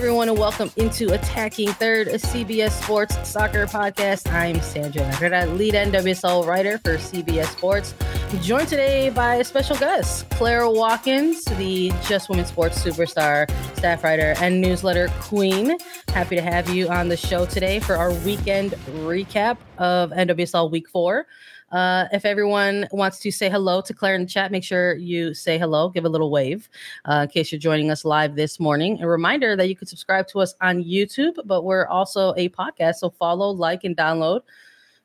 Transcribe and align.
everyone, 0.00 0.30
and 0.30 0.38
welcome 0.38 0.72
into 0.76 1.12
Attacking 1.12 1.68
Third, 1.72 2.08
a 2.08 2.14
CBS 2.14 2.70
Sports 2.70 3.28
soccer 3.28 3.66
podcast. 3.66 4.32
I'm 4.32 4.58
Sandra 4.62 5.02
Herrera, 5.02 5.44
lead 5.44 5.74
NWSL 5.74 6.46
writer 6.46 6.78
for 6.78 6.96
CBS 6.96 7.48
Sports. 7.48 7.92
I'm 8.30 8.40
joined 8.40 8.68
today 8.68 9.10
by 9.10 9.34
a 9.34 9.44
special 9.44 9.76
guest, 9.76 10.26
Claire 10.30 10.66
Watkins, 10.70 11.44
the 11.44 11.92
Just 12.08 12.30
Women 12.30 12.46
Sports 12.46 12.82
superstar, 12.82 13.46
staff 13.76 14.02
writer, 14.02 14.32
and 14.38 14.58
newsletter 14.62 15.08
queen. 15.20 15.76
Happy 16.08 16.34
to 16.34 16.40
have 16.40 16.70
you 16.70 16.88
on 16.88 17.10
the 17.10 17.16
show 17.18 17.44
today 17.44 17.78
for 17.78 17.96
our 17.96 18.10
weekend 18.24 18.70
recap 19.02 19.58
of 19.76 20.12
NWSL 20.12 20.70
Week 20.70 20.88
Four. 20.88 21.26
Uh, 21.70 22.06
if 22.12 22.24
everyone 22.24 22.88
wants 22.92 23.18
to 23.20 23.30
say 23.30 23.48
hello 23.48 23.80
to 23.80 23.94
Claire 23.94 24.14
in 24.14 24.22
the 24.22 24.26
chat, 24.26 24.50
make 24.50 24.64
sure 24.64 24.94
you 24.94 25.34
say 25.34 25.58
hello, 25.58 25.88
give 25.88 26.04
a 26.04 26.08
little 26.08 26.30
wave 26.30 26.68
uh, 27.04 27.20
in 27.22 27.28
case 27.28 27.52
you're 27.52 27.58
joining 27.58 27.90
us 27.90 28.04
live 28.04 28.34
this 28.34 28.58
morning. 28.58 29.02
A 29.02 29.08
reminder 29.08 29.56
that 29.56 29.68
you 29.68 29.76
can 29.76 29.86
subscribe 29.86 30.26
to 30.28 30.40
us 30.40 30.54
on 30.60 30.82
YouTube, 30.82 31.36
but 31.44 31.62
we're 31.62 31.86
also 31.86 32.34
a 32.36 32.48
podcast. 32.48 32.96
So 32.96 33.10
follow, 33.10 33.50
like, 33.50 33.84
and 33.84 33.96
download 33.96 34.42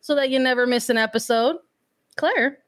so 0.02 0.16
that 0.16 0.30
you 0.30 0.40
never 0.40 0.66
miss 0.66 0.90
an 0.90 0.98
episode. 0.98 1.58
Claire, 2.16 2.60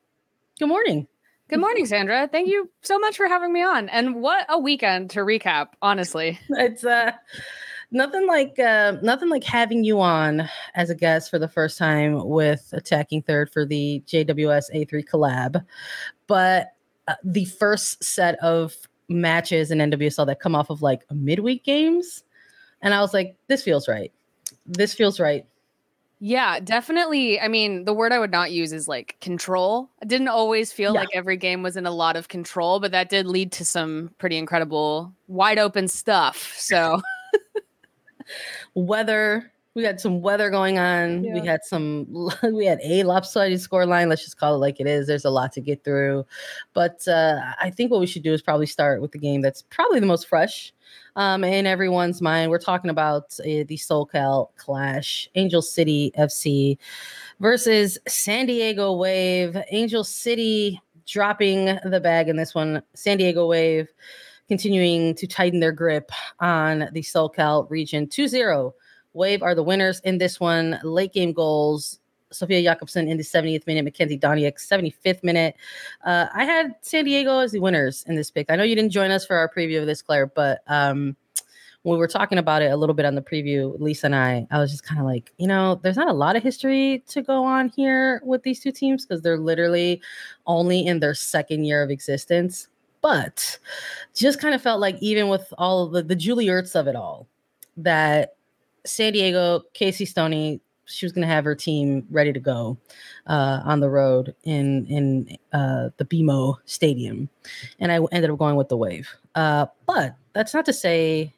good 0.59 0.67
morning. 0.67 1.07
Good 1.49 1.59
morning, 1.59 1.85
Sandra. 1.85 2.27
Thank 2.29 2.49
you 2.49 2.69
so 2.81 2.99
much 2.99 3.15
for 3.15 3.27
having 3.27 3.53
me 3.53 3.63
on. 3.63 3.87
And 3.89 4.15
what 4.15 4.45
a 4.49 4.59
weekend 4.59 5.11
to 5.11 5.19
recap, 5.19 5.67
honestly. 5.81 6.39
It's 6.49 6.83
uh 6.83 7.11
nothing 7.91 8.27
like 8.27 8.57
uh, 8.59 8.97
nothing 9.01 9.29
like 9.29 9.43
having 9.43 9.83
you 9.83 9.99
on 10.01 10.47
as 10.75 10.89
a 10.89 10.95
guest 10.95 11.29
for 11.29 11.39
the 11.39 11.47
first 11.47 11.77
time 11.77 12.27
with 12.27 12.69
attacking 12.73 13.21
third 13.23 13.49
for 13.49 13.65
the 13.65 14.03
JWS 14.07 14.73
A3 14.73 15.05
collab, 15.07 15.65
but 16.27 16.73
uh, 17.07 17.15
the 17.23 17.45
first 17.45 18.03
set 18.03 18.37
of 18.39 18.75
matches 19.09 19.71
in 19.71 19.77
NWSL 19.77 20.25
that 20.27 20.39
come 20.39 20.55
off 20.55 20.69
of 20.69 20.81
like 20.81 21.03
midweek 21.11 21.63
games, 21.63 22.23
and 22.81 22.93
I 22.93 23.01
was 23.01 23.13
like, 23.13 23.35
this 23.47 23.63
feels 23.63 23.87
right. 23.87 24.11
This 24.65 24.93
feels 24.93 25.19
right. 25.19 25.45
Yeah, 26.19 26.59
definitely. 26.59 27.39
I 27.39 27.47
mean, 27.47 27.85
the 27.85 27.93
word 27.93 28.11
I 28.11 28.17
would 28.17 28.31
not 28.31 28.51
use 28.51 28.73
is 28.73 28.87
like 28.87 29.17
control. 29.21 29.89
I 30.01 30.05
didn't 30.05 30.29
always 30.29 30.71
feel 30.71 30.93
yeah. 30.93 31.01
like 31.01 31.09
every 31.13 31.37
game 31.37 31.61
was 31.61 31.77
in 31.77 31.85
a 31.85 31.91
lot 31.91 32.15
of 32.15 32.27
control, 32.27 32.79
but 32.79 32.91
that 32.91 33.09
did 33.09 33.27
lead 33.27 33.51
to 33.53 33.65
some 33.65 34.11
pretty 34.17 34.37
incredible 34.37 35.13
wide 35.27 35.59
open 35.59 35.87
stuff. 35.87 36.55
So 36.57 37.01
weather. 38.73 39.51
We 39.73 39.83
had 39.83 40.01
some 40.01 40.21
weather 40.21 40.49
going 40.49 40.79
on. 40.79 41.23
Yeah. 41.23 41.33
We 41.35 41.45
had 41.45 41.63
some. 41.63 42.31
We 42.43 42.65
had 42.65 42.79
a 42.83 43.03
lopsided 43.03 43.61
score 43.61 43.85
line. 43.85 44.09
Let's 44.09 44.23
just 44.23 44.39
call 44.39 44.55
it 44.55 44.57
like 44.57 44.79
it 44.79 44.87
is. 44.87 45.05
There's 45.05 45.25
a 45.25 45.29
lot 45.29 45.51
to 45.53 45.61
get 45.61 45.83
through, 45.83 46.25
but 46.73 47.07
uh, 47.07 47.41
I 47.61 47.69
think 47.69 47.91
what 47.91 47.99
we 47.99 48.07
should 48.07 48.23
do 48.23 48.33
is 48.33 48.41
probably 48.41 48.65
start 48.65 49.01
with 49.01 49.11
the 49.11 49.19
game 49.19 49.41
that's 49.41 49.61
probably 49.61 49.99
the 49.99 50.07
most 50.07 50.27
fresh 50.27 50.73
um, 51.15 51.43
in 51.43 51.65
everyone's 51.65 52.21
mind. 52.21 52.49
We're 52.49 52.59
talking 52.59 52.89
about 52.89 53.39
uh, 53.39 53.65
the 53.67 53.77
SoCal 53.77 54.49
Clash, 54.57 55.29
Angel 55.35 55.61
City 55.61 56.11
FC 56.17 56.77
versus 57.39 57.97
San 58.07 58.45
Diego 58.45 58.93
Wave. 58.93 59.57
Angel 59.71 60.03
City 60.03 60.81
dropping 61.07 61.79
the 61.83 61.99
bag 62.01 62.29
in 62.29 62.35
this 62.35 62.53
one. 62.53 62.81
San 62.93 63.17
Diego 63.17 63.47
Wave 63.47 63.87
continuing 64.47 65.15
to 65.15 65.27
tighten 65.27 65.59
their 65.59 65.71
grip 65.71 66.11
on 66.39 66.89
the 66.91 67.01
SoCal 67.01 67.69
region 67.69 68.07
2 68.07 68.27
0. 68.27 68.73
Wave 69.13 69.41
are 69.41 69.55
the 69.55 69.63
winners 69.63 69.99
in 70.01 70.17
this 70.17 70.39
one. 70.39 70.79
Late 70.83 71.13
game 71.13 71.33
goals. 71.33 71.99
Sofia 72.31 72.61
Jakobsson 72.61 73.07
in 73.07 73.15
the 73.15 73.23
70th 73.23 73.65
minute, 73.67 73.85
Mackenzie 73.85 74.19
Doniak, 74.19 74.55
75th 74.55 75.23
minute. 75.23 75.55
Uh, 76.03 76.27
I 76.33 76.43
had 76.43 76.75
San 76.81 77.05
Diego 77.05 77.39
as 77.39 77.53
the 77.53 77.59
winners 77.59 78.03
in 78.07 78.15
this 78.15 78.29
pick. 78.29 78.47
I 78.51 78.57
know 78.57 78.63
you 78.63 78.75
didn't 78.75 78.91
join 78.91 79.11
us 79.11 79.25
for 79.25 79.37
our 79.37 79.49
preview 79.49 79.79
of 79.79 79.85
this, 79.85 80.01
Claire, 80.01 80.27
but 80.27 80.59
um, 80.67 81.15
when 81.83 81.93
we 81.93 81.99
were 81.99 82.07
talking 82.07 82.37
about 82.37 82.61
it 82.61 82.71
a 82.71 82.75
little 82.75 82.93
bit 82.93 83.05
on 83.05 83.15
the 83.15 83.21
preview, 83.21 83.79
Lisa 83.79 84.07
and 84.07 84.15
I, 84.15 84.45
I 84.51 84.59
was 84.59 84.71
just 84.71 84.83
kind 84.83 84.99
of 84.99 85.05
like, 85.05 85.33
you 85.37 85.47
know, 85.47 85.79
there's 85.83 85.95
not 85.95 86.09
a 86.09 86.13
lot 86.13 86.35
of 86.35 86.43
history 86.43 87.01
to 87.07 87.21
go 87.21 87.45
on 87.45 87.69
here 87.69 88.21
with 88.25 88.43
these 88.43 88.59
two 88.59 88.73
teams 88.73 89.05
because 89.05 89.21
they're 89.21 89.37
literally 89.37 90.01
only 90.45 90.85
in 90.85 90.99
their 90.99 91.13
second 91.13 91.63
year 91.63 91.81
of 91.81 91.89
existence. 91.89 92.67
But 93.01 93.59
just 94.15 94.39
kind 94.39 94.55
of 94.55 94.61
felt 94.61 94.79
like 94.79 94.97
even 95.01 95.29
with 95.29 95.53
all 95.57 95.87
the, 95.87 96.01
the 96.01 96.15
Julie 96.15 96.47
Ertz 96.47 96.75
of 96.75 96.87
it 96.87 96.95
all, 96.95 97.27
that 97.77 98.35
San 98.85 99.13
Diego, 99.13 99.61
Casey 99.73 100.05
Stoney, 100.05 100.61
she 100.85 101.05
was 101.05 101.11
going 101.11 101.27
to 101.27 101.33
have 101.33 101.43
her 101.43 101.55
team 101.55 102.07
ready 102.09 102.31
to 102.33 102.39
go 102.39 102.77
uh, 103.27 103.61
on 103.65 103.79
the 103.81 103.89
road 103.89 104.33
in 104.43 104.85
in 104.87 105.37
uh, 105.53 105.89
the 105.97 106.05
BMO 106.05 106.55
Stadium, 106.65 107.29
and 107.79 107.91
I 107.91 107.99
ended 108.11 108.31
up 108.31 108.37
going 108.37 108.55
with 108.55 108.69
the 108.69 108.77
Wave. 108.77 109.09
Uh, 109.35 109.67
but 109.85 110.15
that's 110.33 110.53
not 110.53 110.65
to 110.65 110.73
say 110.73 111.33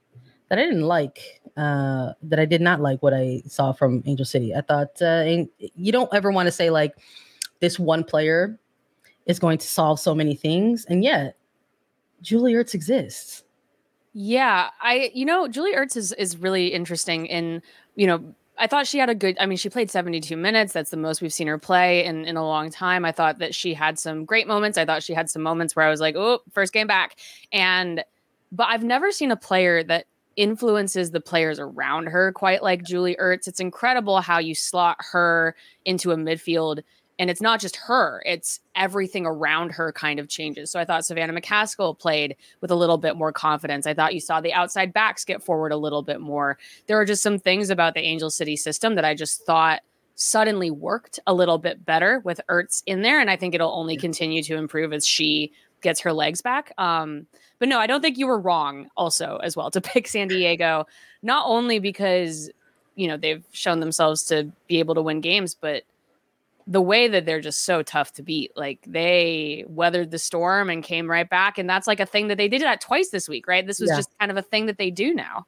that 0.49 0.59
I 0.59 0.63
didn't 0.63 0.83
like 0.83 1.41
uh, 1.57 2.13
that 2.23 2.39
I 2.39 2.45
did 2.45 2.61
not 2.61 2.79
like 2.79 3.01
what 3.01 3.13
I 3.13 3.41
saw 3.47 3.71
from 3.73 4.03
Angel 4.05 4.25
City. 4.25 4.53
I 4.53 4.61
thought 4.61 5.01
uh, 5.01 5.25
you 5.57 5.91
don't 5.91 6.13
ever 6.13 6.31
want 6.31 6.47
to 6.47 6.51
say 6.51 6.69
like 6.69 6.93
this 7.59 7.79
one 7.79 8.03
player 8.03 8.57
is 9.25 9.39
going 9.39 9.57
to 9.57 9.67
solve 9.67 9.99
so 9.99 10.13
many 10.13 10.35
things, 10.35 10.85
and 10.85 11.03
yet 11.03 11.37
Julie 12.21 12.53
Ertz 12.53 12.73
exists. 12.73 13.43
Yeah, 14.13 14.69
I 14.81 15.11
you 15.13 15.25
know 15.25 15.47
Julie 15.47 15.75
Ertz 15.75 15.95
is 15.95 16.13
is 16.13 16.37
really 16.37 16.67
interesting 16.67 17.25
in 17.25 17.61
you 17.95 18.07
know 18.07 18.35
I 18.57 18.67
thought 18.67 18.87
she 18.87 18.97
had 18.97 19.09
a 19.09 19.15
good 19.15 19.37
I 19.39 19.45
mean 19.45 19.57
she 19.57 19.69
played 19.69 19.89
72 19.91 20.35
minutes 20.35 20.73
that's 20.73 20.89
the 20.89 20.97
most 20.97 21.21
we've 21.21 21.33
seen 21.33 21.47
her 21.47 21.57
play 21.57 22.03
in 22.03 22.25
in 22.25 22.35
a 22.35 22.45
long 22.45 22.69
time. 22.69 23.05
I 23.05 23.11
thought 23.11 23.39
that 23.39 23.53
she 23.55 23.73
had 23.73 23.99
some 23.99 24.25
great 24.25 24.47
moments. 24.47 24.77
I 24.77 24.85
thought 24.85 25.03
she 25.03 25.13
had 25.13 25.29
some 25.29 25.41
moments 25.41 25.75
where 25.75 25.85
I 25.85 25.89
was 25.89 26.01
like, 26.01 26.15
"Oh, 26.15 26.39
first 26.51 26.73
game 26.73 26.87
back." 26.87 27.17
And 27.51 28.03
but 28.51 28.67
I've 28.67 28.83
never 28.83 29.11
seen 29.11 29.31
a 29.31 29.37
player 29.37 29.83
that 29.83 30.05
influences 30.35 31.11
the 31.11 31.19
players 31.19 31.59
around 31.59 32.07
her 32.07 32.31
quite 32.31 32.63
like 32.63 32.83
Julie 32.83 33.17
Ertz. 33.19 33.47
It's 33.47 33.59
incredible 33.59 34.21
how 34.21 34.39
you 34.39 34.55
slot 34.55 34.97
her 35.11 35.55
into 35.85 36.11
a 36.11 36.15
midfield 36.15 36.81
and 37.19 37.29
it's 37.29 37.41
not 37.41 37.59
just 37.59 37.75
her, 37.75 38.23
it's 38.25 38.61
everything 38.75 39.25
around 39.25 39.73
her 39.73 39.91
kind 39.91 40.19
of 40.19 40.29
changes. 40.29 40.71
So 40.71 40.79
I 40.79 40.85
thought 40.85 41.05
Savannah 41.05 41.39
McCaskill 41.39 41.99
played 41.99 42.37
with 42.61 42.71
a 42.71 42.75
little 42.75 42.97
bit 42.97 43.17
more 43.17 43.33
confidence. 43.33 43.85
I 43.85 43.93
thought 43.93 44.13
you 44.13 44.21
saw 44.21 44.39
the 44.39 44.53
outside 44.53 44.93
backs 44.93 45.25
get 45.25 45.43
forward 45.43 45.73
a 45.73 45.77
little 45.77 46.01
bit 46.01 46.21
more. 46.21 46.57
There 46.87 46.97
are 46.99 47.03
just 47.03 47.21
some 47.21 47.37
things 47.37 47.69
about 47.69 47.93
the 47.93 47.99
Angel 47.99 48.31
City 48.31 48.55
system 48.55 48.95
that 48.95 49.03
I 49.03 49.15
just 49.15 49.45
thought 49.45 49.81
suddenly 50.15 50.71
worked 50.71 51.19
a 51.27 51.33
little 51.33 51.57
bit 51.57 51.85
better 51.85 52.19
with 52.23 52.39
Ertz 52.49 52.83
in 52.85 53.01
there. 53.01 53.19
And 53.19 53.29
I 53.29 53.35
think 53.35 53.53
it'll 53.53 53.73
only 53.73 53.97
continue 53.97 54.41
to 54.43 54.55
improve 54.55 54.93
as 54.93 55.05
she 55.05 55.51
gets 55.81 55.99
her 56.01 56.13
legs 56.13 56.41
back. 56.41 56.71
Um, 56.77 57.27
but 57.57 57.67
no, 57.67 57.79
I 57.79 57.87
don't 57.87 58.01
think 58.01 58.17
you 58.17 58.27
were 58.27 58.39
wrong 58.39 58.89
also 58.95 59.39
as 59.43 59.57
well 59.57 59.69
to 59.71 59.81
pick 59.81 60.07
San 60.07 60.29
Diego, 60.29 60.87
not 61.21 61.45
only 61.47 61.79
because, 61.79 62.49
you 62.95 63.09
know, 63.09 63.17
they've 63.17 63.45
shown 63.51 63.81
themselves 63.81 64.23
to 64.25 64.51
be 64.67 64.79
able 64.79 64.95
to 64.95 65.01
win 65.01 65.19
games, 65.19 65.53
but 65.53 65.83
the 66.69 66.81
way 66.81 67.07
that 67.07 67.25
they're 67.25 67.41
just 67.41 67.65
so 67.65 67.81
tough 67.81 68.13
to 68.13 68.21
beat. 68.21 68.51
Like 68.55 68.79
they 68.85 69.65
weathered 69.67 70.11
the 70.11 70.19
storm 70.19 70.69
and 70.69 70.83
came 70.83 71.09
right 71.09 71.27
back. 71.27 71.57
And 71.57 71.67
that's 71.67 71.87
like 71.87 71.99
a 71.99 72.05
thing 72.05 72.27
that 72.27 72.37
they 72.37 72.47
did 72.47 72.61
that 72.61 72.79
twice 72.79 73.09
this 73.09 73.27
week, 73.27 73.47
right? 73.47 73.65
This 73.65 73.79
was 73.79 73.89
yeah. 73.89 73.95
just 73.95 74.09
kind 74.19 74.29
of 74.29 74.37
a 74.37 74.43
thing 74.43 74.67
that 74.67 74.77
they 74.77 74.91
do 74.91 75.11
now. 75.13 75.47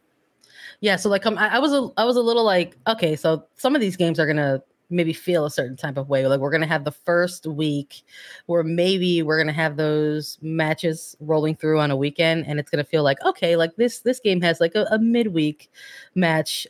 Yeah, 0.79 0.95
so 0.95 1.09
like 1.09 1.27
um, 1.27 1.37
I, 1.37 1.57
I 1.57 1.59
was 1.59 1.73
a 1.73 1.89
I 1.95 2.05
was 2.05 2.15
a 2.15 2.21
little 2.21 2.43
like 2.43 2.75
okay, 2.87 3.15
so 3.15 3.45
some 3.55 3.75
of 3.75 3.81
these 3.81 3.95
games 3.95 4.19
are 4.19 4.25
gonna 4.25 4.63
maybe 4.89 5.13
feel 5.13 5.45
a 5.45 5.51
certain 5.51 5.77
type 5.77 5.95
of 5.95 6.09
way. 6.09 6.25
Like 6.25 6.39
we're 6.39 6.49
gonna 6.49 6.65
have 6.65 6.85
the 6.85 6.91
first 6.91 7.45
week 7.45 8.01
where 8.47 8.63
maybe 8.63 9.21
we're 9.21 9.37
gonna 9.37 9.53
have 9.53 9.77
those 9.77 10.39
matches 10.41 11.15
rolling 11.19 11.55
through 11.55 11.79
on 11.79 11.91
a 11.91 11.95
weekend, 11.95 12.47
and 12.47 12.59
it's 12.59 12.71
gonna 12.71 12.83
feel 12.83 13.03
like 13.03 13.23
okay, 13.23 13.55
like 13.55 13.75
this 13.75 13.99
this 13.99 14.19
game 14.19 14.41
has 14.41 14.59
like 14.59 14.73
a, 14.73 14.87
a 14.89 14.97
midweek 14.97 15.69
match 16.15 16.65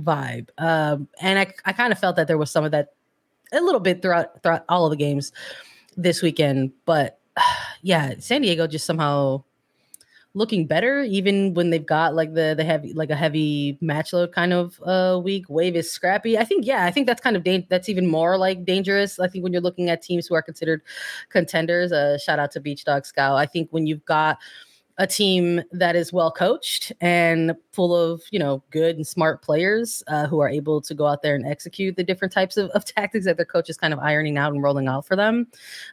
vibe. 0.00 0.48
Um, 0.58 1.06
and 1.20 1.38
I 1.38 1.54
I 1.64 1.72
kind 1.72 1.92
of 1.92 2.00
felt 2.00 2.16
that 2.16 2.26
there 2.26 2.38
was 2.38 2.50
some 2.50 2.64
of 2.64 2.72
that 2.72 2.94
a 3.52 3.60
little 3.60 3.80
bit 3.80 4.02
throughout 4.02 4.42
throughout 4.42 4.64
all 4.68 4.86
of 4.86 4.90
the 4.90 4.96
games 4.96 5.32
this 5.96 6.22
weekend, 6.22 6.72
but 6.84 7.18
yeah, 7.82 8.14
San 8.18 8.42
Diego 8.42 8.66
just 8.66 8.86
somehow 8.86 9.44
looking 10.34 10.66
better 10.66 11.02
even 11.02 11.52
when 11.52 11.68
they've 11.68 11.84
got 11.84 12.14
like 12.14 12.32
the 12.32 12.54
the 12.56 12.64
heavy 12.64 12.94
like 12.94 13.10
a 13.10 13.14
heavy 13.14 13.76
match 13.82 14.12
load 14.12 14.32
kind 14.32 14.52
of 14.52 14.80
uh 14.84 15.20
week. 15.22 15.44
Wave 15.48 15.76
is 15.76 15.92
scrappy. 15.92 16.38
I 16.38 16.44
think 16.44 16.64
yeah 16.66 16.86
i 16.86 16.90
think 16.90 17.06
that's 17.06 17.20
kind 17.20 17.36
of 17.36 17.44
da- 17.44 17.66
that's 17.68 17.88
even 17.90 18.06
more 18.06 18.38
like 18.38 18.64
dangerous 18.64 19.18
i 19.20 19.28
think 19.28 19.44
when 19.44 19.52
you're 19.52 19.60
looking 19.60 19.90
at 19.90 20.00
teams 20.00 20.26
who 20.26 20.34
are 20.34 20.42
considered 20.42 20.80
contenders. 21.28 21.92
Uh 21.92 22.16
shout 22.16 22.38
out 22.38 22.50
to 22.52 22.60
beach 22.60 22.84
dog 22.84 23.04
scout. 23.04 23.36
I 23.36 23.44
think 23.46 23.68
when 23.72 23.86
you've 23.86 24.04
got 24.06 24.38
a 24.98 25.06
team 25.06 25.62
that 25.72 25.96
is 25.96 26.12
well 26.12 26.30
coached 26.30 26.92
and 27.00 27.54
full 27.72 27.94
of 27.96 28.22
you 28.30 28.38
know 28.38 28.62
good 28.70 28.96
and 28.96 29.06
smart 29.06 29.42
players 29.42 30.02
uh, 30.08 30.26
who 30.26 30.40
are 30.40 30.48
able 30.48 30.80
to 30.80 30.94
go 30.94 31.06
out 31.06 31.22
there 31.22 31.34
and 31.34 31.46
execute 31.46 31.96
the 31.96 32.04
different 32.04 32.32
types 32.32 32.56
of, 32.56 32.70
of 32.70 32.84
tactics 32.96 33.24
that 33.24 33.36
their 33.36 33.46
coach 33.46 33.70
is 33.70 33.76
kind 33.76 33.92
of 33.92 33.98
ironing 34.00 34.36
out 34.36 34.52
and 34.52 34.62
rolling 34.62 34.88
out 34.88 35.06
for 35.06 35.16
them 35.16 35.46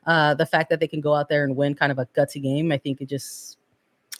uh, 0.06 0.34
the 0.34 0.46
fact 0.46 0.70
that 0.70 0.80
they 0.80 0.88
can 0.88 1.02
go 1.02 1.14
out 1.14 1.30
there 1.30 1.44
and 1.44 1.56
win 1.56 1.74
kind 1.74 1.92
of 1.92 2.00
a 2.00 2.06
gutsy 2.08 2.42
game 2.42 2.72
i 2.72 2.78
think 2.78 3.02
it 3.02 3.08
just 3.08 3.60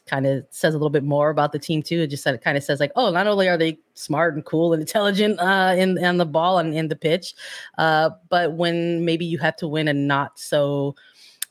kind 0.10 0.26
of 0.26 0.44
says 0.50 0.74
a 0.74 0.78
little 0.78 0.90
bit 0.90 1.04
more 1.04 1.30
about 1.30 1.52
the 1.52 1.60
team 1.60 1.84
too. 1.84 2.02
It 2.02 2.08
just 2.08 2.26
kind 2.26 2.58
of 2.58 2.64
says 2.64 2.80
like, 2.80 2.92
oh, 2.96 3.12
not 3.12 3.28
only 3.28 3.48
are 3.48 3.58
they 3.58 3.80
smart 3.94 4.34
and 4.34 4.44
cool 4.44 4.74
and 4.74 4.82
intelligent 4.82 5.40
uh, 5.40 5.76
in 5.78 6.04
on 6.04 6.18
the 6.18 6.26
ball 6.26 6.58
and 6.58 6.74
in 6.74 6.88
the 6.88 6.96
pitch, 6.96 7.36
uh, 7.78 8.10
but 8.30 8.54
when 8.54 9.06
maybe 9.06 9.26
you 9.26 9.38
have 9.38 9.56
to 9.58 9.68
win 9.68 9.88
a 9.88 9.94
not 9.94 10.40
so 10.40 10.96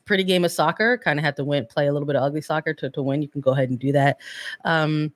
pretty 0.08 0.25
game 0.25 0.44
of 0.44 0.50
soccer, 0.50 0.99
kind 0.99 1.20
of 1.20 1.25
had 1.25 1.37
to 1.37 1.44
win, 1.44 1.66
play 1.66 1.87
a 1.87 1.93
little 1.93 2.06
bit 2.06 2.16
of 2.16 2.22
ugly 2.25 2.40
soccer 2.40 2.75
to, 2.75 2.90
to 2.90 3.02
win. 3.02 3.22
You 3.22 3.28
can 3.28 3.40
go 3.40 3.52
ahead 3.52 3.70
and 3.70 3.78
do 3.78 3.93
that. 3.93 4.19
Um, 4.64 5.12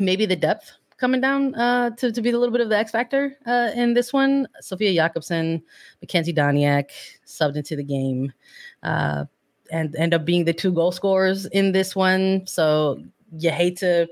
maybe 0.00 0.26
the 0.26 0.34
depth 0.34 0.72
coming 0.96 1.20
down 1.20 1.54
uh, 1.54 1.90
to, 1.90 2.10
to 2.10 2.20
be 2.20 2.30
a 2.30 2.38
little 2.38 2.52
bit 2.52 2.60
of 2.60 2.68
the 2.68 2.76
X 2.76 2.90
factor 2.90 3.36
uh, 3.46 3.70
in 3.76 3.94
this 3.94 4.12
one. 4.12 4.48
Sofia 4.60 4.92
Jakobsson, 4.92 5.62
Mackenzie 6.00 6.34
Doniak 6.34 6.90
subbed 7.24 7.56
into 7.56 7.76
the 7.76 7.84
game. 7.84 8.32
Uh, 8.82 9.26
and 9.70 9.96
end 9.96 10.12
up 10.12 10.24
being 10.24 10.44
the 10.44 10.52
two 10.52 10.72
goal 10.72 10.92
scorers 10.92 11.46
in 11.46 11.72
this 11.72 11.96
one. 11.96 12.46
So 12.46 13.02
you 13.38 13.50
hate 13.50 13.78
to 13.78 14.06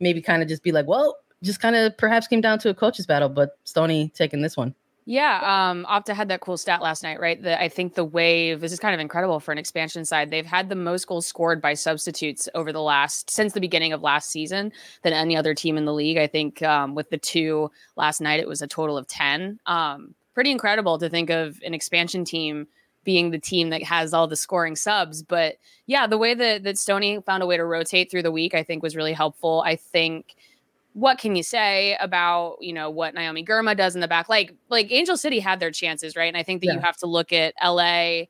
maybe 0.00 0.20
kind 0.20 0.42
of 0.42 0.48
just 0.48 0.62
be 0.62 0.72
like, 0.72 0.86
well, 0.86 1.16
just 1.42 1.60
kind 1.60 1.76
of 1.76 1.96
perhaps 1.96 2.26
came 2.26 2.40
down 2.40 2.58
to 2.60 2.70
a 2.70 2.74
coach's 2.74 3.06
battle, 3.06 3.28
but 3.28 3.58
Stoney 3.64 4.10
taking 4.14 4.42
this 4.42 4.56
one. 4.56 4.74
Yeah, 5.06 5.70
um, 5.70 5.84
Opta 5.84 6.14
had 6.14 6.28
that 6.28 6.40
cool 6.40 6.56
stat 6.56 6.80
last 6.80 7.02
night, 7.02 7.20
right? 7.20 7.40
That 7.42 7.60
I 7.60 7.68
think 7.68 7.94
the 7.94 8.04
Wave, 8.04 8.60
this 8.60 8.72
is 8.72 8.80
kind 8.80 8.94
of 8.94 9.00
incredible 9.00 9.38
for 9.38 9.52
an 9.52 9.58
expansion 9.58 10.06
side. 10.06 10.30
They've 10.30 10.46
had 10.46 10.70
the 10.70 10.76
most 10.76 11.06
goals 11.06 11.26
scored 11.26 11.60
by 11.60 11.74
substitutes 11.74 12.48
over 12.54 12.72
the 12.72 12.80
last, 12.80 13.30
since 13.30 13.52
the 13.52 13.60
beginning 13.60 13.92
of 13.92 14.02
last 14.02 14.30
season 14.30 14.72
than 15.02 15.12
any 15.12 15.36
other 15.36 15.54
team 15.54 15.76
in 15.76 15.84
the 15.84 15.92
league. 15.92 16.16
I 16.16 16.26
think 16.26 16.62
um, 16.62 16.94
with 16.94 17.10
the 17.10 17.18
two 17.18 17.70
last 17.96 18.22
night, 18.22 18.40
it 18.40 18.48
was 18.48 18.62
a 18.62 18.66
total 18.66 18.96
of 18.96 19.06
10. 19.06 19.60
Um, 19.66 20.14
pretty 20.32 20.50
incredible 20.50 20.98
to 20.98 21.10
think 21.10 21.28
of 21.28 21.60
an 21.64 21.74
expansion 21.74 22.24
team 22.24 22.66
being 23.04 23.30
the 23.30 23.38
team 23.38 23.68
that 23.70 23.82
has 23.82 24.14
all 24.14 24.26
the 24.26 24.36
scoring 24.36 24.74
subs. 24.74 25.22
But 25.22 25.56
yeah, 25.86 26.06
the 26.06 26.16
way 26.16 26.32
that 26.32 26.64
that 26.64 26.78
Stoney 26.78 27.20
found 27.20 27.42
a 27.42 27.46
way 27.46 27.58
to 27.58 27.64
rotate 27.64 28.10
through 28.10 28.22
the 28.22 28.32
week, 28.32 28.54
I 28.54 28.62
think 28.62 28.82
was 28.82 28.96
really 28.96 29.12
helpful. 29.12 29.62
I 29.66 29.76
think 29.76 30.34
what 30.94 31.18
can 31.18 31.36
you 31.36 31.42
say 31.42 31.96
about 32.00 32.56
you 32.60 32.72
know 32.72 32.88
what 32.88 33.14
Naomi 33.14 33.44
Girma 33.44 33.76
does 33.76 33.94
in 33.94 34.00
the 34.00 34.08
back? 34.08 34.28
Like 34.28 34.54
like 34.70 34.90
Angel 34.90 35.16
City 35.16 35.40
had 35.40 35.60
their 35.60 35.70
chances, 35.70 36.16
right? 36.16 36.28
And 36.28 36.36
I 36.36 36.42
think 36.42 36.62
that 36.62 36.68
yeah. 36.68 36.74
you 36.74 36.80
have 36.80 36.96
to 36.98 37.06
look 37.06 37.32
at 37.32 37.52
LA 37.62 38.22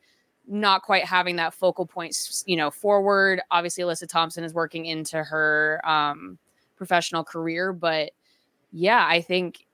not 0.47 0.83
quite 0.83 1.05
having 1.05 1.37
that 1.37 1.55
focal 1.55 1.87
point, 1.87 2.17
you 2.47 2.57
know, 2.57 2.71
forward. 2.71 3.41
Obviously, 3.51 3.85
Alyssa 3.85 4.09
Thompson 4.09 4.45
is 4.45 4.53
working 4.53 4.87
into 4.87 5.23
her 5.23 5.81
um, 5.85 6.39
professional 6.77 7.25
career, 7.25 7.73
but 7.73 8.13
yeah, 8.73 9.07
I 9.09 9.21
think 9.21 9.67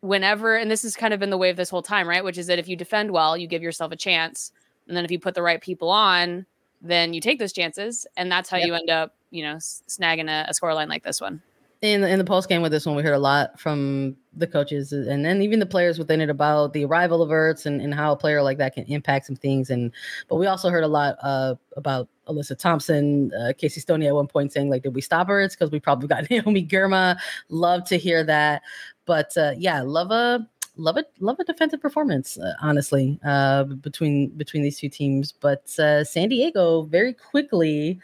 whenever, 0.00 0.56
and 0.56 0.70
this 0.70 0.82
has 0.82 0.96
kind 0.96 1.14
of 1.14 1.20
been 1.20 1.30
the 1.30 1.38
way 1.38 1.48
of 1.48 1.56
this 1.56 1.70
whole 1.70 1.82
time, 1.82 2.06
right? 2.06 2.22
Which 2.22 2.36
is 2.36 2.48
that 2.48 2.58
if 2.58 2.68
you 2.68 2.76
defend 2.76 3.12
well, 3.12 3.36
you 3.36 3.46
give 3.46 3.62
yourself 3.62 3.92
a 3.92 3.96
chance. 3.96 4.52
And 4.88 4.96
then 4.96 5.04
if 5.04 5.10
you 5.10 5.18
put 5.18 5.34
the 5.34 5.42
right 5.42 5.60
people 5.60 5.88
on, 5.88 6.44
then 6.82 7.14
you 7.14 7.22
take 7.22 7.38
those 7.38 7.54
chances. 7.54 8.06
And 8.18 8.30
that's 8.30 8.50
how 8.50 8.58
yep. 8.58 8.66
you 8.66 8.74
end 8.74 8.90
up, 8.90 9.14
you 9.30 9.42
know, 9.42 9.56
snagging 9.56 10.28
a, 10.28 10.50
a 10.50 10.52
scoreline 10.52 10.88
like 10.88 11.04
this 11.04 11.20
one 11.20 11.40
in 11.84 12.02
in 12.02 12.18
the 12.18 12.24
post 12.24 12.48
game 12.48 12.62
with 12.62 12.72
this 12.72 12.86
one, 12.86 12.96
we 12.96 13.02
heard 13.02 13.14
a 13.14 13.18
lot 13.18 13.60
from 13.60 14.16
the 14.36 14.46
coaches 14.46 14.92
and 14.92 15.24
then 15.24 15.42
even 15.42 15.58
the 15.60 15.66
players 15.66 15.98
within 15.98 16.20
it 16.20 16.30
about 16.30 16.72
the 16.72 16.84
arrival 16.84 17.22
of 17.22 17.28
Ertz 17.28 17.66
and, 17.66 17.80
and 17.80 17.94
how 17.94 18.10
a 18.10 18.16
player 18.16 18.42
like 18.42 18.58
that 18.58 18.74
can 18.74 18.84
impact 18.84 19.26
some 19.26 19.36
things. 19.36 19.68
And 19.68 19.92
but 20.28 20.36
we 20.36 20.46
also 20.46 20.70
heard 20.70 20.82
a 20.82 20.88
lot 20.88 21.16
uh, 21.22 21.54
about 21.76 22.08
Alyssa 22.26 22.58
Thompson, 22.58 23.30
uh, 23.34 23.52
Casey 23.56 23.80
Stoney 23.80 24.06
at 24.06 24.14
one 24.14 24.26
point 24.26 24.50
saying 24.52 24.70
like, 24.70 24.82
"Did 24.82 24.94
we 24.94 25.02
stop 25.02 25.28
Ertz? 25.28 25.50
Because 25.50 25.70
we 25.70 25.78
probably 25.78 26.08
got 26.08 26.28
Naomi 26.30 26.66
Girma." 26.66 27.18
Love 27.50 27.84
to 27.88 27.98
hear 27.98 28.24
that. 28.24 28.62
But 29.04 29.36
uh, 29.36 29.52
yeah, 29.58 29.82
love 29.82 30.10
a 30.10 30.48
love 30.76 30.96
it 30.96 31.12
love 31.20 31.38
a 31.38 31.44
defensive 31.44 31.80
performance 31.80 32.36
uh, 32.36 32.52
honestly 32.60 33.16
uh 33.24 33.62
between 33.62 34.28
between 34.30 34.60
these 34.60 34.76
two 34.76 34.88
teams 34.88 35.30
but 35.30 35.72
uh 35.78 36.02
san 36.02 36.28
diego 36.28 36.82
very 36.82 37.12
quickly 37.12 38.00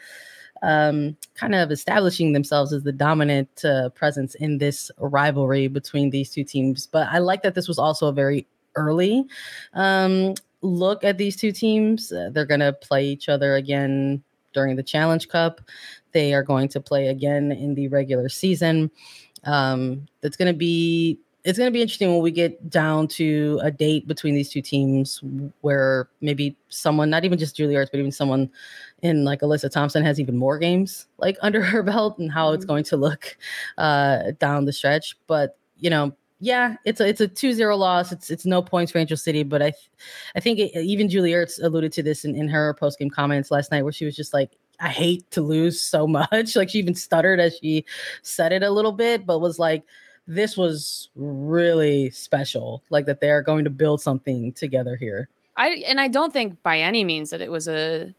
um, 0.61 1.17
kind 1.35 1.55
of 1.55 1.71
establishing 1.71 2.33
themselves 2.33 2.73
as 2.73 2.83
the 2.83 2.91
dominant 2.91 3.65
uh, 3.65 3.89
presence 3.89 4.35
in 4.35 4.57
this 4.57 4.91
rivalry 4.97 5.67
between 5.67 6.09
these 6.09 6.29
two 6.29 6.43
teams. 6.43 6.87
But 6.87 7.07
I 7.09 7.17
like 7.17 7.41
that 7.43 7.55
this 7.55 7.67
was 7.67 7.79
also 7.79 8.07
a 8.07 8.13
very 8.13 8.47
early 8.75 9.25
um, 9.73 10.35
look 10.61 11.03
at 11.03 11.17
these 11.17 11.35
two 11.35 11.51
teams. 11.51 12.11
Uh, 12.11 12.29
they're 12.31 12.45
going 12.45 12.59
to 12.59 12.73
play 12.73 13.05
each 13.05 13.29
other 13.29 13.55
again 13.55 14.23
during 14.53 14.75
the 14.75 14.83
Challenge 14.83 15.27
Cup. 15.27 15.61
They 16.11 16.33
are 16.33 16.43
going 16.43 16.67
to 16.69 16.81
play 16.81 17.07
again 17.07 17.51
in 17.51 17.75
the 17.75 17.87
regular 17.87 18.29
season. 18.29 18.91
Um, 19.43 20.07
going 20.37 20.51
to 20.51 20.57
be 20.57 21.19
it's 21.43 21.57
going 21.57 21.67
to 21.67 21.73
be 21.73 21.81
interesting 21.81 22.11
when 22.11 22.21
we 22.21 22.31
get 22.31 22.69
down 22.69 23.07
to 23.07 23.59
a 23.63 23.71
date 23.71 24.07
between 24.07 24.35
these 24.35 24.49
two 24.49 24.61
teams 24.61 25.23
where 25.61 26.07
maybe 26.21 26.55
someone, 26.69 27.09
not 27.09 27.25
even 27.25 27.39
just 27.39 27.55
Ertz, 27.57 27.89
but 27.91 27.99
even 27.99 28.11
someone 28.11 28.49
in 29.01 29.23
like 29.23 29.41
Alyssa 29.41 29.69
Thompson 29.69 30.03
has 30.03 30.19
even 30.19 30.37
more 30.37 30.57
games 30.57 31.07
like 31.17 31.37
under 31.41 31.61
her 31.61 31.83
belt 31.83 32.17
and 32.19 32.31
how 32.31 32.47
mm-hmm. 32.47 32.55
it's 32.55 32.65
going 32.65 32.83
to 32.85 32.97
look 32.97 33.37
uh, 33.77 34.31
down 34.39 34.65
the 34.65 34.73
stretch. 34.73 35.17
But, 35.27 35.57
you 35.77 35.89
know, 35.89 36.15
yeah, 36.43 36.75
it's 36.85 36.99
a 36.99 37.07
it's 37.07 37.21
a 37.21 37.27
2-0 37.27 37.77
loss. 37.77 38.11
It's 38.11 38.31
it's 38.31 38.47
no 38.47 38.63
points 38.63 38.91
for 38.91 38.97
Angel 38.97 39.15
City, 39.15 39.43
but 39.43 39.61
I 39.61 39.69
th- 39.69 39.89
I 40.35 40.39
think 40.39 40.57
it, 40.57 40.75
even 40.75 41.07
Julie 41.07 41.33
Ertz 41.33 41.63
alluded 41.63 41.91
to 41.93 42.03
this 42.03 42.25
in, 42.25 42.35
in 42.35 42.47
her 42.47 42.73
post 42.73 42.97
game 42.97 43.11
comments 43.11 43.51
last 43.51 43.71
night, 43.71 43.83
where 43.83 43.91
she 43.91 44.05
was 44.05 44.15
just 44.15 44.33
like, 44.33 44.57
I 44.79 44.89
hate 44.89 45.29
to 45.31 45.41
lose 45.43 45.79
so 45.79 46.07
much. 46.31 46.55
Like 46.55 46.71
she 46.71 46.79
even 46.79 46.95
stuttered 46.95 47.39
as 47.39 47.59
she 47.61 47.85
said 48.23 48.53
it 48.53 48.63
a 48.63 48.71
little 48.71 48.91
bit, 48.91 49.27
but 49.27 49.37
was 49.37 49.59
like, 49.59 49.83
this 50.25 50.57
was 50.57 51.09
really 51.15 52.09
special. 52.09 52.83
Like 52.89 53.05
that 53.05 53.21
they're 53.21 53.43
going 53.43 53.63
to 53.65 53.69
build 53.69 54.01
something 54.01 54.51
together 54.53 54.95
here. 54.95 55.29
I 55.57 55.83
and 55.85 55.99
I 56.01 56.07
don't 56.07 56.33
think 56.33 56.61
by 56.63 56.79
any 56.79 57.03
means 57.03 57.29
that 57.29 57.41
it 57.41 57.51
was 57.51 57.67
a 57.67 58.15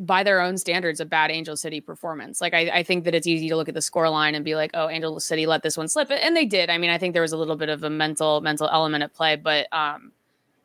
by 0.00 0.22
their 0.22 0.40
own 0.40 0.56
standards 0.56 0.98
a 0.98 1.04
bad 1.04 1.30
Angel 1.30 1.56
City 1.56 1.80
performance. 1.80 2.40
Like 2.40 2.54
I, 2.54 2.70
I 2.70 2.82
think 2.82 3.04
that 3.04 3.14
it's 3.14 3.26
easy 3.26 3.50
to 3.50 3.56
look 3.56 3.68
at 3.68 3.74
the 3.74 3.82
score 3.82 4.08
line 4.08 4.34
and 4.34 4.42
be 4.42 4.54
like, 4.54 4.70
oh, 4.72 4.88
Angel 4.88 5.20
City 5.20 5.44
let 5.44 5.62
this 5.62 5.76
one 5.76 5.88
slip. 5.88 6.10
And 6.10 6.34
they 6.34 6.46
did. 6.46 6.70
I 6.70 6.78
mean, 6.78 6.88
I 6.88 6.96
think 6.96 7.12
there 7.12 7.22
was 7.22 7.32
a 7.32 7.36
little 7.36 7.56
bit 7.56 7.68
of 7.68 7.84
a 7.84 7.90
mental 7.90 8.40
mental 8.40 8.66
element 8.72 9.04
at 9.04 9.12
play, 9.12 9.36
but 9.36 9.72
um 9.72 10.12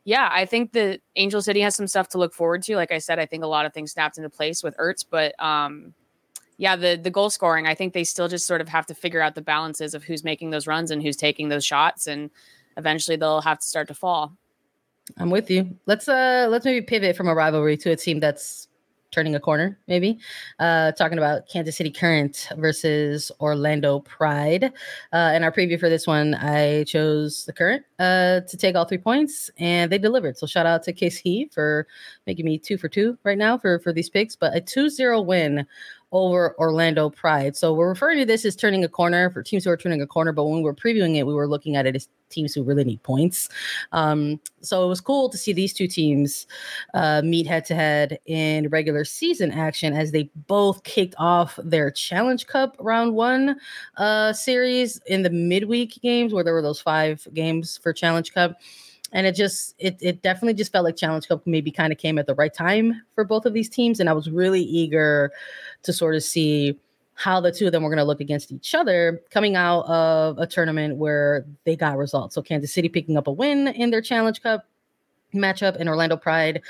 yeah, 0.06 0.30
I 0.32 0.46
think 0.46 0.72
that 0.74 1.02
Angel 1.16 1.42
City 1.42 1.60
has 1.62 1.76
some 1.76 1.88
stuff 1.88 2.10
to 2.10 2.20
look 2.20 2.32
forward 2.34 2.62
to. 2.64 2.76
Like 2.76 2.92
I 2.92 3.00
said, 3.00 3.18
I 3.20 3.26
think 3.26 3.44
a 3.44 3.48
lot 3.48 3.66
of 3.66 3.74
things 3.74 3.92
snapped 3.92 4.18
into 4.18 4.30
place 4.30 4.64
with 4.64 4.78
Ertz, 4.78 5.06
but 5.08 5.38
um 5.44 5.94
yeah, 6.58 6.78
the 6.78 6.98
the 7.02 7.12
goal 7.12 7.30
scoring, 7.30 7.68
I 7.68 7.76
think 7.76 7.94
they 7.94 8.06
still 8.06 8.30
just 8.30 8.48
sort 8.48 8.62
of 8.62 8.70
have 8.70 8.86
to 8.86 8.96
figure 8.96 9.20
out 9.20 9.36
the 9.36 9.42
balances 9.42 9.94
of 9.94 10.06
who's 10.06 10.24
making 10.24 10.52
those 10.52 10.66
runs 10.66 10.92
and 10.92 11.02
who's 11.04 11.18
taking 11.18 11.50
those 11.50 11.66
shots 11.66 12.08
and 12.08 12.30
eventually 12.78 13.18
they'll 13.18 13.42
have 13.42 13.60
to 13.60 13.68
start 13.68 13.90
to 13.90 13.94
fall. 13.94 14.32
I'm 15.18 15.30
with 15.30 15.52
you. 15.52 15.78
Let's 15.88 16.08
uh 16.08 16.48
let's 16.50 16.64
maybe 16.64 16.86
pivot 16.86 17.18
from 17.18 17.28
a 17.28 17.36
rivalry 17.36 17.76
to 17.78 17.92
a 17.92 17.98
team 17.98 18.22
that's 18.22 18.70
turning 19.12 19.36
a 19.36 19.40
corner, 19.40 19.80
maybe. 19.88 20.20
Uh, 20.60 20.92
talking 20.92 21.18
about 21.18 21.48
Kansas 21.48 21.78
City 21.78 21.92
Current 21.92 22.50
versus 22.58 23.32
Orlando 23.40 24.00
Pride. 24.02 24.74
Uh, 25.14 25.34
in 25.36 25.44
our 25.44 25.52
preview 25.52 25.80
for 25.80 25.90
this 25.90 26.06
one, 26.06 26.36
I 26.36 26.84
chose 26.84 27.46
the 27.46 27.54
Current 27.54 27.84
uh, 28.00 28.42
to 28.42 28.58
take 28.58 28.76
all 28.76 28.86
three 28.86 28.98
points, 28.98 29.50
and 29.58 29.92
they 29.92 29.98
delivered. 29.98 30.38
So 30.38 30.48
shout 30.48 30.66
out 30.66 30.84
to 30.84 30.94
KC 30.94 31.54
for 31.54 31.88
making 32.28 32.46
me 32.46 32.58
two 32.58 32.78
for 32.78 32.90
two 32.90 33.18
right 33.24 33.38
now 33.38 33.58
for, 33.58 33.80
for 33.80 33.94
these 33.94 34.10
picks. 34.10 34.36
But 34.36 34.56
a 34.56 34.62
2 34.62 34.90
0 34.90 35.22
win 35.22 35.66
over 36.16 36.56
Orlando 36.58 37.10
Pride. 37.10 37.58
So 37.58 37.74
we're 37.74 37.90
referring 37.90 38.20
to 38.20 38.26
this 38.26 38.46
as 38.46 38.56
turning 38.56 38.86
a 38.86 38.88
corner 38.88 39.30
for 39.30 39.44
teams 39.44 39.66
who 39.66 39.70
are 39.70 39.78
turning 39.78 40.02
a 40.02 40.08
corner, 40.08 40.32
but 40.32 40.46
when 40.46 40.58
we 40.58 40.64
were 40.64 40.74
previewing 40.74 41.18
it, 41.18 41.28
we 41.28 41.34
were 41.34 41.48
looking 41.48 41.76
at 41.76 41.86
it 41.86 41.96
as 41.96 42.08
teams 42.30 42.54
who 42.54 42.64
really 42.64 42.86
need 42.86 43.04
points. 43.04 43.50
Um, 43.92 44.40
so 44.62 44.84
it 44.86 44.88
was 44.88 45.02
cool 45.02 45.30
to 45.30 45.38
see 45.38 45.52
these 45.52 45.74
two 45.74 45.88
teams 45.88 46.48
uh, 46.94 47.22
meet 47.24 47.46
head 47.46 47.66
to 47.66 47.76
head 47.76 48.20
in 48.26 48.70
regular 48.70 49.04
season 49.04 49.52
action 49.52 49.94
as 49.94 50.12
they 50.12 50.30
both 50.48 50.84
kicked 50.84 51.16
off 51.18 51.60
their 51.64 51.92
Challenge 51.92 52.48
Cup 52.48 52.78
round 52.80 53.14
one 53.14 53.60
uh, 53.98 54.32
series 54.32 55.02
in 55.08 55.22
the 55.22 55.30
midweek 55.30 56.02
games 56.02 56.34
where 56.34 56.44
there 56.44 56.54
were 56.54 56.62
those 56.62 56.82
five 56.82 57.28
games 57.34 57.78
for 57.78 57.92
Challenge 57.92 58.34
Cup 58.34 58.58
and 59.12 59.28
it 59.28 59.36
just 59.36 59.76
it 59.80 59.98
it 60.02 60.22
definitely 60.22 60.54
just 60.54 60.72
felt 60.72 60.86
like 60.86 60.96
Challenge 60.96 61.28
Cup 61.28 61.46
maybe 61.46 61.72
kind 61.72 61.92
of 61.92 62.00
came 62.00 62.18
at 62.18 62.28
the 62.28 62.36
right 62.36 62.54
time 62.54 63.02
for 63.14 63.24
both 63.24 63.46
of 63.46 63.54
these 63.54 63.70
teams, 63.70 64.00
and 64.00 64.10
I 64.10 64.14
was 64.14 64.30
really 64.30 64.62
eager 64.62 65.32
to 65.84 65.94
sort 65.94 66.16
of 66.16 66.24
see 66.24 66.78
how 67.16 67.40
the 67.40 67.52
two 67.52 67.66
of 67.66 67.72
them 67.72 67.82
were 67.82 67.90
going 67.90 67.98
to 67.98 68.04
look 68.04 68.20
against 68.20 68.52
each 68.52 68.76
other 68.76 69.22
coming 69.30 69.56
out 69.56 69.86
of 69.86 70.38
a 70.38 70.46
tournament 70.46 70.98
where 70.98 71.46
they 71.64 71.76
got 71.76 71.98
results. 71.98 72.36
So 72.36 72.42
Kansas 72.42 72.74
City 72.74 72.90
picking 72.90 73.16
up 73.16 73.28
a 73.28 73.32
win 73.32 73.70
in 73.70 73.90
their 73.90 74.02
Challenge 74.02 74.42
Cup 74.42 74.66
matchup 75.36 75.76
and 75.80 75.90
Orlando 75.90 76.18
Pride 76.18 76.62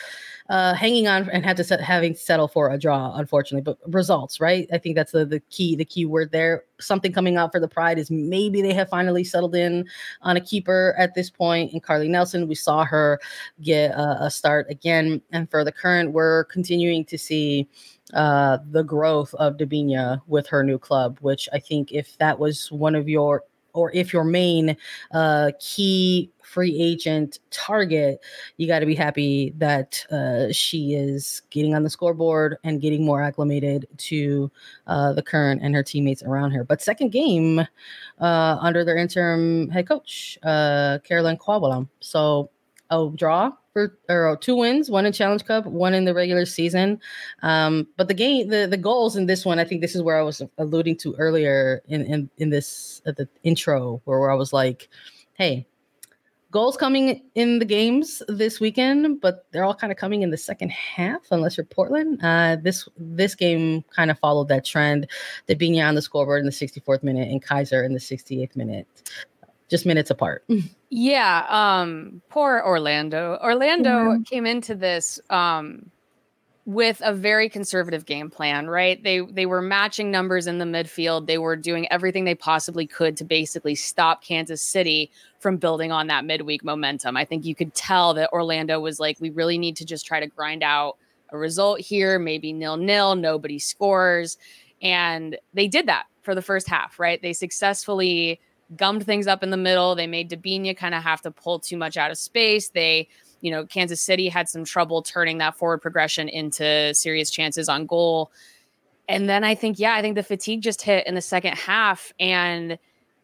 uh, 0.50 0.76
hanging 0.76 1.08
on 1.08 1.28
and 1.32 1.44
had 1.44 1.58
to 1.58 1.64
set, 1.64 1.82
having 1.82 2.14
settle 2.14 2.48
for 2.48 2.70
a 2.70 2.78
draw, 2.78 3.16
unfortunately. 3.16 3.64
But 3.64 3.78
results, 3.92 4.40
right? 4.40 4.68
I 4.72 4.78
think 4.78 4.96
that's 4.96 5.12
the, 5.12 5.26
the 5.26 5.40
key 5.50 5.76
the 5.76 5.86
key 5.86 6.06
word 6.06 6.32
there. 6.32 6.66
Something 6.80 7.12
coming 7.12 7.38
out 7.38 7.52
for 7.52 7.60
the 7.60 7.68
Pride 7.68 7.98
is 7.98 8.12
maybe 8.12 8.62
they 8.62 8.74
have 8.74 8.90
finally 8.90 9.24
settled 9.24 9.56
in 9.56 9.88
on 10.22 10.38
a 10.38 10.42
keeper 10.42 10.94
at 10.98 11.16
this 11.16 11.30
point. 11.30 11.74
And 11.74 11.82
Carly 11.82 12.08
Nelson, 12.08 12.48
we 12.48 12.56
saw 12.56 12.86
her 12.86 13.20
get 13.62 13.92
a, 13.92 14.26
a 14.26 14.32
start 14.32 14.68
again. 14.70 15.22
And 15.32 15.50
for 15.50 15.64
the 15.64 15.72
current, 15.72 16.12
we're 16.12 16.44
continuing 16.46 17.06
to 17.06 17.18
see 17.18 17.68
uh, 18.14 18.60
the 18.70 18.84
growth 18.84 19.34
of 19.36 19.58
Debinha 19.58 20.22
with 20.28 20.46
her 20.48 20.64
new 20.64 20.78
club, 20.78 21.18
which 21.22 21.50
I 21.54 21.60
think 21.60 21.92
if 21.92 22.18
that 22.20 22.38
was 22.38 22.72
one 22.72 22.94
of 22.94 23.10
your 23.10 23.44
or 23.76 23.92
if 23.94 24.14
your 24.14 24.24
main 24.24 24.76
uh, 25.12 25.52
key 25.60 26.32
free 26.42 26.80
agent 26.80 27.40
target, 27.52 28.20
you 28.58 28.68
got 28.68 28.80
to 28.80 28.86
be 28.86 28.96
happy 28.96 29.54
that 29.58 30.06
uh, 30.12 30.52
she 30.52 30.94
is 30.94 31.42
getting 31.50 31.76
on 31.76 31.84
the 31.84 31.90
scoreboard 31.90 32.58
and 32.64 32.82
getting 32.82 33.06
more 33.06 33.22
acclimated 33.22 33.88
to 33.98 34.50
uh, 34.88 35.12
the 35.14 35.22
current 35.22 35.62
and 35.62 35.76
her 35.76 35.84
teammates 35.84 36.24
around 36.24 36.52
her. 36.52 36.64
But 36.64 36.82
second 36.82 37.10
game 37.10 37.60
uh, 37.60 38.58
under 38.62 38.86
their 38.86 38.98
interim 38.98 39.70
head 39.70 39.88
coach, 39.88 40.38
uh, 40.44 41.00
Caroline 41.04 41.38
Sjöblom. 41.38 41.90
So 42.00 42.50
a 42.90 43.10
draw 43.16 43.52
for 43.76 43.98
or 44.08 44.38
two 44.38 44.56
wins, 44.56 44.90
one 44.90 45.06
in 45.06 45.12
Challenge 45.12 45.44
Cup, 45.44 45.66
one 45.66 45.94
in 45.94 46.06
the 46.06 46.14
regular 46.14 46.46
season. 46.46 46.98
Um, 47.44 47.88
but 47.98 48.08
the 48.08 48.14
game, 48.14 48.48
the 48.48 48.68
the 48.68 48.78
goals 48.78 49.18
in 49.18 49.26
this 49.26 49.44
one, 49.44 49.60
I 49.60 49.66
think 49.66 49.82
this 49.82 49.96
is 49.96 50.02
where 50.02 50.18
I 50.18 50.22
was 50.22 50.42
alluding 50.58 50.96
to 51.00 51.14
earlier 51.16 51.82
in 51.90 52.06
in 52.06 52.30
in 52.38 52.50
this 52.52 53.02
at 53.06 53.18
the 53.18 53.28
intro, 53.44 54.02
where, 54.06 54.18
where 54.18 54.32
I 54.32 54.36
was 54.36 54.54
like, 54.54 54.88
"Hey, 55.34 55.68
goals 56.52 56.78
coming 56.78 57.22
in 57.36 57.60
the 57.60 57.66
games 57.66 58.24
this 58.30 58.62
weekend, 58.62 59.20
but 59.20 59.46
they're 59.52 59.66
all 59.66 59.76
kind 59.76 59.92
of 59.92 59.98
coming 59.98 60.22
in 60.22 60.30
the 60.30 60.38
second 60.38 60.72
half, 60.72 61.20
unless 61.32 61.58
you're 61.58 61.66
Portland. 61.66 62.22
Uh, 62.24 62.56
this 62.56 62.88
this 62.96 63.36
game 63.36 63.84
kind 63.94 64.10
of 64.10 64.18
followed 64.20 64.48
that 64.48 64.64
trend. 64.64 65.06
Debinha 65.50 65.86
on 65.86 65.96
the 65.96 66.02
scoreboard 66.02 66.40
in 66.40 66.46
the 66.46 66.54
64th 66.54 67.04
minute 67.04 67.30
and 67.30 67.44
Kizer 67.44 67.86
in 67.86 67.92
the 67.92 68.00
68th 68.00 68.56
minute, 68.56 68.88
just 69.70 69.86
minutes 69.86 70.12
apart. 70.12 70.46
Yeah, 70.98 71.46
um, 71.50 72.22
poor 72.30 72.64
Orlando. 72.66 73.38
Orlando 73.44 73.90
mm-hmm. 73.90 74.22
came 74.22 74.46
into 74.46 74.76
this 74.76 75.20
um, 75.30 75.92
with 76.66 77.02
a 77.04 77.14
very 77.14 77.50
conservative 77.50 78.06
game 78.06 78.30
plan, 78.30 78.70
right? 78.70 79.04
They 79.04 79.20
they 79.20 79.46
were 79.46 79.62
matching 79.62 80.10
numbers 80.10 80.48
in 80.48 80.58
the 80.58 80.64
midfield. 80.64 81.28
They 81.28 81.38
were 81.38 81.58
doing 81.58 81.86
everything 81.92 82.24
they 82.24 82.34
possibly 82.34 82.88
could 82.88 83.18
to 83.18 83.26
basically 83.26 83.76
stop 83.76 84.24
Kansas 84.24 84.62
City 84.62 85.12
from 85.40 85.58
building 85.58 85.92
on 85.92 86.08
that 86.08 86.24
midweek 86.24 86.64
momentum. 86.64 87.18
I 87.18 87.26
think 87.26 87.44
you 87.44 87.56
could 87.56 87.74
tell 87.74 88.14
that 88.14 88.32
Orlando 88.32 88.80
was 88.80 88.98
like, 88.98 89.18
we 89.20 89.32
really 89.32 89.58
need 89.58 89.76
to 89.76 89.86
just 89.86 90.06
try 90.06 90.22
to 90.22 90.28
grind 90.28 90.64
out 90.64 90.96
a 91.28 91.38
result 91.38 91.82
here, 91.82 92.20
maybe 92.20 92.54
nil 92.54 92.78
nil, 92.78 93.16
nobody 93.16 93.60
scores. 93.60 94.38
And 94.82 95.38
they 95.54 95.68
did 95.68 95.88
that 95.88 96.06
for 96.22 96.34
the 96.34 96.42
first 96.42 96.70
half, 96.70 97.00
right? 97.00 97.22
They 97.22 97.34
successfully 97.34 98.40
gummed 98.76 99.06
things 99.06 99.28
up 99.28 99.44
in 99.44 99.50
the 99.50 99.58
middle. 99.58 99.96
They 99.96 100.08
made 100.08 100.30
Debinha 100.30 100.76
kind 100.76 100.96
of 100.96 101.04
have 101.04 101.22
to 101.22 101.32
pull 101.32 101.60
too 101.60 101.78
much 101.78 101.98
out 101.98 102.12
of 102.12 102.18
space. 102.18 102.70
They 102.70 103.08
you 103.46 103.52
know, 103.52 103.64
Kansas 103.64 104.02
City 104.02 104.28
had 104.28 104.50
some 104.50 104.66
trouble 104.66 105.04
turning 105.04 105.38
that 105.38 105.56
forward 105.56 105.80
progression 105.80 106.28
into 106.28 106.94
serious 106.96 107.30
chances 107.30 107.70
on 107.70 107.86
goal. 107.86 108.32
And 109.08 109.30
then 109.30 109.44
I 109.44 109.54
think, 109.54 109.78
yeah, 109.78 109.94
I 109.94 110.02
think 110.02 110.16
the 110.16 110.24
fatigue 110.24 110.62
just 110.62 110.82
hit 110.82 111.06
in 111.06 111.14
the 111.14 111.22
second 111.22 111.56
half. 111.56 112.12
And 112.20 112.80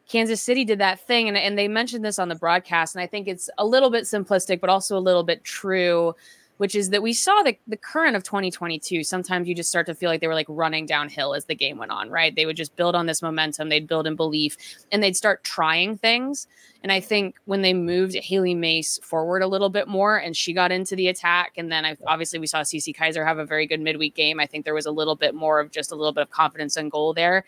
Kansas 0.08 0.40
City 0.40 0.64
did 0.64 0.80
that 0.80 1.00
thing. 1.00 1.28
And, 1.28 1.36
and 1.36 1.58
they 1.58 1.68
mentioned 1.68 2.06
this 2.06 2.20
on 2.20 2.30
the 2.30 2.36
broadcast. 2.36 2.94
And 2.94 3.02
I 3.02 3.08
think 3.08 3.28
it's 3.28 3.50
a 3.58 3.66
little 3.66 3.90
bit 3.90 4.04
simplistic, 4.04 4.60
but 4.60 4.70
also 4.70 4.96
a 4.96 5.00
little 5.00 5.24
bit 5.24 5.44
true 5.44 6.14
which 6.62 6.76
is 6.76 6.92
that 6.92 7.02
we 7.02 7.12
saw 7.12 7.42
the, 7.42 7.58
the 7.66 7.76
current 7.76 8.16
of 8.16 8.22
2022. 8.22 9.04
Sometimes 9.04 9.48
you 9.48 9.56
just 9.56 9.68
start 9.68 9.88
to 9.88 9.96
feel 9.96 10.12
like 10.12 10.22
they 10.22 10.28
were 10.28 10.36
like 10.36 10.46
running 10.48 10.86
downhill 10.86 11.34
as 11.34 11.46
the 11.46 11.56
game 11.56 11.80
went 11.80 11.92
on, 11.92 12.12
right? 12.12 12.36
They 12.36 12.46
would 12.46 12.56
just 12.56 12.76
build 12.76 12.94
on 12.94 13.08
this 13.08 13.24
momentum, 13.24 13.70
they'd 13.70 13.88
build 13.88 14.06
in 14.06 14.16
belief, 14.16 14.58
and 14.92 15.02
they'd 15.02 15.18
start 15.18 15.44
trying 15.44 15.98
things. 15.98 16.46
And 16.84 16.92
I 16.92 17.00
think 17.00 17.34
when 17.46 17.64
they 17.64 17.74
moved 17.74 18.16
Hailie 18.16 18.54
Mace 18.54 19.00
forward 19.00 19.42
a 19.42 19.48
little 19.48 19.70
bit 19.70 19.88
more 19.88 20.18
and 20.18 20.38
she 20.38 20.54
got 20.54 20.72
into 20.72 20.96
the 20.96 21.08
attack, 21.08 21.54
and 21.58 21.72
then 21.72 21.84
I, 21.84 21.98
obviously 22.06 22.38
we 22.38 22.46
saw 22.46 22.62
Cece 22.62 22.96
Kizer 22.96 23.26
have 23.26 23.40
a 23.40 23.46
very 23.46 23.66
good 23.66 23.82
midweek 23.82 24.14
game. 24.14 24.40
I 24.40 24.46
think 24.46 24.64
there 24.64 24.76
was 24.76 24.86
a 24.86 24.92
little 24.92 25.16
bit 25.16 25.34
more 25.34 25.60
of 25.60 25.72
just 25.72 25.92
a 25.92 25.96
little 25.96 26.14
bit 26.14 26.22
of 26.22 26.30
confidence 26.30 26.78
in 26.78 26.90
goal 26.90 27.16
there 27.16 27.44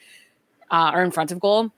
uh, 0.72 0.90
or 0.92 1.04
in 1.04 1.12
front 1.12 1.32
of 1.32 1.40
goal. 1.40 1.72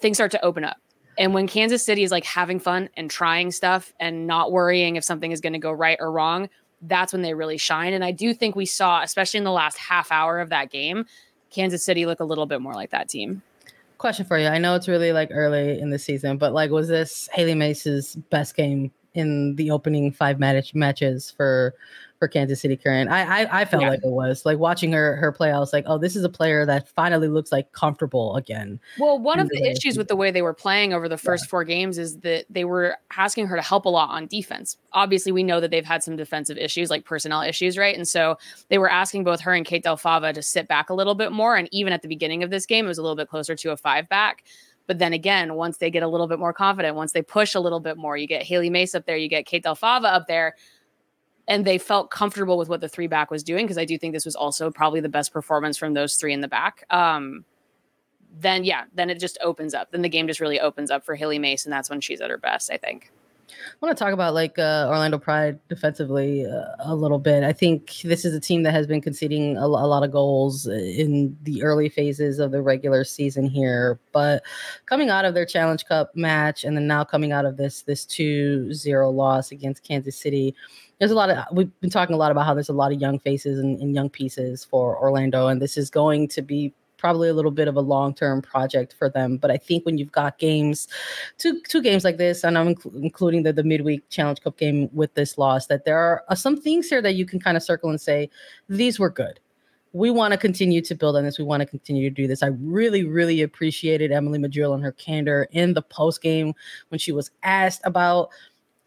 Things 0.00 0.16
start 0.16 0.32
to 0.32 0.44
open 0.44 0.64
up 0.64 0.78
and 1.18 1.34
when 1.34 1.48
Kansas 1.48 1.82
City 1.82 2.04
is 2.04 2.10
like 2.10 2.24
having 2.24 2.60
fun 2.60 2.88
and 2.96 3.10
trying 3.10 3.50
stuff 3.50 3.92
and 3.98 4.26
not 4.26 4.52
worrying 4.52 4.96
if 4.96 5.04
something 5.04 5.32
is 5.32 5.40
going 5.40 5.52
to 5.52 5.58
go 5.58 5.72
right 5.72 5.98
or 6.00 6.12
wrong, 6.12 6.48
that's 6.82 7.12
when 7.12 7.22
they 7.22 7.34
really 7.34 7.58
shine. 7.58 7.92
And 7.92 8.04
I 8.04 8.12
do 8.12 8.32
think 8.32 8.54
we 8.54 8.66
saw, 8.66 9.02
especially 9.02 9.38
in 9.38 9.44
the 9.44 9.50
last 9.50 9.76
half 9.78 10.12
hour 10.12 10.38
of 10.38 10.48
that 10.50 10.70
game, 10.70 11.04
Kansas 11.50 11.84
City 11.84 12.06
look 12.06 12.20
a 12.20 12.24
little 12.24 12.46
bit 12.46 12.60
more 12.60 12.74
like 12.74 12.90
that 12.90 13.08
team. 13.08 13.42
Question 13.98 14.26
for 14.26 14.38
you. 14.38 14.46
I 14.46 14.58
know 14.58 14.76
it's 14.76 14.86
really 14.86 15.12
like 15.12 15.30
early 15.32 15.80
in 15.80 15.90
the 15.90 15.98
season, 15.98 16.38
but 16.38 16.52
like, 16.52 16.70
was 16.70 16.86
this 16.86 17.28
Hailie 17.32 17.56
Mace's 17.56 18.14
best 18.30 18.54
game 18.54 18.92
in 19.18 19.56
the 19.56 19.70
opening 19.70 20.12
five 20.12 20.38
match 20.38 20.74
matches 20.74 21.30
for 21.30 21.74
for 22.18 22.26
Kansas 22.26 22.60
City 22.60 22.76
Current. 22.76 23.10
I 23.10 23.42
I, 23.42 23.60
I 23.60 23.64
felt 23.64 23.82
yeah. 23.82 23.90
like 23.90 24.00
it 24.02 24.10
was 24.10 24.44
like 24.44 24.58
watching 24.58 24.92
her 24.92 25.16
her 25.16 25.30
play. 25.32 25.52
I 25.52 25.58
was 25.58 25.72
like, 25.72 25.84
oh, 25.86 25.98
this 25.98 26.16
is 26.16 26.24
a 26.24 26.28
player 26.28 26.66
that 26.66 26.88
finally 26.88 27.28
looks 27.28 27.52
like 27.52 27.72
comfortable 27.72 28.34
again. 28.36 28.80
Well, 28.98 29.18
one 29.18 29.38
of 29.38 29.48
the 29.48 29.62
issues 29.64 29.96
with 29.96 30.08
the 30.08 30.16
way 30.16 30.30
they 30.30 30.42
were 30.42 30.54
playing 30.54 30.92
over 30.92 31.08
the 31.08 31.16
first 31.16 31.44
yeah. 31.44 31.50
four 31.50 31.64
games 31.64 31.98
is 31.98 32.18
that 32.20 32.46
they 32.50 32.64
were 32.64 32.96
asking 33.16 33.46
her 33.46 33.56
to 33.56 33.62
help 33.62 33.84
a 33.84 33.88
lot 33.88 34.10
on 34.10 34.26
defense. 34.26 34.76
Obviously, 34.92 35.32
we 35.32 35.42
know 35.42 35.60
that 35.60 35.70
they've 35.70 35.84
had 35.84 36.02
some 36.02 36.16
defensive 36.16 36.58
issues, 36.58 36.90
like 36.90 37.04
personnel 37.04 37.42
issues, 37.42 37.78
right? 37.78 37.96
And 37.96 38.08
so 38.08 38.36
they 38.68 38.78
were 38.78 38.90
asking 38.90 39.24
both 39.24 39.40
her 39.40 39.54
and 39.54 39.64
Kate 39.64 39.82
Del 39.84 39.96
Fava 39.96 40.32
to 40.32 40.42
sit 40.42 40.66
back 40.66 40.90
a 40.90 40.94
little 40.94 41.14
bit 41.14 41.30
more. 41.30 41.56
And 41.56 41.68
even 41.72 41.92
at 41.92 42.02
the 42.02 42.08
beginning 42.08 42.42
of 42.42 42.50
this 42.50 42.66
game, 42.66 42.86
it 42.86 42.88
was 42.88 42.98
a 42.98 43.02
little 43.02 43.16
bit 43.16 43.28
closer 43.28 43.54
to 43.54 43.70
a 43.70 43.76
five 43.76 44.08
back. 44.08 44.44
But 44.88 44.98
then 44.98 45.12
again, 45.12 45.54
once 45.54 45.76
they 45.76 45.90
get 45.90 46.02
a 46.02 46.08
little 46.08 46.26
bit 46.26 46.40
more 46.40 46.52
confident, 46.52 46.96
once 46.96 47.12
they 47.12 47.22
push 47.22 47.54
a 47.54 47.60
little 47.60 47.78
bit 47.78 47.96
more, 47.96 48.16
you 48.16 48.26
get 48.26 48.42
Hailie 48.42 48.70
Mace 48.70 48.96
up 48.96 49.06
there, 49.06 49.16
you 49.16 49.28
get 49.28 49.46
Kate 49.46 49.62
Del 49.62 49.76
Fava 49.76 50.08
up 50.08 50.26
there 50.26 50.56
and 51.48 51.64
they 51.64 51.78
felt 51.78 52.10
comfortable 52.10 52.58
with 52.58 52.68
what 52.68 52.80
the 52.80 52.88
three 52.88 53.06
back 53.06 53.30
was 53.30 53.42
doing 53.42 53.64
because 53.64 53.78
I 53.78 53.84
do 53.84 53.98
think 53.98 54.12
this 54.12 54.26
was 54.26 54.36
also 54.36 54.70
probably 54.70 55.00
the 55.00 55.08
best 55.08 55.32
performance 55.32 55.78
from 55.78 55.94
those 55.94 56.16
three 56.16 56.32
in 56.32 56.42
the 56.42 56.48
back. 56.48 56.84
Um, 56.90 57.44
then 58.38 58.64
yeah, 58.64 58.84
then 58.94 59.08
it 59.08 59.18
just 59.18 59.38
opens 59.40 59.74
up. 59.74 59.90
Then 59.90 60.02
the 60.02 60.08
game 60.08 60.26
just 60.26 60.40
really 60.40 60.60
opens 60.60 60.90
up 60.90 61.04
for 61.04 61.16
Hailie 61.16 61.38
Mace, 61.38 61.64
and 61.64 61.72
that's 61.72 61.88
when 61.88 62.00
she's 62.00 62.20
at 62.20 62.30
her 62.30 62.36
best, 62.38 62.70
I 62.70 62.76
think. 62.76 63.10
I 63.48 63.86
want 63.86 63.96
to 63.96 64.02
talk 64.02 64.12
about 64.12 64.34
like 64.34 64.58
uh, 64.58 64.86
Orlando 64.88 65.18
Pride 65.18 65.58
defensively 65.68 66.46
uh, 66.46 66.64
a 66.80 66.94
little 66.94 67.18
bit. 67.18 67.44
I 67.44 67.52
think 67.52 68.00
this 68.02 68.24
is 68.24 68.34
a 68.34 68.40
team 68.40 68.62
that 68.64 68.72
has 68.72 68.86
been 68.86 69.00
conceding 69.00 69.56
a, 69.56 69.64
a, 69.64 69.66
lot 69.66 70.02
of 70.02 70.10
goals 70.10 70.66
in 70.66 71.36
the 71.42 71.62
early 71.62 71.88
phases 71.88 72.38
of 72.38 72.50
the 72.50 72.62
regular 72.62 73.04
season 73.04 73.48
here, 73.48 73.98
but 74.12 74.42
coming 74.86 75.10
out 75.10 75.24
of 75.24 75.34
their 75.34 75.46
Challenge 75.46 75.84
Cup 75.86 76.14
match 76.14 76.64
and 76.64 76.76
then 76.76 76.86
now 76.86 77.04
coming 77.04 77.32
out 77.32 77.46
of 77.46 77.56
this 77.56 77.82
this 77.82 78.04
2-0 78.04 79.12
loss 79.12 79.50
against 79.52 79.82
Kansas 79.82 80.16
City, 80.16 80.54
there's 80.98 81.10
a 81.10 81.14
lot 81.14 81.30
of 81.30 81.44
we've 81.52 81.80
been 81.80 81.90
talking 81.90 82.14
a 82.14 82.18
lot 82.18 82.30
about 82.30 82.44
how 82.44 82.54
there's 82.54 82.68
a 82.68 82.74
lot 82.74 82.92
of 82.92 83.00
young 83.00 83.18
faces 83.18 83.58
and, 83.58 83.80
and 83.80 83.94
young 83.94 84.10
pieces 84.10 84.64
for 84.64 84.98
Orlando, 84.98 85.46
and 85.48 85.62
this 85.62 85.76
is 85.76 85.90
going 85.90 86.28
to 86.28 86.42
be 86.42 86.72
probably 86.98 87.28
a 87.28 87.34
little 87.34 87.50
bit 87.50 87.68
of 87.68 87.76
a 87.76 87.80
long-term 87.80 88.42
project 88.42 88.94
for 88.98 89.08
them. 89.08 89.38
But 89.38 89.50
I 89.50 89.56
think 89.56 89.86
when 89.86 89.96
you've 89.96 90.12
got 90.12 90.38
games, 90.38 90.88
two 91.38 91.60
two 91.68 91.80
games 91.80 92.04
like 92.04 92.18
this, 92.18 92.44
and 92.44 92.58
I'm 92.58 92.74
inc- 92.74 93.02
including 93.02 93.44
the 93.44 93.52
the 93.52 93.64
midweek 93.64 94.08
Challenge 94.10 94.40
Cup 94.42 94.58
game 94.58 94.90
with 94.92 95.14
this 95.14 95.38
loss, 95.38 95.66
that 95.68 95.84
there 95.84 95.98
are 95.98 96.24
uh, 96.28 96.34
some 96.34 96.60
things 96.60 96.88
here 96.88 97.00
that 97.00 97.14
you 97.14 97.24
can 97.24 97.40
kind 97.40 97.56
of 97.56 97.62
circle 97.62 97.88
and 97.88 98.00
say 98.00 98.28
these 98.68 98.98
were 98.98 99.10
good. 99.10 99.40
We 99.94 100.10
want 100.10 100.32
to 100.32 100.38
continue 100.38 100.82
to 100.82 100.94
build 100.94 101.16
on 101.16 101.24
this. 101.24 101.38
We 101.38 101.44
want 101.44 101.62
to 101.62 101.66
continue 101.66 102.10
to 102.10 102.14
do 102.14 102.26
this. 102.26 102.42
I 102.42 102.48
really, 102.48 103.04
really 103.04 103.40
appreciated 103.40 104.12
Emily 104.12 104.38
Madril 104.38 104.74
and 104.74 104.84
her 104.84 104.92
candor 104.92 105.48
in 105.52 105.72
the 105.72 105.80
post 105.80 106.20
game 106.20 106.52
when 106.90 106.98
she 106.98 107.10
was 107.10 107.30
asked 107.42 107.80
about 107.84 108.28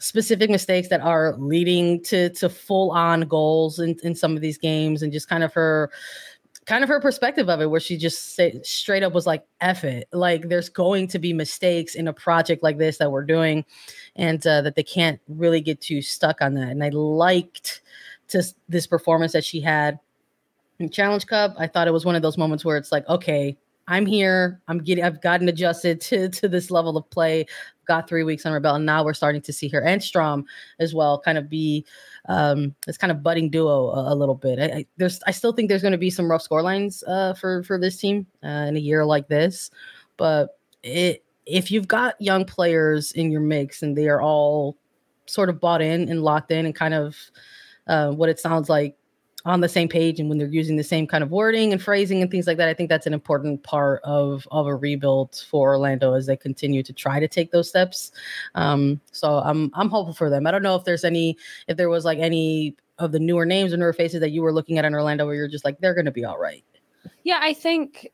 specific 0.02 0.50
mistakes 0.50 0.90
that 0.90 1.00
are 1.02 1.36
leading 1.38 2.02
to 2.04 2.30
to 2.30 2.50
full 2.50 2.90
on 2.92 3.22
goals 3.22 3.80
in, 3.80 3.96
in 4.04 4.16
some 4.16 4.36
of 4.36 4.42
these 4.42 4.58
games 4.58 5.04
and 5.04 5.14
just 5.14 5.30
kind 5.30 5.44
of 5.44 5.54
her 5.54 5.92
kind 6.66 6.84
of 6.84 6.90
her 6.90 7.00
perspective 7.00 7.50
of 7.50 7.60
it, 7.60 7.70
where 7.70 7.80
she 7.80 7.98
just 7.98 8.36
say, 8.36 8.62
straight 8.64 9.04
up 9.04 9.14
was 9.14 9.26
like, 9.26 9.44
F 9.62 9.84
it. 9.84 10.08
Like, 10.14 10.48
there's 10.48 10.70
going 10.70 11.08
to 11.08 11.20
be 11.20 11.34
mistakes 11.34 11.96
in 11.96 12.08
a 12.08 12.14
project 12.14 12.64
like 12.64 12.78
this 12.78 12.98
that 12.98 13.12
we're 13.12 13.26
doing, 13.26 13.66
and 14.16 14.46
uh, 14.46 14.62
that 14.62 14.76
they 14.76 14.84
can't 14.84 15.20
really 15.28 15.62
get 15.62 15.82
too 15.82 16.02
stuck 16.02 16.42
on 16.42 16.54
that. 16.54 16.70
And 16.70 16.84
I 16.84 16.90
liked 16.90 17.82
to 18.30 18.44
this 18.70 18.88
performance 18.88 19.34
that 19.34 19.44
she 19.44 19.60
had 19.60 20.00
in 20.80 20.90
Challenge 20.90 21.26
Cup. 21.26 21.56
I 21.58 21.68
thought 21.68 21.88
it 21.88 21.94
was 21.94 22.06
one 22.06 22.16
of 22.16 22.22
those 22.22 22.38
moments 22.38 22.64
where 22.64 22.78
it's 22.78 22.92
like, 22.92 23.08
okay, 23.10 23.58
I'm 23.92 24.06
here. 24.06 24.62
I'm 24.70 24.78
getting. 24.78 25.04
I've 25.04 25.22
gotten 25.22 25.50
adjusted 25.50 26.00
to 26.10 26.30
to 26.30 26.48
this 26.48 26.72
level 26.72 26.96
of 26.98 27.10
play. 27.10 27.46
Got 27.86 28.08
three 28.08 28.24
weeks 28.24 28.46
on 28.46 28.54
Rebel, 28.54 28.76
and 28.76 28.86
now 28.86 29.04
we're 29.04 29.14
starting 29.14 29.42
to 29.42 29.52
see 29.52 29.68
her 29.68 29.82
and 29.82 30.02
Strom 30.02 30.46
as 30.80 30.96
well, 30.96 31.20
kind 31.20 31.38
of 31.38 31.50
be 31.50 31.86
um 32.30 32.74
this 32.88 32.98
kind 32.98 33.12
of 33.12 33.22
budding 33.22 33.50
duo 33.50 33.90
a, 33.90 34.14
a 34.14 34.16
little 34.16 34.36
bit. 34.36 34.60
I, 34.60 34.78
I, 34.78 34.86
there's. 34.96 35.20
I 35.28 35.32
still 35.32 35.52
think 35.52 35.68
there's 35.68 35.82
going 35.82 35.92
to 35.92 35.98
be 35.98 36.10
some 36.10 36.32
rough 36.32 36.48
scorelines 36.48 37.04
uh, 37.06 37.34
for 37.34 37.64
for 37.64 37.78
this 37.78 37.98
team 37.98 38.26
uh, 38.44 38.66
in 38.70 38.78
a 38.78 38.80
year 38.80 39.04
like 39.04 39.28
this, 39.28 39.70
but 40.16 40.58
it 40.84 41.26
if 41.46 41.70
you've 41.70 41.88
got 41.88 42.20
young 42.22 42.46
players 42.46 43.12
in 43.12 43.30
your 43.30 43.42
mix 43.42 43.84
and 43.84 43.98
they 43.98 44.08
are 44.08 44.22
all 44.22 44.78
sort 45.26 45.50
of 45.50 45.60
bought 45.60 45.82
in 45.82 46.08
and 46.08 46.24
locked 46.24 46.52
in 46.52 46.66
and 46.66 46.76
kind 46.76 46.94
of 46.94 47.18
uh, 47.88 48.12
what 48.12 48.30
it 48.30 48.40
sounds 48.40 48.70
like 48.70 48.96
on 49.46 49.62
the 49.62 49.70
same 49.70 49.88
page 49.88 50.20
and 50.20 50.30
when 50.30 50.38
they're 50.38 50.48
using 50.48 50.76
the 50.76 50.84
same 50.84 51.08
kind 51.08 51.24
of 51.24 51.32
wording 51.32 51.72
and 51.72 51.82
phrasing 51.82 52.22
and 52.22 52.30
things 52.30 52.48
like 52.48 52.58
that 52.58 52.70
i 52.70 52.74
think 52.74 52.90
that's 52.90 53.08
an 53.08 53.14
important 53.14 53.64
part 53.64 54.02
of 54.04 54.48
of 54.52 54.68
a 54.68 54.76
rebuild 54.76 55.44
for 55.50 55.72
orlando 55.72 56.14
as 56.14 56.26
they 56.26 56.38
continue 56.38 56.84
to 56.84 56.94
try 56.94 57.20
to 57.20 57.28
take 57.28 57.52
those 57.52 57.70
steps. 57.70 58.12
Um 58.56 59.02
so 59.12 59.40
i'm 59.40 59.72
i'm 59.74 59.90
hopeful 59.90 60.14
for 60.14 60.30
them. 60.30 60.46
I 60.48 60.52
don't 60.52 60.64
know 60.64 60.76
if 60.76 60.84
there's 60.84 61.04
any 61.04 61.38
if 61.68 61.78
there 61.78 61.90
was 61.90 62.06
like 62.06 62.20
any 62.20 62.76
of 63.00 63.12
the 63.12 63.20
newer 63.20 63.46
names 63.46 63.74
or 63.74 63.78
newer 63.78 63.94
faces 63.94 64.20
that 64.20 64.32
you 64.32 64.42
were 64.42 64.54
looking 64.54 64.78
at 64.78 64.86
in 64.86 64.94
orlando 64.94 65.26
where 65.26 65.36
you're 65.36 65.48
just 65.48 65.66
like 65.66 65.80
they're 65.80 65.96
gonna 65.96 66.12
be 66.12 66.26
all 66.26 66.38
right. 66.38 66.64
Yeah 67.24 67.40
i 67.42 67.54
think 67.54 68.12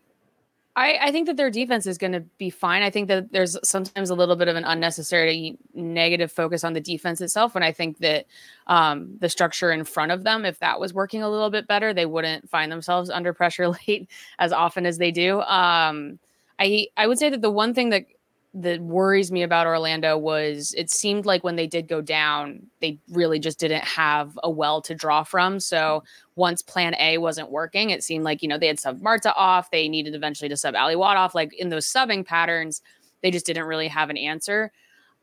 I, 0.77 1.00
I 1.01 1.12
think 1.12 1.25
that 1.25 1.38
their 1.38 1.50
defense 1.50 1.88
is 1.88 1.98
going 1.98 2.12
to 2.12 2.19
be 2.38 2.51
fine. 2.51 2.84
I 2.84 2.91
think 2.91 3.07
that 3.07 3.31
there's 3.31 3.57
sometimes 3.67 4.12
a 4.12 4.15
little 4.15 4.36
bit 4.36 4.48
of 4.48 4.55
an 4.55 4.63
unnecessary 4.63 5.57
negative 5.74 6.31
focus 6.31 6.63
on 6.63 6.74
the 6.74 6.79
defense 6.79 7.19
itself. 7.19 7.55
And 7.55 7.65
I 7.65 7.72
think 7.72 7.98
that 7.98 8.27
um, 8.67 9.17
the 9.19 9.27
structure 9.27 9.72
in 9.72 9.84
front 9.84 10.12
of 10.12 10.24
them, 10.24 10.46
if 10.46 10.60
that 10.60 10.79
was 10.79 10.93
working 10.93 11.24
a 11.24 11.29
little 11.31 11.50
bit 11.50 11.67
better, 11.67 11.96
they 11.96 12.05
wouldn't 12.05 12.48
find 12.48 12.72
themselves 12.72 13.10
under 13.17 13.34
pressure 13.34 13.67
late 13.88 14.07
as 14.38 14.53
often 14.53 14.86
as 14.86 15.00
they 15.00 15.10
do. 15.10 15.41
Um, 15.41 16.19
I 16.60 16.88
I 16.96 17.07
would 17.07 17.17
say 17.17 17.29
that 17.29 17.41
the 17.41 17.51
one 17.51 17.74
thing 17.74 17.89
that 17.89 18.05
that 18.54 18.82
worries 18.82 19.32
me 19.32 19.44
about 19.44 19.68
Orlando 19.68 20.18
was 20.18 20.74
it 20.77 20.89
seemed 20.89 21.25
like 21.25 21.44
when 21.44 21.58
they 21.58 21.68
did 21.68 21.88
go 21.88 22.01
down, 22.01 22.66
they 22.82 23.00
really 23.10 23.39
just 23.39 23.60
didn't 23.60 23.84
have 23.84 24.38
a 24.44 24.50
well 24.50 24.82
to 24.82 24.96
draw 24.96 25.24
from. 25.24 25.60
So 25.60 26.04
once 26.36 26.62
plan 26.62 26.96
A 27.00 27.18
wasn't 27.18 27.51
working, 27.51 27.89
it 27.89 28.04
seemed 28.04 28.24
like, 28.24 28.42
you 28.42 28.48
know, 28.48 28.58
they 28.58 28.68
had 28.68 28.77
subbed 28.77 29.01
Marta 29.01 29.34
off. 29.36 29.70
They 29.70 29.88
needed 29.88 30.16
eventually 30.16 30.50
to 30.50 30.58
sub 30.58 30.75
Ally 30.75 30.96
Watt 30.96 31.18
off. 31.18 31.36
Like 31.36 31.54
in 31.54 31.70
those 31.70 31.86
subbing 31.86 32.25
patterns, 32.25 32.82
they 33.22 33.32
just 33.32 33.46
didn't 33.46 33.66
really 33.66 33.89
have 33.89 34.10
an 34.10 34.18
answer. 34.18 34.72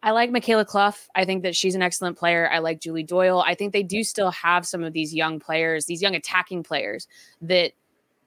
I 0.02 0.10
like 0.10 0.30
Mikayla 0.30 0.66
Cluff. 0.66 1.08
I 1.14 1.24
think 1.24 1.42
that 1.44 1.56
she's 1.56 1.74
an 1.74 1.82
excellent 1.82 2.18
player. 2.18 2.50
I 2.52 2.58
like 2.58 2.80
Julie 2.80 3.02
Doyle. 3.02 3.40
I 3.40 3.54
think 3.54 3.72
they 3.72 3.82
do 3.82 4.04
still 4.04 4.30
have 4.32 4.66
some 4.66 4.84
of 4.84 4.92
these 4.92 5.14
young 5.14 5.40
players, 5.40 5.86
these 5.86 6.02
young 6.02 6.14
attacking 6.14 6.62
players 6.62 7.08
that 7.40 7.72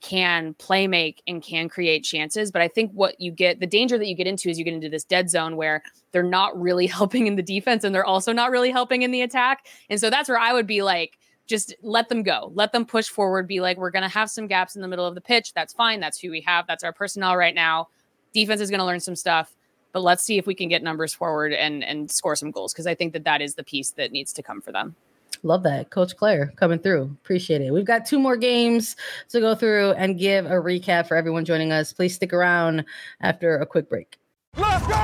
can 0.01 0.53
play 0.55 0.87
make 0.87 1.21
and 1.27 1.41
can 1.41 1.69
create 1.69 2.03
chances. 2.03 2.51
But 2.51 2.61
I 2.61 2.67
think 2.67 2.91
what 2.91 3.19
you 3.19 3.31
get, 3.31 3.59
the 3.59 3.67
danger 3.67 3.97
that 3.97 4.07
you 4.07 4.15
get 4.15 4.27
into 4.27 4.49
is 4.49 4.57
you 4.57 4.65
get 4.65 4.73
into 4.73 4.89
this 4.89 5.03
dead 5.03 5.29
zone 5.29 5.55
where 5.55 5.83
they're 6.11 6.23
not 6.23 6.59
really 6.59 6.87
helping 6.97 7.27
in 7.27 7.35
the 7.35 7.43
defense 7.43 7.83
and 7.83 7.93
they're 7.93 8.05
also 8.05 8.31
not 8.31 8.51
really 8.51 8.71
helping 8.71 9.01
in 9.01 9.11
the 9.11 9.21
attack. 9.21 9.67
And 9.89 9.99
so 9.99 10.09
that's 10.09 10.29
where 10.29 10.39
I 10.39 10.53
would 10.53 10.67
be 10.67 10.81
like, 10.81 11.17
just 11.47 11.73
let 11.81 12.09
them 12.09 12.23
go, 12.23 12.51
let 12.55 12.73
them 12.73 12.85
push 12.85 13.07
forward, 13.07 13.47
be 13.47 13.61
like, 13.61 13.77
we're 13.77 13.91
going 13.91 14.03
to 14.03 14.09
have 14.09 14.29
some 14.29 14.47
gaps 14.47 14.75
in 14.75 14.81
the 14.81 14.87
middle 14.87 15.05
of 15.05 15.15
the 15.15 15.21
pitch. 15.21 15.53
That's 15.53 15.73
fine. 15.73 15.99
That's 15.99 16.19
who 16.19 16.29
we 16.29 16.41
have. 16.41 16.67
That's 16.67 16.83
our 16.83 16.91
personnel 16.91 17.37
right 17.37 17.55
now. 17.55 17.87
Defense 18.33 18.59
is 18.59 18.69
going 18.69 18.79
to 18.79 18.85
learn 18.85 18.99
some 18.99 19.15
stuff. 19.15 19.55
But 19.93 20.01
let's 20.01 20.23
see 20.23 20.37
if 20.37 20.45
we 20.45 20.53
can 20.53 20.67
get 20.67 20.83
numbers 20.83 21.13
forward 21.13 21.53
and 21.53 21.83
and 21.83 22.11
score 22.11 22.35
some 22.35 22.51
goals 22.51 22.73
because 22.73 22.85
I 22.85 22.93
think 22.93 23.13
that 23.13 23.23
that 23.23 23.41
is 23.41 23.55
the 23.55 23.63
piece 23.63 23.91
that 23.91 24.11
needs 24.11 24.33
to 24.33 24.43
come 24.43 24.61
for 24.61 24.71
them. 24.71 24.95
Love 25.43 25.63
that. 25.63 25.89
Coach 25.89 26.15
Claire 26.17 26.51
coming 26.55 26.79
through. 26.79 27.03
Appreciate 27.23 27.61
it. 27.61 27.71
We've 27.71 27.85
got 27.85 28.05
two 28.05 28.19
more 28.19 28.37
games 28.37 28.95
to 29.29 29.39
go 29.39 29.55
through 29.55 29.91
and 29.91 30.17
give 30.17 30.45
a 30.45 30.55
recap 30.55 31.07
for 31.07 31.15
everyone 31.15 31.45
joining 31.45 31.71
us. 31.71 31.93
Please 31.93 32.15
stick 32.15 32.33
around 32.33 32.85
after 33.21 33.57
a 33.57 33.65
quick 33.65 33.89
break. 33.89 34.17
Let's 34.57 34.87
go! 34.87 34.95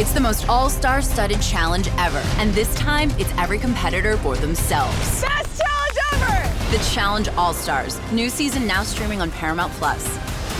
It's 0.00 0.12
the 0.12 0.20
most 0.20 0.48
all 0.48 0.68
star 0.68 1.02
studded 1.02 1.40
challenge 1.40 1.88
ever. 1.98 2.22
And 2.36 2.52
this 2.52 2.72
time, 2.74 3.10
it's 3.12 3.32
every 3.38 3.58
competitor 3.58 4.16
for 4.18 4.36
themselves. 4.36 5.22
Best 5.22 5.62
challenge 5.62 5.98
ever! 6.12 6.76
The 6.76 6.84
Challenge 6.92 7.28
All 7.30 7.54
Stars. 7.54 7.98
New 8.12 8.28
season 8.30 8.66
now 8.66 8.82
streaming 8.82 9.20
on 9.20 9.30
Paramount 9.30 9.72
Plus. 9.74 10.06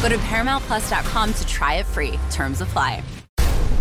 Go 0.03 0.09
to 0.09 0.17
ParamountPlus.com 0.17 1.35
to 1.35 1.47
try 1.47 1.75
it 1.75 1.87
free. 1.87 2.19
Terms 2.31 2.61
apply. 2.61 3.03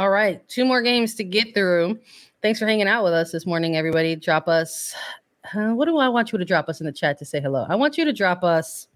All 0.00 0.08
right, 0.08 0.40
two 0.48 0.64
more 0.64 0.80
games 0.80 1.14
to 1.16 1.24
get 1.24 1.52
through. 1.52 1.98
Thanks 2.40 2.58
for 2.58 2.64
hanging 2.64 2.88
out 2.88 3.04
with 3.04 3.12
us 3.12 3.32
this 3.32 3.44
morning, 3.44 3.76
everybody. 3.76 4.16
Drop 4.16 4.48
us. 4.48 4.94
Uh, 5.54 5.74
what 5.74 5.84
do 5.84 5.98
I 5.98 6.08
want 6.08 6.32
you 6.32 6.38
to 6.38 6.44
drop 6.46 6.70
us 6.70 6.80
in 6.80 6.86
the 6.86 6.92
chat 6.92 7.18
to 7.18 7.26
say 7.26 7.38
hello? 7.38 7.66
I 7.68 7.74
want 7.74 7.98
you 7.98 8.06
to 8.06 8.12
drop 8.14 8.42
us. 8.42 8.88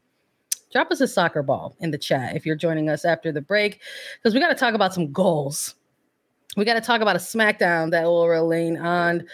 Drop 0.73 0.91
us 0.91 1.03
a 1.03 1.07
soccer 1.07 1.43
ball 1.43 1.77
in 1.81 1.91
the 1.91 1.99
chat 1.99 2.37
if 2.37 2.47
you're 2.47 2.57
joining 2.57 2.89
us 2.89 3.05
after 3.05 3.33
the 3.33 3.43
break, 3.43 3.83
because 4.17 4.33
we 4.33 4.41
got 4.41 4.49
to 4.49 4.55
talk 4.55 4.73
about 4.73 4.95
some 4.95 5.13
goals. 5.13 5.75
We 6.57 6.65
got 6.65 6.73
to 6.73 6.81
talk 6.81 7.03
about 7.03 7.17
a 7.17 7.19
SmackDown 7.19 7.91
that 7.91 8.05
will 8.05 8.27
remain 8.27 8.79
on 8.79 9.27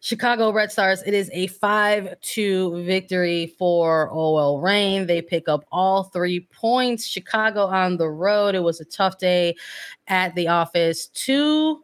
Chicago 0.00 0.50
Red 0.50 0.72
Stars. 0.72 1.02
It 1.02 1.12
is 1.12 1.30
a 1.32 1.46
5 1.48 2.20
2 2.20 2.84
victory 2.84 3.54
for 3.58 4.10
OL 4.10 4.60
Reign. 4.60 5.06
They 5.06 5.20
pick 5.20 5.46
up 5.46 5.64
all 5.70 6.04
three 6.04 6.40
points. 6.52 7.06
Chicago 7.06 7.66
on 7.66 7.98
the 7.98 8.08
road. 8.08 8.54
It 8.54 8.62
was 8.62 8.80
a 8.80 8.86
tough 8.86 9.18
day 9.18 9.54
at 10.08 10.34
the 10.34 10.48
office. 10.48 11.08
Two 11.08 11.80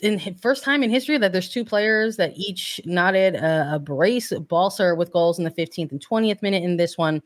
in 0.00 0.18
first 0.34 0.62
time 0.62 0.82
in 0.82 0.90
history 0.90 1.16
that 1.16 1.32
there's 1.32 1.48
two 1.48 1.64
players 1.64 2.16
that 2.16 2.32
each 2.36 2.80
knotted 2.84 3.34
a, 3.34 3.76
a 3.76 3.78
brace 3.78 4.30
Balcer 4.30 4.94
with 4.94 5.10
goals 5.10 5.38
in 5.38 5.44
the 5.44 5.50
15th 5.50 5.90
and 5.90 6.06
20th 6.06 6.42
minute 6.42 6.62
in 6.62 6.76
this 6.76 6.98
one. 6.98 7.22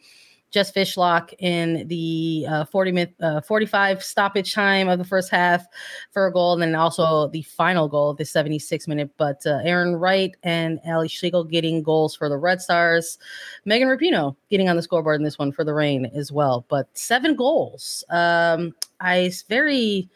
Jess 0.50 0.72
Fishlock 0.72 1.32
in 1.38 1.86
the 1.88 2.46
uh, 2.48 2.64
40 2.64 2.92
minute, 2.92 3.14
uh, 3.20 3.40
45 3.40 4.02
stoppage 4.02 4.52
time 4.52 4.88
of 4.88 4.98
the 4.98 5.04
first 5.04 5.30
half 5.30 5.64
for 6.10 6.26
a 6.26 6.32
goal, 6.32 6.52
and 6.54 6.62
then 6.62 6.74
also 6.74 7.28
the 7.28 7.42
final 7.42 7.88
goal 7.88 8.10
of 8.10 8.16
the 8.16 8.24
76 8.24 8.88
minute. 8.88 9.10
But 9.16 9.46
uh, 9.46 9.60
Arin 9.64 10.00
Wright 10.00 10.34
and 10.42 10.80
Ally 10.84 11.06
Schlegel 11.06 11.44
getting 11.44 11.82
goals 11.82 12.16
for 12.16 12.28
the 12.28 12.36
Red 12.38 12.60
Stars. 12.60 13.18
Megan 13.64 13.88
Rapinoe 13.88 14.36
getting 14.50 14.68
on 14.68 14.76
the 14.76 14.82
scoreboard 14.82 15.20
in 15.20 15.24
this 15.24 15.38
one 15.38 15.52
for 15.52 15.64
the 15.64 15.74
Reign 15.74 16.06
as 16.14 16.32
well. 16.32 16.64
But 16.68 16.88
seven 16.94 17.36
goals. 17.36 18.04
Um, 18.10 18.74
I 19.00 19.32
very 19.48 20.08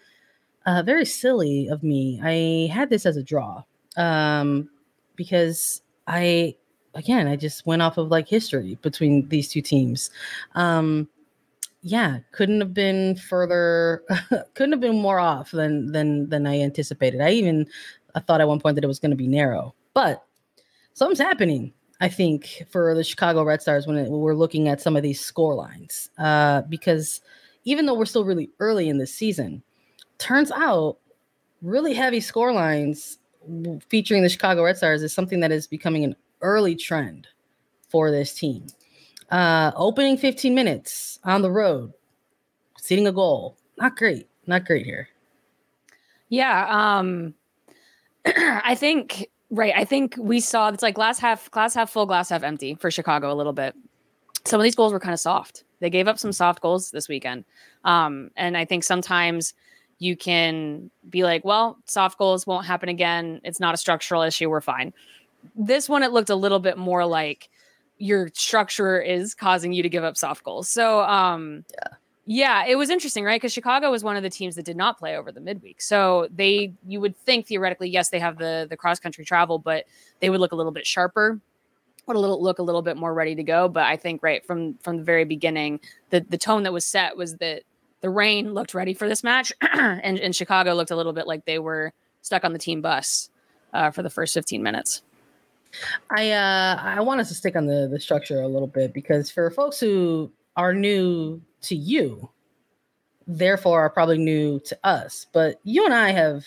uh, 0.66 0.82
very 0.82 1.04
silly 1.04 1.68
of 1.68 1.82
me. 1.82 2.20
I 2.22 2.72
had 2.72 2.90
this 2.90 3.06
as 3.06 3.16
a 3.16 3.22
draw 3.22 3.62
um, 3.96 4.68
because 5.16 5.82
I, 6.06 6.56
again, 6.94 7.26
I 7.26 7.37
just 7.37 7.66
went 7.66 7.83
off 7.83 7.98
of 7.98 8.09
like 8.09 8.28
history 8.28 8.78
between 8.83 9.28
these 9.28 9.48
two 9.48 9.62
teams. 9.62 10.11
Um, 10.54 11.09
yeah, 11.83 12.18
couldn't 12.33 12.61
have 12.61 12.72
been 12.72 13.16
further, 13.16 14.02
couldn't 14.54 14.72
have 14.72 14.80
been 14.80 15.00
more 15.00 15.18
off 15.18 15.50
than 15.50 15.92
than 15.92 16.28
than 16.30 16.46
I 16.46 16.61
anticipated. 16.61 17.20
I 17.20 17.30
even 17.30 17.66
I 18.14 18.20
thought 18.20 18.40
at 18.40 18.48
one 18.48 18.61
point 18.61 18.76
that 18.76 18.85
it 18.85 18.88
was 18.88 18.98
going 18.98 19.11
to 19.11 19.16
be 19.16 19.28
narrow, 19.28 19.74
but 19.92 20.24
something's 20.94 21.18
happening. 21.18 21.72
I 22.00 22.09
think 22.09 22.64
for 22.70 22.94
the 22.94 23.04
Chicago 23.04 23.44
Red 23.44 23.62
Stars 23.62 23.87
when, 23.87 23.96
it, 23.96 24.11
when 24.11 24.20
we're 24.20 24.35
looking 24.35 24.68
at 24.68 24.80
some 24.80 24.96
of 24.96 25.02
these 25.02 25.20
score 25.20 25.54
lines, 25.54 26.11
uh, 26.18 26.62
because 26.62 27.20
even 27.64 27.87
though 27.87 27.94
we're 27.94 28.04
still 28.04 28.24
really 28.24 28.50
early 28.61 28.88
in 28.88 28.98
this 28.98 29.14
season, 29.14 29.62
turns 30.18 30.50
out 30.52 30.98
really 31.62 31.94
heavy 31.94 32.20
score 32.20 32.52
lines 32.52 33.18
featuring 33.88 34.22
the 34.22 34.28
Chicago 34.28 34.64
Red 34.64 34.76
Stars 34.76 35.02
is 35.02 35.12
something 35.12 35.40
that 35.40 35.52
is 35.52 35.66
becoming 35.66 36.04
an 36.04 36.16
early 36.44 36.76
trend 36.76 37.26
for 37.88 38.11
this 38.11 38.35
team. 38.35 38.66
Uh, 39.30 39.72
opening 39.74 40.16
15 40.16 40.54
minutes 40.54 41.18
on 41.24 41.42
the 41.42 41.50
road, 41.50 41.92
seeing 42.78 43.07
a 43.07 43.12
goal. 43.12 43.57
Not 43.78 43.96
great. 43.96 44.28
Not 44.46 44.64
great 44.64 44.85
here. 44.85 45.09
Yeah. 46.28 46.66
Um, 46.68 47.35
I 48.26 48.76
think, 48.76 49.28
right. 49.50 49.72
I 49.74 49.85
think 49.85 50.14
we 50.18 50.38
saw 50.38 50.68
it's 50.68 50.83
like 50.83 50.94
glass 50.94 51.18
half, 51.18 51.50
glass 51.50 51.74
half 51.74 51.90
full, 51.90 52.07
glass 52.07 52.28
half 52.28 52.42
empty 52.42 52.76
for 52.76 52.90
Chicago 52.90 53.33
a 53.33 53.35
little 53.35 53.52
bit. 53.52 53.74
Some 54.44 54.61
of 54.61 54.64
these 54.64 54.74
goals 54.74 54.92
were 54.92 55.00
kind 55.00 55.14
of 55.14 55.20
soft. 55.20 55.64
They 55.80 55.90
gave 55.90 56.07
up 56.07 56.18
some 56.18 56.33
soft 56.33 56.61
goals 56.61 56.90
this 56.90 57.09
weekend. 57.09 57.44
Um, 57.85 58.30
and 58.37 58.57
I 58.57 58.64
think 58.64 58.85
sometimes 58.85 59.54
you 59.98 60.16
can 60.16 60.90
be 61.09 61.24
like, 61.24 61.44
well, 61.44 61.78
soft 61.87 62.18
goals 62.18 62.46
won't 62.46 62.66
happen 62.66 62.88
again. 62.88 63.40
It's 63.44 63.61
not 63.61 63.74
a 63.74 63.78
structural 63.78 64.22
issue. 64.22 64.50
We're 64.50 64.61
fine. 64.61 64.92
This 65.54 65.88
one, 65.88 66.02
it 66.02 66.12
looked 66.12 66.30
a 66.30 66.37
little 66.37 66.61
bit 66.61 66.78
more 66.78 67.04
like 67.04 67.48
your 67.98 68.28
structure 68.35 69.00
is 69.00 69.35
causing 69.35 69.72
you 69.72 69.83
to 69.83 69.88
give 69.88 70.04
up 70.04 70.16
soft 70.16 70.44
goals. 70.44 70.68
So, 70.68 71.00
um, 71.00 71.64
yeah. 71.72 71.96
Yeah, 72.26 72.64
it 72.66 72.76
was 72.76 72.88
interesting, 72.88 73.22
right? 73.24 73.38
Because 73.38 73.52
Chicago 73.52 73.90
was 73.90 74.02
one 74.02 74.16
of 74.16 74.22
the 74.22 74.30
teams 74.30 74.57
that 74.57 74.64
did 74.64 74.78
not 74.78 74.98
play 74.98 75.16
over 75.16 75.30
the 75.30 75.40
midweek. 75.40 75.83
So 75.83 76.28
they, 76.35 76.72
you 76.87 76.98
would 77.00 77.16
think 77.18 77.46
theoretically, 77.46 77.90
yes, 77.90 78.09
they 78.09 78.18
have 78.18 78.38
the 78.38 78.66
the 78.68 78.78
cross 78.78 78.98
country 78.98 79.26
travel, 79.26 79.59
but 79.59 79.85
they 80.20 80.30
would 80.30 80.40
look 80.40 80.52
a 80.52 80.57
little 80.57 80.72
bit 80.72 80.87
sharper, 80.87 81.38
would 82.07 82.16
a 82.16 82.18
little 82.18 82.42
look 82.42 82.59
a 82.59 82.62
little 82.62 82.80
bit 82.80 82.96
more 82.96 83.12
ready 83.12 83.35
to 83.35 83.42
go. 83.42 83.68
But 83.68 83.85
I 83.85 83.96
think 83.96 84.22
right 84.22 84.44
from 84.46 84.74
from 84.78 84.96
the 84.96 85.02
very 85.02 85.24
beginning, 85.24 85.80
the 86.11 86.20
the 86.20 86.38
tone 86.38 86.62
that 86.62 86.72
was 86.72 86.87
set 86.87 87.14
was 87.14 87.37
that 87.37 87.62
the 88.00 88.09
Reign 88.09 88.54
looked 88.54 88.72
ready 88.72 88.94
for 88.94 89.07
this 89.07 89.22
match, 89.22 89.52
and, 89.61 90.18
and 90.18 90.35
Chicago 90.35 90.74
looked 90.74 90.90
a 90.90 90.96
little 90.96 91.12
bit 91.12 91.26
like 91.26 91.44
they 91.44 91.59
were 91.59 91.92
stuck 92.22 92.44
on 92.44 92.54
the 92.54 92.59
team 92.59 92.80
bus 92.80 93.28
uh, 93.74 93.90
for 93.90 94.02
the 94.02 94.11
first 94.11 94.33
fifteen 94.33 94.62
minutes. 94.62 95.02
I 96.16 96.30
uh 96.30 96.80
I 96.82 97.00
want 97.00 97.20
us 97.20 97.28
to 97.28 97.34
stick 97.34 97.56
on 97.56 97.66
the 97.66 97.88
the 97.90 98.00
structure 98.00 98.40
a 98.40 98.48
little 98.48 98.68
bit 98.68 98.92
because 98.92 99.30
for 99.30 99.50
folks 99.50 99.80
who 99.80 100.30
are 100.56 100.72
new 100.74 101.40
to 101.62 101.74
you, 101.74 102.30
therefore 103.26 103.80
are 103.80 103.90
probably 103.90 104.18
new 104.18 104.60
to 104.60 104.78
us. 104.84 105.26
But 105.32 105.60
you 105.64 105.84
and 105.84 105.94
I 105.94 106.10
have 106.12 106.44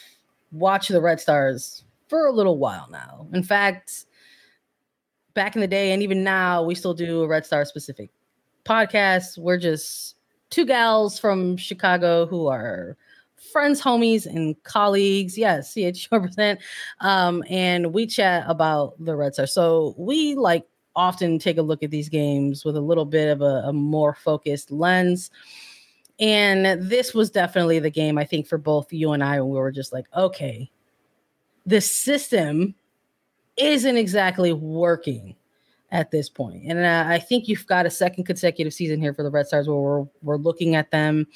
watched 0.51 0.89
the 0.89 1.01
Red 1.01 1.19
Stars 1.19 1.83
for 2.07 2.25
a 2.27 2.31
little 2.31 2.57
while 2.57 2.87
now. 2.89 3.27
In 3.33 3.43
fact, 3.43 4.05
back 5.33 5.55
in 5.55 5.61
the 5.61 5.67
day 5.67 5.91
and 5.91 6.01
even 6.01 6.23
now, 6.23 6.63
we 6.63 6.75
still 6.75 6.93
do 6.93 7.23
a 7.23 7.27
Red 7.27 7.45
Star 7.45 7.65
specific 7.65 8.09
podcast. 8.65 9.37
We're 9.37 9.57
just 9.57 10.15
two 10.49 10.65
gals 10.65 11.19
from 11.19 11.57
Chicago 11.57 12.25
who 12.25 12.47
are 12.47 12.97
friends, 13.37 13.81
homies, 13.81 14.25
and 14.25 14.61
colleagues. 14.63 15.37
Yes, 15.37 15.73
CH 15.73 16.09
percent. 16.09 16.59
Um, 16.99 17.43
and 17.49 17.93
we 17.93 18.07
chat 18.07 18.45
about 18.47 18.93
the 19.03 19.15
Red 19.15 19.33
Stars. 19.33 19.53
So 19.53 19.95
we 19.97 20.35
like 20.35 20.65
often 20.95 21.37
take 21.37 21.57
a 21.57 21.61
look 21.61 21.83
at 21.83 21.91
these 21.91 22.09
games 22.09 22.65
with 22.65 22.75
a 22.75 22.81
little 22.81 23.05
bit 23.05 23.29
of 23.29 23.41
a, 23.41 23.63
a 23.67 23.73
more 23.73 24.15
focused 24.15 24.71
lens. 24.71 25.29
And 26.19 26.89
this 26.89 27.13
was 27.13 27.29
definitely 27.29 27.77
the 27.79 27.91
game, 27.91 28.17
I 28.17 28.25
think, 28.25 28.47
for 28.47 28.57
both 28.57 28.91
you 28.91 29.11
and 29.11 29.23
I, 29.23 29.39
when 29.39 29.51
we 29.51 29.59
were 29.59 29.71
just 29.71 29.93
like, 29.93 30.07
okay, 30.15 30.71
the 31.67 31.79
system 31.79 32.73
isn't 33.55 33.97
exactly 33.97 34.53
working 34.53 35.35
at 35.91 36.09
this 36.09 36.29
point. 36.29 36.63
And 36.67 36.79
uh, 36.79 37.05
I 37.07 37.19
think 37.19 37.47
you've 37.47 37.67
got 37.67 37.85
a 37.85 37.89
second 37.91 38.23
consecutive 38.25 38.73
season 38.73 38.99
here 38.99 39.13
for 39.13 39.23
the 39.23 39.29
Red 39.29 39.47
Stars 39.47 39.67
where 39.67 39.77
we're, 39.77 40.05
we're 40.21 40.37
looking 40.37 40.75
at 40.75 40.89
them 40.91 41.27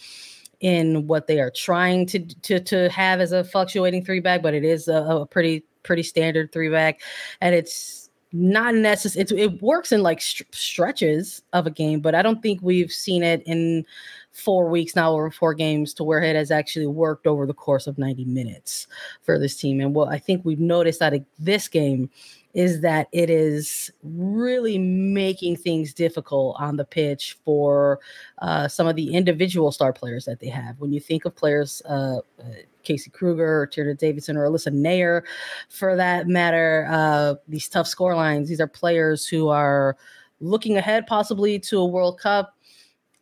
in 0.61 1.07
what 1.07 1.27
they 1.27 1.39
are 1.39 1.51
trying 1.51 2.05
to 2.05 2.19
to 2.19 2.59
to 2.59 2.89
have 2.89 3.19
as 3.19 3.31
a 3.31 3.43
fluctuating 3.43 4.05
three 4.05 4.19
back, 4.19 4.41
but 4.41 4.53
it 4.53 4.63
is 4.63 4.87
a, 4.87 5.03
a 5.03 5.25
pretty 5.25 5.63
pretty 5.83 6.03
standard 6.03 6.51
three 6.51 6.69
back, 6.69 7.01
and 7.41 7.53
it's 7.53 8.09
not 8.31 8.75
necessary. 8.75 9.41
It 9.41 9.61
works 9.61 9.91
in 9.91 10.03
like 10.03 10.21
st- 10.21 10.53
stretches 10.55 11.41
of 11.51 11.67
a 11.67 11.71
game, 11.71 11.99
but 11.99 12.15
I 12.15 12.21
don't 12.21 12.41
think 12.41 12.61
we've 12.61 12.91
seen 12.91 13.23
it 13.23 13.43
in 13.45 13.85
four 14.31 14.69
weeks 14.69 14.95
now 14.95 15.11
over 15.11 15.29
four 15.29 15.53
games 15.53 15.93
to 15.95 16.03
where 16.03 16.23
it 16.23 16.35
has 16.37 16.51
actually 16.51 16.87
worked 16.87 17.27
over 17.27 17.45
the 17.45 17.53
course 17.53 17.87
of 17.87 17.97
90 17.97 18.23
minutes 18.25 18.87
for 19.21 19.37
this 19.37 19.57
team. 19.57 19.81
And 19.81 19.93
what 19.93 20.07
I 20.07 20.17
think 20.17 20.45
we've 20.45 20.59
noticed 20.59 21.01
out 21.01 21.13
of 21.13 21.25
this 21.37 21.67
game 21.67 22.09
is 22.53 22.81
that 22.81 23.07
it 23.11 23.29
is 23.29 23.91
really 24.03 24.77
making 24.77 25.55
things 25.55 25.93
difficult 25.93 26.55
on 26.59 26.75
the 26.75 26.85
pitch 26.85 27.37
for 27.45 27.99
uh, 28.39 28.67
some 28.67 28.87
of 28.87 28.95
the 28.95 29.13
individual 29.13 29.71
star 29.71 29.93
players 29.93 30.25
that 30.25 30.39
they 30.39 30.49
have. 30.49 30.79
When 30.79 30.91
you 30.91 30.99
think 30.99 31.25
of 31.25 31.35
players, 31.35 31.81
uh, 31.85 32.19
uh, 32.39 32.43
Casey 32.83 33.09
Krueger, 33.09 33.61
or 33.61 33.67
Tierna 33.67 33.97
Davidson 33.97 34.37
or 34.37 34.49
Alyssa 34.49 34.73
Naeher, 34.73 35.21
for 35.69 35.95
that 35.95 36.27
matter, 36.27 36.87
uh, 36.89 37.35
these 37.47 37.69
tough 37.69 37.87
score 37.87 38.15
lines, 38.15 38.49
these 38.49 38.61
are 38.61 38.67
players 38.67 39.27
who 39.27 39.49
are 39.49 39.95
looking 40.39 40.77
ahead 40.77 41.07
possibly 41.07 41.59
to 41.59 41.79
a 41.79 41.85
World 41.85 42.19
Cup. 42.19 42.55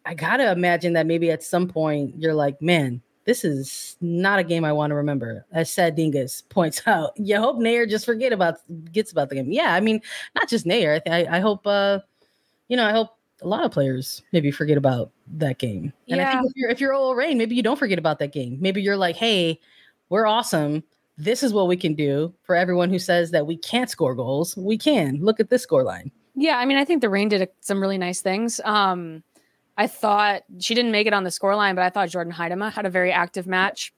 I 0.06 0.14
gotta 0.14 0.52
imagine 0.52 0.94
that 0.94 1.06
maybe 1.06 1.30
at 1.30 1.44
some 1.44 1.68
point 1.68 2.16
you're 2.18 2.34
like, 2.34 2.62
man, 2.62 3.02
this 3.30 3.46
is 3.46 3.96
not 4.02 4.40
a 4.40 4.44
game 4.44 4.66
I 4.66 4.74
want 4.74 4.90
to 4.90 4.96
remember. 4.96 5.46
As 5.52 5.72
Sad 5.72 5.96
Dingus 5.96 6.42
points 6.50 6.82
out, 6.88 7.12
you 7.16 7.38
hope 7.38 7.58
Naeher 7.58 7.88
just 7.88 8.04
forget 8.04 8.34
about 8.34 8.58
gets 8.92 9.12
about 9.12 9.30
the 9.30 9.36
game. 9.36 9.52
Yeah, 9.52 9.76
I 9.76 9.82
mean, 9.82 10.02
not 10.34 10.50
just 10.50 10.66
Naeher. 10.66 11.00
I, 11.08 11.26
I, 11.26 11.38
I 11.38 11.40
hope, 11.40 11.68
uh, 11.68 12.00
you 12.70 12.76
know, 12.76 12.88
I 12.88 12.92
hope 12.92 13.16
a 13.44 13.48
lot 13.48 13.64
of 13.64 13.72
players 13.72 14.24
maybe 14.34 14.50
forget 14.50 14.80
about 14.80 15.12
that 15.36 15.60
game. 15.60 15.94
And 16.08 16.18
yeah. 16.18 16.30
I 16.30 16.32
think 16.32 16.48
if 16.48 16.54
you're 16.56 16.70
if 16.72 16.82
you're 16.82 16.94
OL 16.96 17.14
Reign, 17.14 17.38
maybe 17.38 17.56
you 17.56 17.62
don't 17.62 17.78
forget 17.78 18.00
about 18.00 18.18
that 18.18 18.34
game. 18.34 18.58
Maybe 18.60 18.82
you're 18.82 18.98
like, 18.98 19.16
hey, 19.16 19.60
we're 20.10 20.26
awesome. 20.26 20.84
This 21.16 21.44
is 21.44 21.54
what 21.54 21.68
we 21.68 21.78
can 21.78 21.94
do 21.94 22.34
for 22.42 22.56
everyone 22.56 22.90
who 22.90 22.98
says 22.98 23.30
that 23.30 23.46
we 23.46 23.58
can't 23.58 23.92
score 23.92 24.16
goals. 24.16 24.58
We 24.58 24.76
can. 24.76 25.20
Look 25.22 25.40
at 25.40 25.52
this 25.52 25.62
score 25.62 25.84
line. 25.84 26.10
Yeah, 26.34 26.58
I 26.58 26.66
mean, 26.66 26.78
I 26.78 26.86
think 26.86 27.02
the 27.02 27.10
Reign 27.10 27.30
did 27.30 27.44
a, 27.44 27.48
some 27.60 27.80
really 27.80 27.98
nice 28.00 28.22
things. 28.22 28.60
Um, 28.64 29.22
I 29.80 29.88
thought 29.88 30.44
she 30.60 30.76
didn't 30.76 30.92
make 30.92 31.08
it 31.08 31.14
on 31.14 31.24
the 31.24 31.30
scoreline, 31.30 31.74
but 31.74 31.86
I 31.86 31.90
thought 31.90 32.10
Jordyn 32.10 32.34
Huitema 32.34 32.70
had 32.70 32.86
a 32.86 32.90
very 32.90 33.14
active 33.14 33.48
match. 33.48 33.94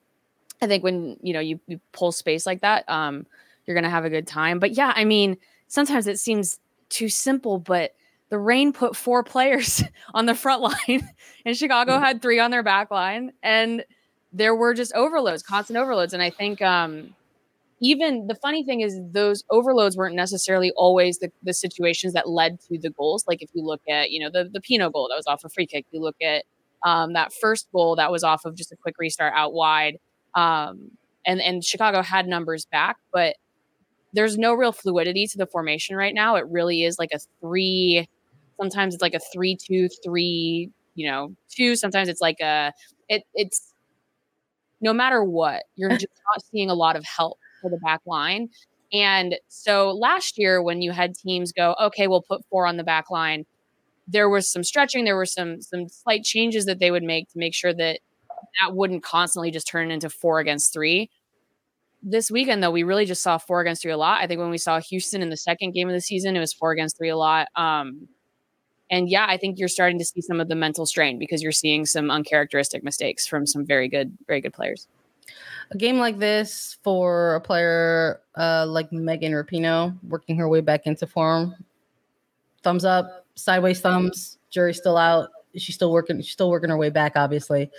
I 0.62 0.68
think 0.68 0.84
when 0.84 1.16
you 1.22 1.32
know 1.32 1.40
you, 1.40 1.58
you 1.66 1.80
pull 1.90 2.12
space 2.12 2.46
like 2.46 2.60
that, 2.60 2.88
um, 2.88 3.26
you're 3.66 3.74
gonna 3.74 3.90
have 3.90 4.04
a 4.04 4.10
good 4.10 4.28
time. 4.28 4.60
But 4.60 4.76
yeah, 4.76 4.92
I 4.94 5.04
mean, 5.04 5.36
sometimes 5.66 6.06
it 6.06 6.20
seems 6.20 6.60
too 6.88 7.08
simple, 7.08 7.58
but 7.58 7.96
the 8.28 8.38
Reign 8.38 8.72
put 8.72 8.94
four 8.94 9.24
players 9.34 9.82
on 10.14 10.26
the 10.26 10.36
front 10.36 10.62
line, 10.62 11.08
and 11.44 11.56
Chicago 11.56 11.98
mm. 11.98 12.00
had 12.00 12.22
three 12.22 12.38
on 12.38 12.52
their 12.52 12.62
back 12.62 12.92
line, 12.92 13.32
and 13.42 13.84
there 14.32 14.54
were 14.54 14.74
just 14.74 14.92
overloads, 14.94 15.42
constant 15.42 15.76
overloads. 15.76 16.14
And 16.14 16.22
I 16.22 16.30
think 16.30 16.62
um, 16.62 17.12
even 17.82 18.28
the 18.28 18.36
funny 18.36 18.62
thing 18.62 18.80
is 18.80 18.98
those 19.10 19.42
overloads 19.50 19.96
weren't 19.96 20.14
necessarily 20.14 20.70
always 20.76 21.18
the, 21.18 21.32
the 21.42 21.52
situations 21.52 22.12
that 22.12 22.28
led 22.28 22.60
to 22.60 22.78
the 22.78 22.90
goals. 22.90 23.24
Like 23.26 23.42
if 23.42 23.50
you 23.54 23.62
look 23.64 23.82
at, 23.88 24.12
you 24.12 24.20
know, 24.20 24.30
the, 24.32 24.48
the 24.48 24.60
Pinoe 24.60 24.88
goal 24.88 25.08
that 25.10 25.16
was 25.16 25.26
off 25.26 25.44
a 25.44 25.48
free 25.48 25.66
kick, 25.66 25.84
you 25.90 26.00
look 26.00 26.14
at 26.22 26.44
um, 26.86 27.14
that 27.14 27.32
first 27.32 27.66
goal 27.72 27.96
that 27.96 28.12
was 28.12 28.22
off 28.22 28.44
of 28.44 28.54
just 28.54 28.70
a 28.70 28.76
quick 28.76 28.94
restart 29.00 29.32
out 29.34 29.52
wide. 29.52 29.98
Um, 30.36 30.92
and, 31.26 31.40
and 31.40 31.64
Chicago 31.64 32.02
had 32.02 32.28
numbers 32.28 32.66
back, 32.66 32.98
but 33.12 33.34
there's 34.12 34.38
no 34.38 34.54
real 34.54 34.72
fluidity 34.72 35.26
to 35.26 35.36
the 35.36 35.46
formation 35.46 35.96
right 35.96 36.14
now. 36.14 36.36
It 36.36 36.46
really 36.48 36.84
is 36.84 37.00
like 37.00 37.10
a 37.12 37.18
three, 37.40 38.08
sometimes 38.60 38.94
it's 38.94 39.02
like 39.02 39.14
a 39.14 39.20
three, 39.32 39.56
two, 39.56 39.88
three, 40.04 40.70
you 40.94 41.10
know, 41.10 41.34
two. 41.50 41.74
Sometimes 41.74 42.08
it's 42.08 42.20
like 42.20 42.38
a, 42.40 42.72
it, 43.08 43.24
it's 43.34 43.74
no 44.80 44.92
matter 44.92 45.24
what, 45.24 45.64
you're 45.74 45.90
just 45.98 46.06
not 46.32 46.44
seeing 46.52 46.70
a 46.70 46.74
lot 46.74 46.94
of 46.94 47.04
help 47.04 47.38
for 47.62 47.70
the 47.70 47.78
back 47.78 48.02
line. 48.04 48.50
And 48.92 49.36
so 49.48 49.90
last 49.92 50.38
year, 50.38 50.62
when 50.62 50.82
you 50.82 50.92
had 50.92 51.14
teams 51.14 51.52
go, 51.52 51.74
okay, 51.80 52.08
we'll 52.08 52.22
put 52.22 52.44
four 52.50 52.66
on 52.66 52.76
the 52.76 52.84
back 52.84 53.10
line, 53.10 53.46
there 54.06 54.28
was 54.28 54.50
some 54.50 54.62
stretching, 54.62 55.04
there 55.04 55.16
were 55.16 55.26
some 55.26 55.62
some 55.62 55.88
slight 55.88 56.24
changes 56.24 56.66
that 56.66 56.78
they 56.78 56.90
would 56.90 57.02
make 57.02 57.30
to 57.30 57.38
make 57.38 57.54
sure 57.54 57.72
that 57.72 58.00
that 58.60 58.74
wouldn't 58.74 59.02
constantly 59.02 59.50
just 59.50 59.66
turn 59.66 59.90
into 59.90 60.10
four 60.10 60.40
against 60.40 60.72
three. 60.72 61.08
This 62.02 62.30
weekend, 62.30 62.62
though, 62.62 62.70
we 62.70 62.82
really 62.82 63.06
just 63.06 63.22
saw 63.22 63.38
four 63.38 63.60
against 63.60 63.82
three 63.82 63.92
a 63.92 63.96
lot. 63.96 64.20
I 64.20 64.26
think 64.26 64.40
when 64.40 64.50
we 64.50 64.58
saw 64.58 64.80
Houston 64.80 65.22
in 65.22 65.30
the 65.30 65.36
second 65.36 65.70
game 65.70 65.88
of 65.88 65.94
the 65.94 66.00
season, 66.00 66.36
it 66.36 66.40
was 66.40 66.52
four 66.52 66.72
against 66.72 66.98
three 66.98 67.10
a 67.10 67.16
lot. 67.16 67.46
Um, 67.54 68.08
and 68.90 69.08
yeah, 69.08 69.24
I 69.26 69.36
think 69.36 69.58
you're 69.58 69.68
starting 69.68 69.98
to 70.00 70.04
see 70.04 70.20
some 70.20 70.40
of 70.40 70.48
the 70.48 70.56
mental 70.56 70.84
strain 70.84 71.18
because 71.18 71.42
you're 71.42 71.52
seeing 71.52 71.86
some 71.86 72.10
uncharacteristic 72.10 72.82
mistakes 72.82 73.26
from 73.26 73.46
some 73.46 73.64
very 73.64 73.88
good, 73.88 74.18
very 74.26 74.40
good 74.40 74.52
players 74.52 74.88
a 75.70 75.76
game 75.76 75.98
like 75.98 76.18
this 76.18 76.76
for 76.82 77.34
a 77.34 77.40
player 77.40 78.20
uh, 78.36 78.66
like 78.68 78.92
Megan 78.92 79.32
Rapinoe 79.32 79.96
working 80.08 80.36
her 80.36 80.48
way 80.48 80.60
back 80.60 80.86
into 80.86 81.06
form. 81.06 81.54
Thumbs 82.62 82.84
up, 82.84 83.26
sideways 83.34 83.80
thumbs. 83.80 84.38
Jury's 84.50 84.76
still 84.76 84.96
out. 84.96 85.30
She's 85.56 85.74
still 85.74 85.92
working. 85.92 86.18
She's 86.18 86.32
still 86.32 86.50
working 86.50 86.70
her 86.70 86.76
way 86.76 86.90
back, 86.90 87.12
obviously. 87.16 87.70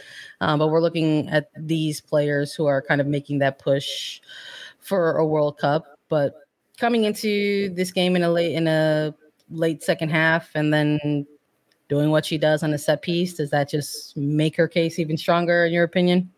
Um, 0.42 0.60
but 0.60 0.68
we're 0.68 0.82
looking 0.82 1.30
at 1.30 1.50
these 1.58 2.02
players 2.02 2.54
who 2.54 2.66
are 2.66 2.82
kind 2.82 3.02
of 3.02 3.08
making 3.08 3.40
that 3.40 3.60
push 3.60 4.22
for 4.80 5.18
a 5.18 5.26
World 5.26 5.58
Cup. 5.58 6.00
But 6.10 6.36
coming 6.78 7.04
into 7.04 7.70
this 7.74 7.92
game 7.92 8.16
in 8.16 8.24
a 8.24 8.30
late 8.30 8.56
in 8.56 8.68
a 8.68 9.14
late 9.50 9.84
second 9.84 10.10
half, 10.10 10.50
and 10.56 10.74
then 10.74 11.26
doing 11.90 12.10
what 12.12 12.26
she 12.26 12.38
does 12.38 12.64
on 12.64 12.74
a 12.74 12.78
set 12.78 13.02
piece, 13.02 13.36
does 13.36 13.52
that 13.52 13.70
just 13.70 14.18
make 14.18 14.56
her 14.56 14.68
case 14.68 15.00
even 15.00 15.18
stronger, 15.18 15.66
in 15.66 15.74
your 15.74 15.84
opinion? 15.84 16.32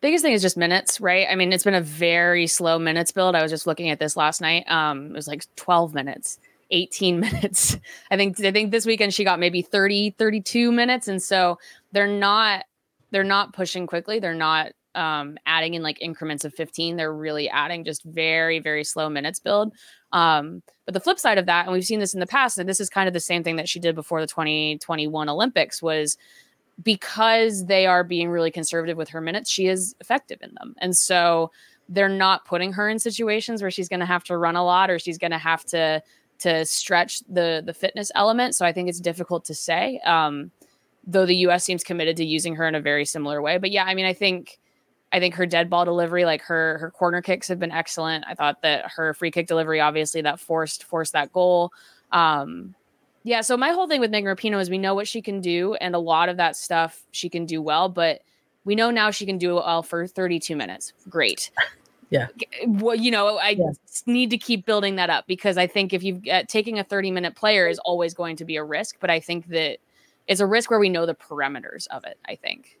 Biggest 0.00 0.24
thing 0.24 0.32
is 0.32 0.42
just 0.42 0.56
minutes, 0.56 1.00
right? 1.00 1.26
I 1.30 1.34
mean, 1.34 1.52
it's 1.52 1.64
been 1.64 1.74
a 1.74 1.80
very 1.80 2.46
slow 2.46 2.78
minutes 2.78 3.12
build. 3.12 3.34
I 3.34 3.42
was 3.42 3.50
just 3.50 3.66
looking 3.66 3.90
at 3.90 3.98
this 3.98 4.16
last 4.16 4.40
night. 4.40 4.70
Um, 4.70 5.06
it 5.06 5.12
was 5.12 5.28
like 5.28 5.44
12 5.56 5.94
minutes, 5.94 6.38
18 6.70 7.20
minutes. 7.20 7.76
I 8.10 8.16
think 8.16 8.40
I 8.40 8.52
think 8.52 8.70
this 8.70 8.86
weekend 8.86 9.14
she 9.14 9.24
got 9.24 9.38
maybe 9.38 9.62
30, 9.62 10.10
32 10.18 10.72
minutes. 10.72 11.08
And 11.08 11.22
so 11.22 11.58
they're 11.92 12.06
not 12.06 12.64
they're 13.10 13.24
not 13.24 13.52
pushing 13.52 13.86
quickly. 13.86 14.20
They're 14.20 14.34
not 14.34 14.72
um, 14.94 15.38
adding 15.46 15.74
in 15.74 15.82
like 15.82 16.00
increments 16.00 16.44
of 16.44 16.54
15. 16.54 16.96
They're 16.96 17.12
really 17.12 17.48
adding 17.48 17.84
just 17.84 18.04
very, 18.04 18.58
very 18.58 18.84
slow 18.84 19.08
minutes 19.08 19.38
build. 19.38 19.72
Um, 20.12 20.62
but 20.84 20.94
the 20.94 21.00
flip 21.00 21.18
side 21.18 21.38
of 21.38 21.46
that, 21.46 21.66
and 21.66 21.72
we've 21.72 21.84
seen 21.84 22.00
this 22.00 22.14
in 22.14 22.20
the 22.20 22.26
past, 22.26 22.58
and 22.58 22.68
this 22.68 22.80
is 22.80 22.90
kind 22.90 23.06
of 23.06 23.14
the 23.14 23.20
same 23.20 23.44
thing 23.44 23.56
that 23.56 23.68
she 23.68 23.78
did 23.78 23.94
before 23.94 24.20
the 24.20 24.26
2021 24.26 25.28
Olympics, 25.28 25.80
was 25.80 26.16
because 26.82 27.66
they 27.66 27.86
are 27.86 28.04
being 28.04 28.30
really 28.30 28.50
conservative 28.50 28.96
with 28.96 29.08
her 29.10 29.20
minutes, 29.20 29.50
she 29.50 29.66
is 29.66 29.94
effective 30.00 30.38
in 30.42 30.54
them. 30.54 30.74
And 30.78 30.96
so 30.96 31.50
they're 31.88 32.08
not 32.08 32.44
putting 32.44 32.72
her 32.72 32.88
in 32.88 32.98
situations 32.98 33.62
where 33.62 33.70
she's 33.70 33.88
going 33.88 34.00
to 34.00 34.06
have 34.06 34.24
to 34.24 34.36
run 34.36 34.56
a 34.56 34.64
lot 34.64 34.90
or 34.90 34.98
she's 34.98 35.18
going 35.18 35.32
to 35.32 35.38
have 35.38 35.64
to 35.66 36.02
to 36.38 36.64
stretch 36.64 37.20
the 37.28 37.62
the 37.64 37.74
fitness 37.74 38.10
element. 38.14 38.54
So 38.54 38.64
I 38.64 38.72
think 38.72 38.88
it's 38.88 39.00
difficult 39.00 39.44
to 39.46 39.54
say. 39.54 39.98
Um, 40.06 40.50
though 41.06 41.26
the 41.26 41.36
US 41.36 41.64
seems 41.64 41.82
committed 41.82 42.16
to 42.18 42.24
using 42.24 42.54
her 42.56 42.68
in 42.68 42.74
a 42.74 42.80
very 42.80 43.04
similar 43.04 43.42
way. 43.42 43.58
But 43.58 43.70
yeah, 43.70 43.84
I 43.84 43.94
mean, 43.94 44.06
I 44.06 44.12
think 44.12 44.58
I 45.12 45.18
think 45.18 45.34
her 45.34 45.46
dead 45.46 45.68
ball 45.68 45.84
delivery, 45.84 46.24
like 46.24 46.42
her 46.42 46.78
her 46.78 46.90
corner 46.90 47.20
kicks 47.20 47.48
have 47.48 47.58
been 47.58 47.72
excellent. 47.72 48.24
I 48.28 48.34
thought 48.34 48.62
that 48.62 48.90
her 48.92 49.12
free 49.14 49.30
kick 49.30 49.46
delivery, 49.46 49.80
obviously 49.80 50.22
that 50.22 50.40
forced 50.40 50.84
forced 50.84 51.12
that 51.12 51.32
goal. 51.32 51.72
Um, 52.12 52.74
yeah, 53.22 53.42
so 53.42 53.56
my 53.56 53.70
whole 53.70 53.86
thing 53.86 54.00
with 54.00 54.10
Megan 54.10 54.34
Rapinoe 54.34 54.60
is 54.60 54.70
we 54.70 54.78
know 54.78 54.94
what 54.94 55.08
she 55.08 55.20
can 55.20 55.40
do, 55.40 55.74
and 55.74 55.94
a 55.94 55.98
lot 55.98 56.28
of 56.28 56.36
that 56.38 56.56
stuff 56.56 57.02
she 57.10 57.28
can 57.28 57.46
do 57.46 57.60
well, 57.60 57.88
but 57.88 58.22
we 58.64 58.74
know 58.74 58.90
now 58.90 59.10
she 59.10 59.26
can 59.26 59.38
do 59.38 59.58
it 59.58 59.64
well 59.64 59.82
for 59.82 60.06
32 60.06 60.56
minutes. 60.56 60.92
Great. 61.08 61.50
Yeah. 62.10 62.26
Well, 62.66 62.96
you 62.96 63.12
know, 63.12 63.38
I 63.38 63.50
yeah. 63.50 63.70
need 64.04 64.30
to 64.30 64.36
keep 64.36 64.66
building 64.66 64.96
that 64.96 65.10
up 65.10 65.28
because 65.28 65.56
I 65.56 65.68
think 65.68 65.92
if 65.92 66.02
you've 66.02 66.26
uh, 66.26 66.42
taking 66.48 66.80
a 66.80 66.82
30 66.82 67.12
minute 67.12 67.36
player 67.36 67.68
is 67.68 67.78
always 67.78 68.14
going 68.14 68.34
to 68.36 68.44
be 68.44 68.56
a 68.56 68.64
risk, 68.64 68.96
but 68.98 69.10
I 69.10 69.20
think 69.20 69.46
that 69.50 69.78
it's 70.26 70.40
a 70.40 70.46
risk 70.46 70.70
where 70.70 70.80
we 70.80 70.88
know 70.88 71.06
the 71.06 71.14
parameters 71.14 71.86
of 71.88 72.04
it. 72.04 72.18
I 72.26 72.34
think. 72.34 72.80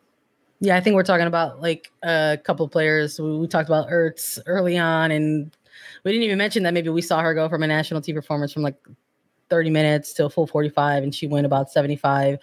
Yeah, 0.58 0.76
I 0.76 0.80
think 0.80 0.94
we're 0.94 1.04
talking 1.04 1.28
about 1.28 1.60
like 1.60 1.92
a 2.02 2.38
couple 2.42 2.66
of 2.66 2.72
players. 2.72 3.20
We, 3.20 3.38
we 3.38 3.46
talked 3.46 3.68
about 3.68 3.88
Ertz 3.88 4.40
early 4.46 4.76
on, 4.76 5.12
and 5.12 5.56
we 6.04 6.10
didn't 6.10 6.24
even 6.24 6.38
mention 6.38 6.64
that 6.64 6.74
maybe 6.74 6.88
we 6.88 7.00
saw 7.00 7.20
her 7.20 7.32
go 7.32 7.48
from 7.48 7.62
a 7.62 7.68
national 7.68 8.00
team 8.00 8.16
performance 8.16 8.52
from 8.52 8.62
like 8.62 8.76
30 9.50 9.70
minutes 9.70 10.12
to 10.14 10.24
a 10.24 10.30
full 10.30 10.46
45 10.46 11.02
and 11.02 11.14
she 11.14 11.26
went 11.26 11.44
about 11.44 11.70
75 11.70 12.38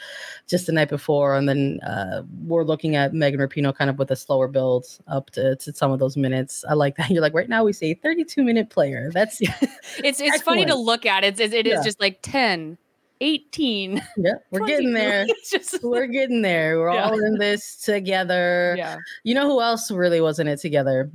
just 0.46 0.67
the 0.67 0.72
night 0.72 0.89
before 0.89 1.36
and 1.36 1.48
then 1.50 1.80
uh, 1.82 2.22
we're 2.43 2.63
looking 2.63 2.96
at 2.96 3.13
megan 3.13 3.39
rapinoe 3.39 3.76
kind 3.76 3.89
of 3.89 3.98
with 3.98 4.12
a 4.12 4.15
slower 4.15 4.48
build 4.48 4.86
up 5.08 5.30
to, 5.32 5.56
to 5.56 5.74
some 5.74 5.91
of 5.91 6.00
those 6.00 6.17
minutes. 6.17 6.63
I 6.70 6.74
like 6.74 6.98
that. 6.98 7.10
You're 7.10 7.22
like 7.22 7.34
right 7.34 7.50
now 7.50 7.63
we 7.63 7.74
say 7.74 7.93
32 7.93 8.43
minute 8.43 8.70
player. 8.70 9.10
That's 9.13 9.39
it's 9.41 10.20
it's 10.20 10.41
funny 10.43 10.65
to 10.65 10.76
look 10.76 11.06
at. 11.06 11.24
It's, 11.24 11.39
it, 11.39 11.54
it 11.54 11.65
yeah. 11.65 11.80
is 11.80 11.86
just 11.86 12.00
like 12.00 12.20
10 12.22 12.78
18 13.20 14.00
yeah 14.17 14.34
we're 14.52 14.60
20. 14.60 14.72
getting 14.72 14.93
there. 14.93 15.26
Just 15.50 15.82
we're 15.84 16.06
getting 16.06 16.43
there. 16.43 16.78
We're 16.78 16.93
yeah. 16.93 17.10
all 17.10 17.24
in 17.24 17.38
this 17.39 17.78
together. 17.78 18.76
Yeah. 18.78 18.98
You 19.24 19.34
know 19.34 19.48
who 19.50 19.62
else 19.62 19.89
really 19.89 20.22
was 20.22 20.39
in 20.39 20.48
it 20.48 20.58
together 20.58 21.10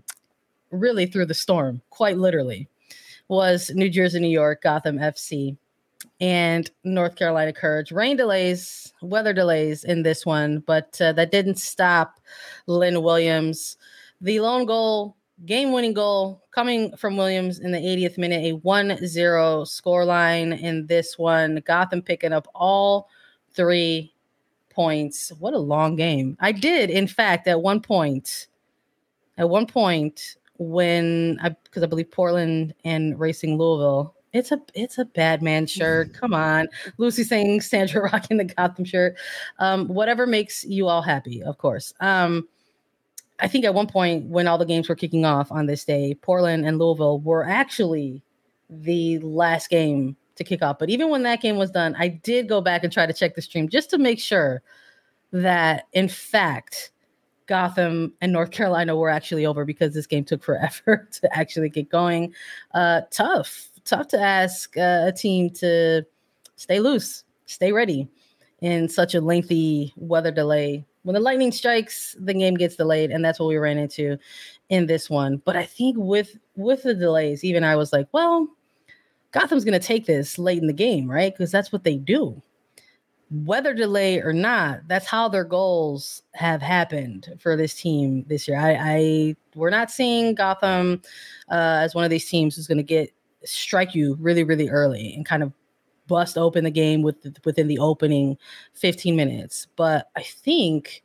really 0.73 1.07
through 1.07 1.27
the 1.27 1.35
storm 1.35 1.81
quite 1.91 2.17
literally 2.17 2.67
was 3.29 3.71
new 3.75 3.89
jersey 3.89 4.19
new 4.19 4.29
york 4.29 4.63
gotham 4.63 4.99
fc 4.99 5.57
and 6.23 6.71
North 6.85 7.17
Carolina 7.17 7.53
Courage. 7.53 7.91
Rain 7.91 8.17
delays, 8.17 8.93
weather 9.03 9.33
delays 9.33 9.83
in 9.83 10.05
this 10.05 10.25
one, 10.25 10.61
but 10.61 10.99
uh, 11.01 11.13
that 11.15 11.33
didn't 11.33 11.59
stop 11.59 12.21
Lynn 12.69 13.03
Williams. 13.03 13.77
The 14.21 14.39
lone 14.39 14.65
goal, 14.65 15.17
game 15.47 15.73
winning 15.73 15.95
goal 15.95 16.41
coming 16.53 16.97
from 16.97 17.17
Williams 17.17 17.59
in 17.59 17.73
the 17.73 17.79
80th 17.79 18.19
minute, 18.19 18.45
a 18.45 18.53
1 18.53 19.05
0 19.05 19.65
scoreline 19.65 20.59
in 20.61 20.87
this 20.87 21.19
one. 21.19 21.61
Gotham 21.67 22.01
picking 22.01 22.33
up 22.33 22.47
all 22.55 23.09
three 23.53 24.15
points. 24.71 25.33
What 25.41 25.55
a 25.55 25.59
long 25.59 25.97
game. 25.97 26.37
I 26.39 26.53
did, 26.53 26.89
in 26.89 27.09
fact, 27.09 27.49
at 27.49 27.61
one 27.61 27.81
point, 27.81 28.47
at 29.39 29.51
one 29.51 29.67
point, 29.67 30.37
when 30.57 31.37
I, 31.43 31.49
because 31.49 31.83
I 31.83 31.87
believe 31.87 32.13
Portland 32.13 32.75
and 32.85 33.19
Racing 33.19 33.59
Louisville 33.59 34.15
it's 34.33 34.53
a 34.53 34.61
it's 34.75 34.99
a 34.99 35.05
bad 35.05 35.43
man 35.43 35.67
shirt. 35.67 36.15
Come 36.21 36.35
on. 36.35 36.69
Lucy 36.99 37.25
saying 37.25 37.61
Sandra 37.61 38.03
rocking 38.13 38.39
the 38.39 38.45
Gotham 38.45 38.85
shirt. 38.85 39.17
Um, 39.59 39.89
whatever 39.89 40.27
makes 40.27 40.65
you 40.65 40.89
all 40.89 41.03
happy, 41.03 41.43
of 41.43 41.59
course. 41.59 41.93
Um, 42.01 42.49
I 43.41 43.49
think 43.49 43.65
at 43.65 43.75
one 43.75 43.89
point 43.89 44.27
when 44.27 44.47
all 44.47 44.59
the 44.59 44.65
games 44.65 44.89
were 44.89 44.95
kicking 44.95 45.25
off 45.25 45.51
on 45.51 45.67
this 45.67 45.85
day, 45.85 46.15
Portland 46.15 46.65
and 46.65 46.79
Louisville 46.79 47.21
were 47.21 47.45
actually 47.45 48.23
the 48.71 49.19
last 49.19 49.69
game 49.69 50.17
to 50.37 50.45
kick 50.45 50.63
off. 50.63 50.79
But 50.79 50.91
even 50.91 51.11
when 51.11 51.25
that 51.25 51.43
game 51.43 51.57
was 51.57 51.71
done, 51.71 51.95
I 51.99 52.09
did 52.09 52.49
go 52.49 52.61
back 52.61 52.85
and 52.85 52.93
try 52.93 53.05
to 53.05 53.13
check 53.13 53.35
the 53.35 53.43
stream 53.43 53.69
just 53.69 53.91
to 53.91 53.99
make 53.99 54.21
sure 54.21 54.63
that 55.33 55.87
in 55.93 56.09
fact 56.09 56.91
Gotham 57.47 58.15
and 58.21 58.33
North 58.33 58.51
Carolina 58.51 58.97
were 58.97 59.11
actually 59.11 59.45
over 59.45 59.65
because 59.65 59.93
this 59.93 60.07
game 60.07 60.25
took 60.25 60.43
forever 60.43 61.09
to 61.21 61.37
actually 61.37 61.69
get 61.69 61.89
going. 61.91 62.33
Uh, 62.73 63.03
tough 63.11 63.72
tough 63.85 64.09
to 64.09 64.21
ask 64.21 64.77
uh, 64.77 65.05
a 65.07 65.13
team 65.13 65.51
to 65.51 66.03
stay 66.57 66.81
loose, 66.81 67.25
stay 67.47 67.73
ready 67.73 68.09
in 68.61 68.89
such 68.89 69.15
a 69.15 69.21
lengthy 69.21 69.93
weather 69.97 70.31
delay. 70.31 70.85
When 71.03 71.15
the 71.15 71.21
lightning 71.21 71.51
strikes, 71.51 72.15
the 72.21 72.33
game 72.33 72.55
gets 72.55 72.77
delayed, 72.77 73.11
and 73.11 73.25
that's 73.25 73.41
what 73.41 73.49
we 73.49 73.57
ran 73.57 73.77
into 73.77 74.19
in 74.69 74.87
this 74.87 75.11
one. 75.11 75.43
But 75.45 75.57
I 75.57 75.65
think 75.65 75.97
with 75.99 76.39
with 76.57 76.85
the 76.85 76.95
delays, 76.95 77.45
even 77.45 77.65
I 77.65 77.77
was 77.77 77.93
like, 77.93 78.07
well, 78.13 78.49
Gotham's 79.33 79.65
going 79.65 79.79
to 79.79 79.87
take 79.87 80.07
this 80.07 80.39
late 80.39 80.61
in 80.61 80.69
the 80.69 80.73
game, 80.73 81.11
right? 81.11 81.35
Because 81.35 81.51
that's 81.51 81.73
what 81.73 81.83
they 81.83 81.97
do. 81.97 82.41
Weather 83.31 83.73
delay 83.73 84.21
or 84.21 84.35
not, 84.35 84.87
that's 84.89 85.07
how 85.07 85.27
their 85.27 85.45
goals 85.45 86.23
have 86.35 86.61
happened 86.61 87.35
for 87.41 87.57
this 87.57 87.75
team 87.75 88.25
this 88.29 88.47
year. 88.47 88.59
I, 88.59 88.77
I 88.79 89.37
we're 89.55 89.71
not 89.71 89.91
seeing 89.91 90.35
Gotham 90.35 91.01
uh, 91.51 91.81
as 91.81 91.95
one 91.95 92.05
of 92.05 92.11
these 92.11 92.29
teams 92.29 92.55
who's 92.55 92.67
going 92.67 92.77
to 92.79 92.85
get 92.85 93.11
strike 93.45 93.95
you 93.95 94.17
really, 94.21 94.45
really 94.45 94.69
early 94.69 95.15
and 95.15 95.27
kind 95.27 95.43
of 95.43 95.53
bust 96.07 96.37
open 96.37 96.65
the 96.65 96.71
game 96.71 97.03
with 97.03 97.17
within 97.45 97.69
the 97.69 97.79
opening 97.79 98.37
15 98.75 99.17
minutes. 99.17 99.67
But 99.77 100.11
I 100.17 100.23
think 100.23 101.03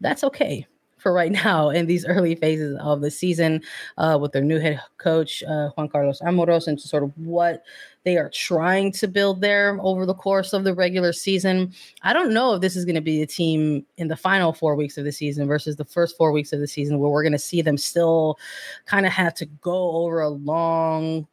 that's 0.00 0.24
okay 0.24 0.66
for 1.00 1.12
right 1.12 1.32
now 1.44 1.70
in 1.70 1.86
these 1.86 2.06
early 2.06 2.34
phases 2.34 2.78
of 2.80 3.00
the 3.00 3.10
season 3.10 3.62
uh, 3.98 4.18
with 4.20 4.32
their 4.32 4.42
new 4.42 4.58
head 4.58 4.80
coach 4.98 5.42
uh, 5.44 5.70
Juan 5.70 5.88
Carlos 5.88 6.20
Amoros 6.20 6.66
and 6.66 6.80
sort 6.80 7.02
of 7.02 7.16
what 7.16 7.64
they 8.04 8.16
are 8.16 8.30
trying 8.30 8.92
to 8.92 9.08
build 9.08 9.40
there 9.40 9.78
over 9.82 10.06
the 10.06 10.14
course 10.14 10.52
of 10.52 10.64
the 10.64 10.74
regular 10.74 11.12
season. 11.12 11.72
I 12.02 12.12
don't 12.12 12.32
know 12.32 12.54
if 12.54 12.60
this 12.60 12.76
is 12.76 12.84
going 12.84 12.94
to 12.94 13.00
be 13.00 13.20
a 13.22 13.26
team 13.26 13.84
in 13.98 14.08
the 14.08 14.16
final 14.16 14.52
four 14.52 14.74
weeks 14.74 14.96
of 14.96 15.04
the 15.04 15.12
season 15.12 15.46
versus 15.46 15.76
the 15.76 15.84
first 15.84 16.16
four 16.16 16.32
weeks 16.32 16.52
of 16.52 16.60
the 16.60 16.68
season 16.68 16.98
where 16.98 17.10
we're 17.10 17.22
going 17.22 17.32
to 17.32 17.38
see 17.38 17.60
them 17.60 17.76
still 17.76 18.38
kind 18.86 19.04
of 19.04 19.12
have 19.12 19.34
to 19.34 19.46
go 19.46 19.92
over 19.92 20.20
a 20.20 20.28
long 20.28 21.26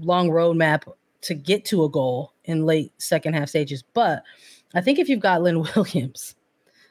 long 0.00 0.30
roadmap 0.30 0.82
to 1.22 1.34
get 1.34 1.64
to 1.66 1.84
a 1.84 1.88
goal 1.88 2.32
in 2.44 2.66
late 2.66 2.92
second 2.98 3.34
half 3.34 3.48
stages. 3.48 3.82
But 3.94 4.22
I 4.74 4.80
think 4.80 4.98
if 4.98 5.08
you've 5.08 5.20
got 5.20 5.42
Lynn 5.42 5.66
Williams, 5.76 6.34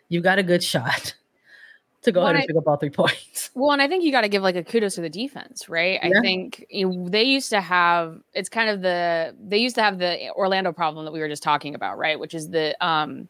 you've 0.10 0.24
got 0.24 0.40
a 0.40 0.44
good 0.44 0.64
shot 0.64 1.16
to 2.04 2.12
go 2.12 2.22
well, 2.22 2.30
ahead 2.30 2.36
and 2.36 2.44
I, 2.44 2.48
pick 2.48 2.58
up 2.58 2.68
all 2.68 2.78
three 2.78 2.90
points. 2.92 3.52
Well, 3.54 3.72
and 3.72 3.82
I 3.82 3.88
think 3.88 4.04
you 4.04 4.12
got 4.12 4.22
to 4.22 4.30
give 4.30 4.44
like 4.44 4.56
a 4.56 4.64
kudos 4.64 4.96
to 4.96 5.02
the 5.02 5.10
defense, 5.10 5.70
right? 5.70 6.00
Yeah. 6.04 6.18
I 6.18 6.22
think 6.22 6.66
you 6.70 6.90
know, 6.90 7.10
they 7.10 7.24
used 7.24 7.50
to 7.52 7.62
have 7.62 8.20
it's 8.34 8.50
kind 8.50 8.70
of 8.70 8.82
the 8.82 9.36
they 9.40 9.58
used 9.58 9.76
to 9.76 9.84
have 9.84 10.00
the 10.00 10.32
Orlando 10.32 10.72
problem 10.72 11.06
that 11.06 11.12
we 11.12 11.20
were 11.20 11.30
just 11.30 11.44
talking 11.44 11.76
about, 11.76 11.98
right? 11.98 12.20
Which 12.20 12.34
is 12.34 12.50
the 12.50 12.76
um 12.86 13.30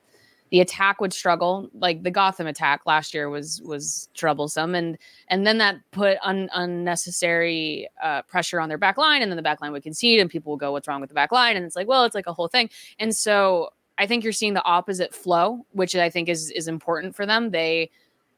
the 0.51 0.59
attack 0.59 1.01
would 1.01 1.13
struggle 1.13 1.69
like 1.73 2.03
the 2.03 2.11
gotham 2.11 2.47
attack 2.47 2.81
last 2.85 3.13
year 3.13 3.29
was 3.29 3.61
was 3.63 4.09
troublesome 4.13 4.75
and 4.75 4.97
and 5.27 5.45
then 5.45 5.57
that 5.57 5.77
put 5.91 6.17
un, 6.23 6.49
unnecessary 6.53 7.87
uh, 8.03 8.21
pressure 8.23 8.59
on 8.59 8.69
their 8.69 8.77
back 8.77 8.97
line 8.97 9.21
and 9.21 9.31
then 9.31 9.37
the 9.37 9.43
back 9.43 9.61
line 9.61 9.71
would 9.71 9.83
concede 9.83 10.19
and 10.19 10.29
people 10.29 10.51
will 10.51 10.57
go 10.57 10.71
what's 10.71 10.87
wrong 10.87 11.01
with 11.01 11.09
the 11.09 11.15
back 11.15 11.31
line? 11.31 11.55
And 11.55 11.65
it's 11.65 11.75
like 11.75 11.87
well 11.87 12.05
it's 12.05 12.15
like 12.15 12.27
a 12.27 12.33
whole 12.33 12.47
thing. 12.47 12.69
And 12.99 13.15
so 13.15 13.69
i 13.97 14.05
think 14.05 14.23
you're 14.23 14.33
seeing 14.33 14.53
the 14.53 14.63
opposite 14.65 15.15
flow 15.15 15.65
which 15.71 15.95
i 15.95 16.09
think 16.09 16.29
is 16.29 16.51
is 16.51 16.67
important 16.67 17.15
for 17.15 17.25
them. 17.25 17.51
They 17.51 17.89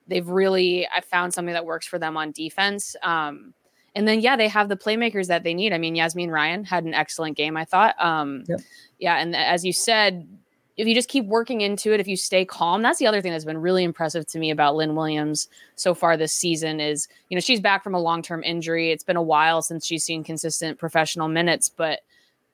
they've 0.07 0.27
really 0.27 0.87
i 0.95 1.01
found 1.01 1.33
something 1.33 1.53
that 1.53 1.65
works 1.65 1.85
for 1.85 1.99
them 1.99 2.15
on 2.15 2.31
defense 2.31 2.95
um 3.03 3.53
and 3.95 4.07
then 4.07 4.21
yeah 4.21 4.35
they 4.37 4.47
have 4.47 4.69
the 4.69 4.77
playmakers 4.77 5.27
that 5.27 5.43
they 5.43 5.53
need. 5.53 5.73
I 5.73 5.77
mean 5.77 5.95
yazmeen 5.95 6.31
ryan 6.31 6.63
had 6.63 6.85
an 6.85 6.93
excellent 6.93 7.35
game 7.35 7.57
i 7.57 7.65
thought 7.65 7.95
um 8.01 8.43
yep. 8.47 8.61
yeah 8.99 9.17
and 9.17 9.35
as 9.35 9.65
you 9.65 9.73
said 9.73 10.27
if 10.77 10.87
you 10.87 10.93
just 10.93 11.09
keep 11.09 11.25
working 11.25 11.61
into 11.61 11.91
it, 11.91 11.99
if 11.99 12.07
you 12.07 12.15
stay 12.15 12.45
calm, 12.45 12.83
that's 12.83 12.99
the 12.99 13.07
other 13.07 13.21
thing 13.21 13.31
that's 13.31 13.45
been 13.45 13.57
really 13.57 13.83
impressive 13.83 14.27
to 14.27 14.39
me 14.39 14.51
about 14.51 14.75
Lynn 14.75 14.95
Williams 14.95 15.49
so 15.75 15.95
far 15.95 16.15
this 16.15 16.33
season 16.33 16.79
is, 16.79 17.07
you 17.29 17.35
know, 17.35 17.41
she's 17.41 17.59
back 17.59 17.83
from 17.83 17.95
a 17.95 17.99
long-term 17.99 18.43
injury. 18.43 18.91
It's 18.91 19.03
been 19.03 19.15
a 19.15 19.21
while 19.21 19.63
since 19.63 19.85
she's 19.85 20.03
seen 20.03 20.23
consistent 20.23 20.77
professional 20.77 21.27
minutes, 21.27 21.67
but 21.67 22.01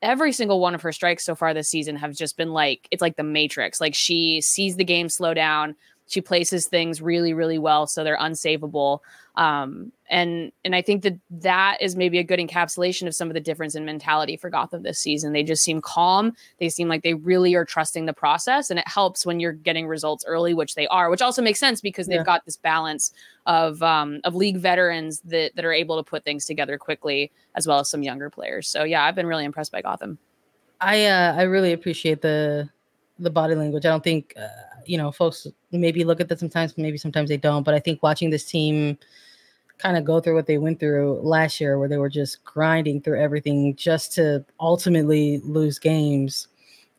every 0.02 0.32
single 0.32 0.60
one 0.60 0.74
of 0.74 0.82
her 0.82 0.92
strikes 0.92 1.26
so 1.26 1.36
far 1.36 1.54
this 1.54 1.70
season 1.70 1.96
have 1.96 2.14
just 2.14 2.38
been 2.38 2.52
like 2.52 2.88
it's 2.92 3.02
like 3.02 3.18
the 3.18 3.24
matrix. 3.24 3.82
Like 3.82 3.96
she 3.96 4.42
sees 4.42 4.78
the 4.78 4.84
game 4.84 5.10
slow 5.10 5.34
down, 5.34 5.76
She 6.08 6.22
places 6.22 6.68
things 6.68 7.02
really, 7.02 7.34
really 7.34 7.58
well, 7.58 7.88
so 7.88 8.04
they're 8.04 8.18
unsavable. 8.18 9.00
Um, 9.36 9.92
and 10.10 10.52
and 10.64 10.76
I 10.76 10.82
think 10.84 11.02
that 11.04 11.18
that 11.32 11.78
is 11.82 11.96
maybe 11.96 12.20
a 12.20 12.24
good 12.24 12.40
encapsulation 12.40 13.08
of 13.08 13.16
some 13.16 13.30
of 13.30 13.34
the 13.34 13.40
difference 13.40 13.74
in 13.74 13.84
mentality 13.84 14.38
for 14.38 14.50
Gotham 14.50 14.84
this 14.84 15.00
season. 15.00 15.34
They 15.34 15.42
just 15.42 15.64
seem 15.64 15.82
calm. 15.82 16.34
They 16.60 16.70
seem 16.70 16.88
like 16.88 17.02
they 17.02 17.16
really 17.16 17.56
are 17.56 17.66
trusting 17.66 18.06
the 18.06 18.14
process, 18.14 18.70
and 18.70 18.80
it 18.80 18.88
helps 18.88 19.26
when 19.26 19.40
you're 19.40 19.54
getting 19.54 19.88
results 19.88 20.24
early, 20.28 20.54
which 20.54 20.76
they 20.76 20.88
are. 20.88 21.10
Which 21.10 21.22
also 21.22 21.42
makes 21.42 21.60
sense 21.60 21.82
because 21.82 22.06
they've 22.06 22.18
yeah. 22.18 22.24
got 22.24 22.46
this 22.46 22.58
balance 22.58 23.12
of 23.48 23.82
um, 23.82 24.20
of 24.24 24.36
league 24.36 24.58
veterans 24.58 25.22
that 25.22 25.56
that 25.56 25.66
are 25.66 25.74
able 25.74 25.98
to 25.98 26.04
put 26.04 26.24
things 26.24 26.46
together 26.46 26.78
quickly, 26.78 27.32
as 27.56 27.66
well 27.66 27.80
as 27.80 27.90
some 27.90 28.04
younger 28.04 28.30
players. 28.30 28.68
So 28.68 28.84
yeah, 28.84 29.04
I've 29.04 29.16
been 29.16 29.28
really 29.28 29.46
impressed 29.46 29.72
by 29.72 29.82
Gotham. 29.82 30.20
I 30.80 31.06
uh, 31.06 31.34
I 31.36 31.44
really 31.44 31.74
appreciate 31.74 32.22
the 32.22 32.70
the 33.18 33.30
body 33.30 33.56
language. 33.56 33.86
I 33.86 33.90
don't 33.90 34.04
think 34.04 34.34
uh, 34.38 34.48
you 34.86 34.98
know 34.98 35.12
folks 35.12 35.48
maybe 35.72 36.04
look 36.04 36.20
at 36.22 36.30
that 36.30 36.40
sometimes, 36.40 36.78
maybe 36.78 36.98
sometimes 36.98 37.30
they 37.30 37.38
don't. 37.38 37.64
But 37.64 37.74
I 37.74 37.80
think 37.80 38.04
watching 38.04 38.30
this 38.30 38.46
team 38.46 38.98
kind 39.78 39.98
of 39.98 40.06
go 40.06 40.20
through 40.20 40.36
what 40.36 40.48
they 40.48 40.58
went 40.58 40.80
through 40.80 41.20
last 41.22 41.60
year, 41.60 41.78
where 41.78 41.90
they 41.90 41.98
were 41.98 42.10
just 42.10 42.44
grinding 42.44 43.02
through 43.02 43.20
everything 43.22 43.76
just 43.76 44.14
to 44.14 44.46
ultimately 44.60 45.40
lose 45.44 45.80
games, 45.80 46.48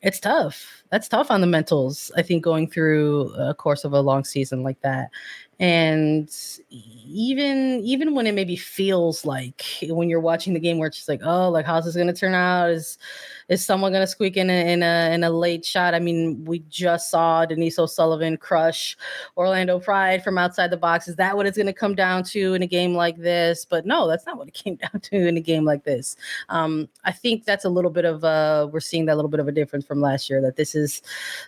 it's 0.02 0.20
tough. 0.20 0.82
That's 0.90 1.08
tough 1.08 1.30
on 1.30 1.40
the 1.40 1.46
mentals. 1.46 2.10
I 2.16 2.22
think 2.22 2.44
going 2.44 2.68
through 2.68 3.32
a 3.34 3.54
course 3.54 3.84
of 3.84 3.94
a 3.94 4.00
long 4.00 4.22
season 4.24 4.62
like 4.62 4.80
that, 4.82 5.10
and 5.58 6.30
even 6.70 7.80
even 7.84 8.14
when 8.14 8.26
it 8.26 8.34
maybe 8.34 8.54
feels 8.56 9.24
like 9.24 9.64
when 9.84 10.10
you're 10.10 10.20
watching 10.20 10.52
the 10.52 10.60
game 10.60 10.78
where 10.78 10.88
it's 10.88 10.96
just 10.96 11.08
like 11.08 11.22
oh 11.24 11.48
like 11.48 11.64
how's 11.64 11.84
this 11.84 11.94
going 11.94 12.06
to 12.06 12.12
turn 12.12 12.34
out 12.34 12.70
is 12.70 12.98
is 13.48 13.64
someone 13.64 13.92
going 13.92 14.02
to 14.02 14.06
squeak 14.06 14.36
in 14.36 14.50
a, 14.50 14.72
in 14.72 14.82
a 14.82 15.10
in 15.12 15.24
a 15.24 15.30
late 15.30 15.64
shot? 15.64 15.94
I 15.94 16.00
mean, 16.00 16.44
we 16.44 16.60
just 16.68 17.10
saw 17.10 17.44
Denise 17.44 17.78
O'Sullivan 17.78 18.36
crush 18.36 18.96
Orlando 19.36 19.78
Pride 19.78 20.22
from 20.22 20.38
outside 20.38 20.70
the 20.70 20.76
box. 20.76 21.08
Is 21.08 21.16
that 21.16 21.36
what 21.36 21.46
it's 21.46 21.56
going 21.56 21.66
to 21.66 21.72
come 21.72 21.94
down 21.94 22.24
to 22.24 22.54
in 22.54 22.62
a 22.62 22.66
game 22.66 22.94
like 22.94 23.16
this? 23.16 23.64
But 23.64 23.86
no, 23.86 24.08
that's 24.08 24.26
not 24.26 24.38
what 24.38 24.48
it 24.48 24.54
came 24.64 24.76
down 24.76 25.00
to 25.00 25.26
in 25.26 25.36
a 25.36 25.40
game 25.40 25.64
like 25.64 25.84
this. 25.84 26.16
Um, 26.48 26.88
I 27.04 27.12
think 27.12 27.44
that's 27.44 27.64
a 27.64 27.70
little 27.70 27.90
bit 27.90 28.04
of 28.04 28.24
uh 28.24 28.68
we're 28.72 28.80
seeing 28.80 29.06
that 29.06 29.16
little 29.16 29.30
bit 29.30 29.40
of 29.40 29.48
a 29.48 29.52
difference 29.52 29.84
from 29.84 30.00
last 30.00 30.30
year. 30.30 30.40
That 30.40 30.56
this 30.56 30.74
is 30.74 31.02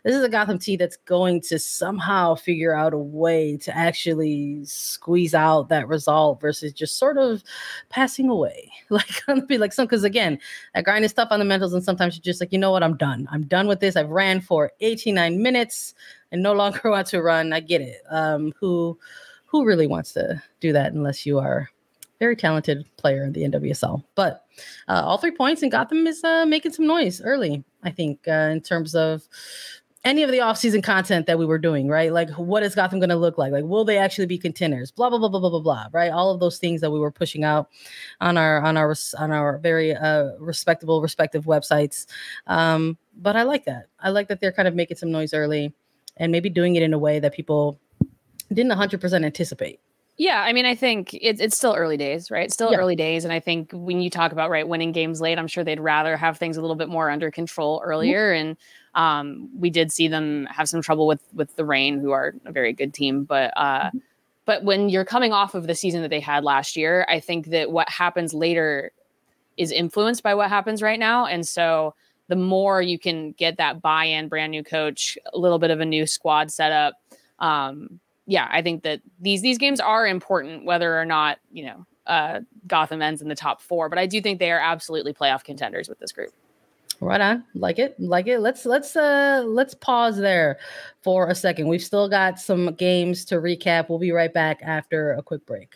this 0.04 0.14
is 0.14 0.22
a 0.22 0.28
Gotham 0.28 0.58
team 0.58 0.78
that's 0.78 0.96
going 0.98 1.40
to 1.42 1.58
somehow 1.58 2.34
figure 2.34 2.74
out 2.74 2.92
a 2.92 2.98
way 2.98 3.56
to 3.58 3.76
actually 3.76 4.64
squeeze 4.64 5.34
out 5.34 5.68
that 5.68 5.88
result 5.88 6.40
versus 6.40 6.72
just 6.72 6.98
sort 6.98 7.18
of 7.18 7.42
passing 7.88 8.28
away. 8.28 8.70
Like 8.96 9.46
be 9.48 9.58
like 9.58 9.72
some 9.72 9.86
because 9.86 10.04
again, 10.04 10.38
that 10.74 10.84
grind 10.84 11.04
is 11.04 11.12
tough 11.12 11.28
on 11.30 11.40
the 11.40 11.44
mentals 11.44 11.74
and 11.74 11.84
sometimes 11.86 12.14
you're 12.14 12.22
just 12.22 12.40
like, 12.40 12.52
you 12.52 12.58
know 12.58 12.70
what, 12.70 12.82
I'm 12.82 12.96
done. 12.96 13.26
I'm 13.30 13.44
done 13.44 13.66
with 13.66 13.80
this. 13.80 13.96
I've 13.96 14.10
ran 14.10 14.42
for 14.42 14.72
89 14.80 15.42
minutes 15.42 15.94
and 16.30 16.42
no 16.42 16.52
longer 16.62 16.90
want 16.90 17.06
to 17.08 17.22
run. 17.22 17.52
I 17.52 17.60
get 17.60 17.80
it. 17.80 18.02
Um, 18.10 18.52
who 18.60 18.98
who 19.46 19.64
really 19.64 19.86
wants 19.86 20.12
to 20.14 20.42
do 20.60 20.72
that 20.72 20.92
unless 20.92 21.24
you 21.24 21.38
are 21.38 21.70
very 22.18 22.36
talented 22.36 22.84
player 22.96 23.24
in 23.24 23.32
the 23.32 23.42
NWSL. 23.42 24.02
But 24.14 24.44
uh, 24.88 25.02
all 25.04 25.18
three 25.18 25.30
points 25.30 25.62
and 25.62 25.70
Gotham 25.70 26.06
is 26.06 26.22
uh, 26.24 26.46
making 26.46 26.72
some 26.72 26.86
noise 26.86 27.20
early. 27.20 27.62
I 27.82 27.90
think 27.90 28.26
uh, 28.26 28.50
in 28.52 28.60
terms 28.60 28.94
of 28.94 29.22
any 30.06 30.22
of 30.22 30.30
the 30.30 30.38
offseason 30.38 30.84
content 30.84 31.26
that 31.26 31.36
we 31.36 31.44
were 31.44 31.58
doing, 31.58 31.88
right? 31.88 32.12
Like, 32.12 32.30
what 32.30 32.62
is 32.62 32.76
Gotham 32.76 33.00
going 33.00 33.10
to 33.10 33.16
look 33.16 33.36
like? 33.36 33.50
Like, 33.50 33.64
will 33.64 33.84
they 33.84 33.98
actually 33.98 34.26
be 34.26 34.38
contenders? 34.38 34.92
Blah 34.92 35.10
blah 35.10 35.18
blah 35.18 35.28
blah 35.28 35.40
blah 35.40 35.50
blah 35.50 35.60
blah. 35.60 35.86
Right? 35.92 36.12
All 36.12 36.32
of 36.32 36.38
those 36.38 36.58
things 36.58 36.80
that 36.80 36.92
we 36.92 37.00
were 37.00 37.10
pushing 37.10 37.42
out 37.42 37.68
on 38.20 38.38
our 38.38 38.62
on 38.62 38.76
our 38.76 38.94
on 39.18 39.32
our 39.32 39.58
very 39.58 39.94
uh, 39.94 40.36
respectable 40.38 41.02
respective 41.02 41.44
websites. 41.44 42.06
Um, 42.46 42.96
but 43.16 43.34
I 43.34 43.42
like 43.42 43.64
that. 43.64 43.86
I 43.98 44.10
like 44.10 44.28
that 44.28 44.40
they're 44.40 44.52
kind 44.52 44.68
of 44.68 44.74
making 44.74 44.96
some 44.96 45.10
noise 45.10 45.34
early, 45.34 45.74
and 46.16 46.30
maybe 46.30 46.48
doing 46.48 46.76
it 46.76 46.84
in 46.84 46.94
a 46.94 46.98
way 46.98 47.18
that 47.18 47.34
people 47.34 47.80
didn't 48.52 48.70
100% 48.70 49.24
anticipate. 49.24 49.80
Yeah, 50.18 50.40
I 50.40 50.54
mean, 50.54 50.64
I 50.64 50.74
think 50.74 51.12
it's 51.12 51.40
it's 51.42 51.56
still 51.56 51.74
early 51.74 51.98
days, 51.98 52.30
right? 52.30 52.50
Still 52.50 52.72
yeah. 52.72 52.78
early 52.78 52.96
days, 52.96 53.24
and 53.24 53.32
I 53.34 53.40
think 53.40 53.70
when 53.74 54.00
you 54.00 54.08
talk 54.08 54.32
about 54.32 54.48
right 54.48 54.66
winning 54.66 54.92
games 54.92 55.20
late, 55.20 55.38
I'm 55.38 55.46
sure 55.46 55.62
they'd 55.62 55.80
rather 55.80 56.16
have 56.16 56.38
things 56.38 56.56
a 56.56 56.62
little 56.62 56.76
bit 56.76 56.88
more 56.88 57.10
under 57.10 57.30
control 57.30 57.82
earlier. 57.84 58.32
Mm-hmm. 58.32 58.48
And 58.48 58.56
um, 58.96 59.50
we 59.56 59.70
did 59.70 59.92
see 59.92 60.08
them 60.08 60.46
have 60.50 60.68
some 60.68 60.82
trouble 60.82 61.06
with 61.06 61.22
with 61.34 61.54
the 61.54 61.64
Reign, 61.64 62.00
who 62.00 62.10
are 62.10 62.34
a 62.46 62.50
very 62.50 62.72
good 62.72 62.92
team, 62.92 63.24
but 63.24 63.52
uh, 63.56 63.84
mm-hmm. 63.84 63.98
but 64.46 64.64
when 64.64 64.88
you're 64.88 65.04
coming 65.04 65.32
off 65.32 65.54
of 65.54 65.66
the 65.66 65.74
season 65.74 66.02
that 66.02 66.08
they 66.08 66.18
had 66.18 66.42
last 66.42 66.76
year, 66.76 67.06
I 67.08 67.20
think 67.20 67.46
that 67.48 67.70
what 67.70 67.88
happens 67.88 68.34
later 68.34 68.90
is 69.58 69.70
influenced 69.70 70.22
by 70.22 70.34
what 70.34 70.48
happens 70.48 70.82
right 70.82 70.98
now, 70.98 71.26
and 71.26 71.46
so 71.46 71.94
the 72.28 72.36
more 72.36 72.82
you 72.82 72.98
can 72.98 73.32
get 73.32 73.58
that 73.58 73.80
buy-in, 73.80 74.28
brand 74.28 74.50
new 74.50 74.64
coach, 74.64 75.16
a 75.32 75.38
little 75.38 75.60
bit 75.60 75.70
of 75.70 75.78
a 75.78 75.84
new 75.84 76.06
squad 76.06 76.50
setup. 76.50 76.94
Um, 77.38 78.00
yeah, 78.26 78.48
I 78.50 78.62
think 78.62 78.82
that 78.82 79.02
these 79.20 79.42
these 79.42 79.58
games 79.58 79.78
are 79.78 80.06
important, 80.06 80.64
whether 80.64 80.98
or 80.98 81.04
not 81.04 81.38
you 81.52 81.66
know 81.66 81.86
uh, 82.06 82.40
Gotham 82.66 83.02
ends 83.02 83.20
in 83.20 83.28
the 83.28 83.36
top 83.36 83.60
four. 83.60 83.90
But 83.90 83.98
I 83.98 84.06
do 84.06 84.22
think 84.22 84.38
they 84.38 84.50
are 84.52 84.58
absolutely 84.58 85.12
playoff 85.12 85.44
contenders 85.44 85.86
with 85.86 85.98
this 85.98 86.12
group. 86.12 86.32
Right 87.00 87.20
on, 87.20 87.44
like 87.54 87.78
it, 87.78 87.98
like 88.00 88.26
it. 88.26 88.40
Let's 88.40 88.64
let's 88.64 88.96
uh 88.96 89.44
let's 89.46 89.74
pause 89.74 90.16
there 90.16 90.58
for 91.02 91.28
a 91.28 91.34
second. 91.34 91.68
We've 91.68 91.82
still 91.82 92.08
got 92.08 92.40
some 92.40 92.74
games 92.74 93.24
to 93.26 93.36
recap. 93.36 93.88
We'll 93.88 93.98
be 93.98 94.12
right 94.12 94.32
back 94.32 94.60
after 94.62 95.12
a 95.12 95.22
quick 95.22 95.44
break. 95.46 95.74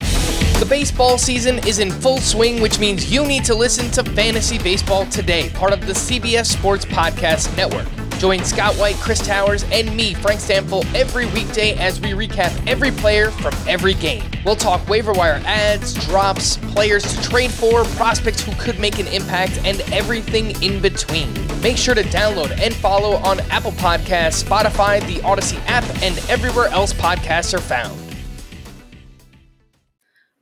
The 0.00 0.66
baseball 0.68 1.18
season 1.18 1.58
is 1.66 1.78
in 1.78 1.90
full 1.90 2.18
swing, 2.18 2.60
which 2.60 2.78
means 2.78 3.12
you 3.12 3.24
need 3.24 3.44
to 3.44 3.54
listen 3.54 3.90
to 3.92 4.10
Fantasy 4.12 4.58
Baseball 4.58 5.06
Today, 5.06 5.50
part 5.50 5.72
of 5.72 5.86
the 5.86 5.92
CBS 5.92 6.46
Sports 6.46 6.84
Podcast 6.84 7.56
Network. 7.56 7.97
Join 8.18 8.44
Scott 8.44 8.74
White, 8.74 8.96
Chris 8.96 9.24
Towers, 9.24 9.64
and 9.70 9.94
me, 9.94 10.12
Frank 10.12 10.40
Stampfl, 10.40 10.84
every 10.92 11.26
weekday 11.26 11.74
as 11.74 12.00
we 12.00 12.10
recap 12.10 12.66
every 12.66 12.90
player 12.90 13.30
from 13.30 13.54
every 13.68 13.94
game. 13.94 14.24
We'll 14.44 14.56
talk 14.56 14.88
waiver 14.88 15.12
wire 15.12 15.40
ads, 15.44 15.94
drops, 16.06 16.56
players 16.56 17.04
to 17.04 17.22
trade 17.22 17.52
for, 17.52 17.84
prospects 17.84 18.42
who 18.42 18.52
could 18.56 18.80
make 18.80 18.98
an 18.98 19.06
impact, 19.06 19.60
and 19.64 19.80
everything 19.92 20.60
in 20.64 20.82
between. 20.82 21.32
Make 21.62 21.76
sure 21.76 21.94
to 21.94 22.02
download 22.02 22.50
and 22.60 22.74
follow 22.74 23.18
on 23.18 23.38
Apple 23.50 23.70
Podcasts, 23.72 24.42
Spotify, 24.42 25.00
the 25.06 25.20
Audacy 25.20 25.60
app, 25.66 25.84
and 26.02 26.18
everywhere 26.28 26.66
else 26.68 26.92
podcasts 26.92 27.54
are 27.54 27.60
found. 27.60 27.96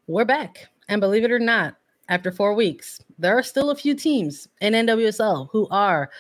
We're 0.07 0.25
back. 0.25 0.69
And 0.89 1.01
believe 1.01 1.25
it 1.25 1.31
or 1.31 1.39
not, 1.39 1.77
after 2.09 2.33
four 2.33 2.55
weeks, 2.55 3.03
there 3.19 3.37
are 3.37 3.43
still 3.43 3.69
a 3.69 3.77
few 3.77 3.95
teams 3.95 4.49
in 4.63 4.73
NWSL 4.73 5.49
who 5.53 5.69
are 5.71 6.11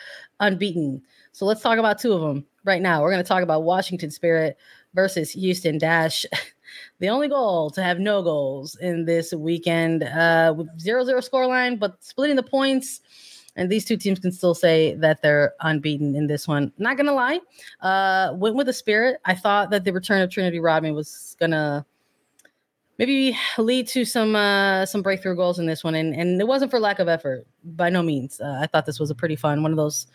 unbeaten. 0.40 1.00
So 1.36 1.44
let's 1.44 1.60
talk 1.60 1.76
about 1.78 1.98
two 1.98 2.14
of 2.14 2.22
them 2.22 2.46
right 2.64 2.80
now. 2.80 3.02
We're 3.02 3.10
going 3.10 3.22
to 3.22 3.28
talk 3.28 3.42
about 3.42 3.62
Washington 3.62 4.10
Spirit 4.10 4.56
versus 4.94 5.30
Houston 5.32 5.76
Dash. 5.76 6.24
the 6.98 7.10
only 7.10 7.28
goal 7.28 7.68
to 7.72 7.82
have 7.82 7.98
no 7.98 8.22
goals 8.22 8.74
in 8.76 9.04
this 9.04 9.34
weekend 9.34 10.02
uh, 10.04 10.54
with 10.56 10.66
0 10.80 11.04
0 11.04 11.20
scoreline, 11.20 11.78
but 11.78 12.02
splitting 12.02 12.36
the 12.36 12.42
points. 12.42 13.02
And 13.54 13.68
these 13.68 13.84
two 13.84 13.98
teams 13.98 14.18
can 14.18 14.32
still 14.32 14.54
say 14.54 14.94
that 14.94 15.20
they're 15.20 15.52
unbeaten 15.60 16.16
in 16.16 16.26
this 16.26 16.48
one. 16.48 16.72
Not 16.78 16.96
gonna 16.96 17.12
lie, 17.12 17.40
uh, 17.82 18.32
went 18.34 18.56
with 18.56 18.66
the 18.66 18.72
spirit. 18.72 19.20
I 19.26 19.34
thought 19.34 19.68
that 19.72 19.84
the 19.84 19.92
return 19.92 20.22
of 20.22 20.30
Trinity 20.30 20.58
Rodman 20.58 20.94
was 20.94 21.36
gonna 21.38 21.84
maybe 22.98 23.36
lead 23.58 23.86
to 23.88 24.04
some 24.04 24.36
uh, 24.36 24.86
some 24.86 25.02
breakthrough 25.02 25.36
goals 25.36 25.58
in 25.58 25.66
this 25.66 25.84
one, 25.84 25.94
and 25.94 26.14
and 26.14 26.40
it 26.40 26.46
wasn't 26.46 26.70
for 26.70 26.80
lack 26.80 26.98
of 26.98 27.08
effort 27.08 27.46
by 27.64 27.90
no 27.90 28.02
means. 28.02 28.40
Uh, 28.40 28.58
I 28.60 28.66
thought 28.66 28.86
this 28.86 29.00
was 29.00 29.10
a 29.10 29.14
pretty 29.14 29.36
fun 29.36 29.62
one 29.62 29.72
of 29.72 29.76
those 29.76 30.06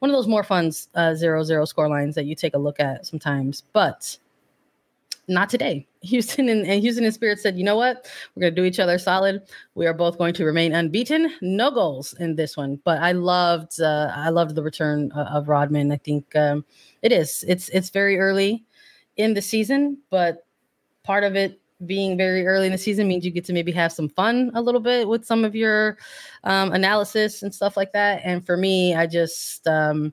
one 0.00 0.10
of 0.10 0.16
those 0.16 0.26
more 0.26 0.42
fun 0.42 0.72
uh, 0.94 1.14
zero 1.14 1.44
zero 1.44 1.64
score 1.64 1.88
lines 1.88 2.14
that 2.16 2.24
you 2.24 2.34
take 2.34 2.54
a 2.54 2.58
look 2.58 2.80
at 2.80 3.06
sometimes, 3.06 3.62
but 3.72 4.18
not 5.28 5.48
today. 5.48 5.86
Houston 6.02 6.48
and, 6.48 6.66
and 6.66 6.80
Houston 6.80 7.04
and 7.04 7.14
Spirit 7.14 7.38
said, 7.38 7.56
you 7.56 7.64
know 7.64 7.76
what, 7.76 8.10
we're 8.34 8.40
gonna 8.40 8.50
do 8.50 8.64
each 8.64 8.80
other 8.80 8.98
solid. 8.98 9.42
We 9.74 9.86
are 9.86 9.94
both 9.94 10.18
going 10.18 10.34
to 10.34 10.44
remain 10.44 10.72
unbeaten, 10.72 11.32
no 11.42 11.70
goals 11.70 12.14
in 12.14 12.36
this 12.36 12.56
one. 12.56 12.80
But 12.84 13.00
I 13.02 13.12
loved 13.12 13.80
uh, 13.80 14.12
I 14.14 14.30
loved 14.30 14.54
the 14.54 14.62
return 14.62 15.12
of, 15.12 15.26
of 15.28 15.48
Rodman. 15.48 15.92
I 15.92 15.98
think 15.98 16.34
um, 16.34 16.64
it 17.02 17.12
is 17.12 17.44
it's 17.46 17.68
it's 17.68 17.90
very 17.90 18.18
early 18.18 18.64
in 19.16 19.34
the 19.34 19.42
season, 19.42 19.98
but 20.08 20.46
part 21.04 21.24
of 21.24 21.36
it 21.36 21.59
being 21.86 22.16
very 22.16 22.46
early 22.46 22.66
in 22.66 22.72
the 22.72 22.78
season 22.78 23.08
means 23.08 23.24
you 23.24 23.30
get 23.30 23.44
to 23.46 23.52
maybe 23.52 23.72
have 23.72 23.92
some 23.92 24.08
fun 24.08 24.50
a 24.54 24.62
little 24.62 24.80
bit 24.80 25.08
with 25.08 25.24
some 25.24 25.44
of 25.44 25.54
your 25.54 25.98
um, 26.44 26.72
analysis 26.72 27.42
and 27.42 27.54
stuff 27.54 27.76
like 27.76 27.92
that. 27.92 28.20
And 28.24 28.44
for 28.44 28.56
me, 28.56 28.94
I 28.94 29.06
just 29.06 29.66
um, 29.66 30.12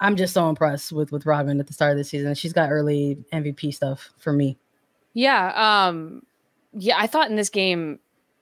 I'm 0.00 0.16
just 0.16 0.32
so 0.32 0.48
impressed 0.48 0.92
with 0.92 1.12
with 1.12 1.26
Rodman 1.26 1.60
at 1.60 1.66
the 1.66 1.72
start 1.72 1.92
of 1.92 1.98
the 1.98 2.04
season. 2.04 2.34
She's 2.34 2.52
got 2.52 2.70
early 2.70 3.18
MVP 3.32 3.74
stuff 3.74 4.10
for 4.18 4.32
me. 4.32 4.56
Yeah, 5.12 5.52
um, 5.88 6.22
yeah. 6.72 6.98
I 6.98 7.06
thought 7.06 7.30
in 7.30 7.36
this 7.36 7.50
game, 7.50 7.98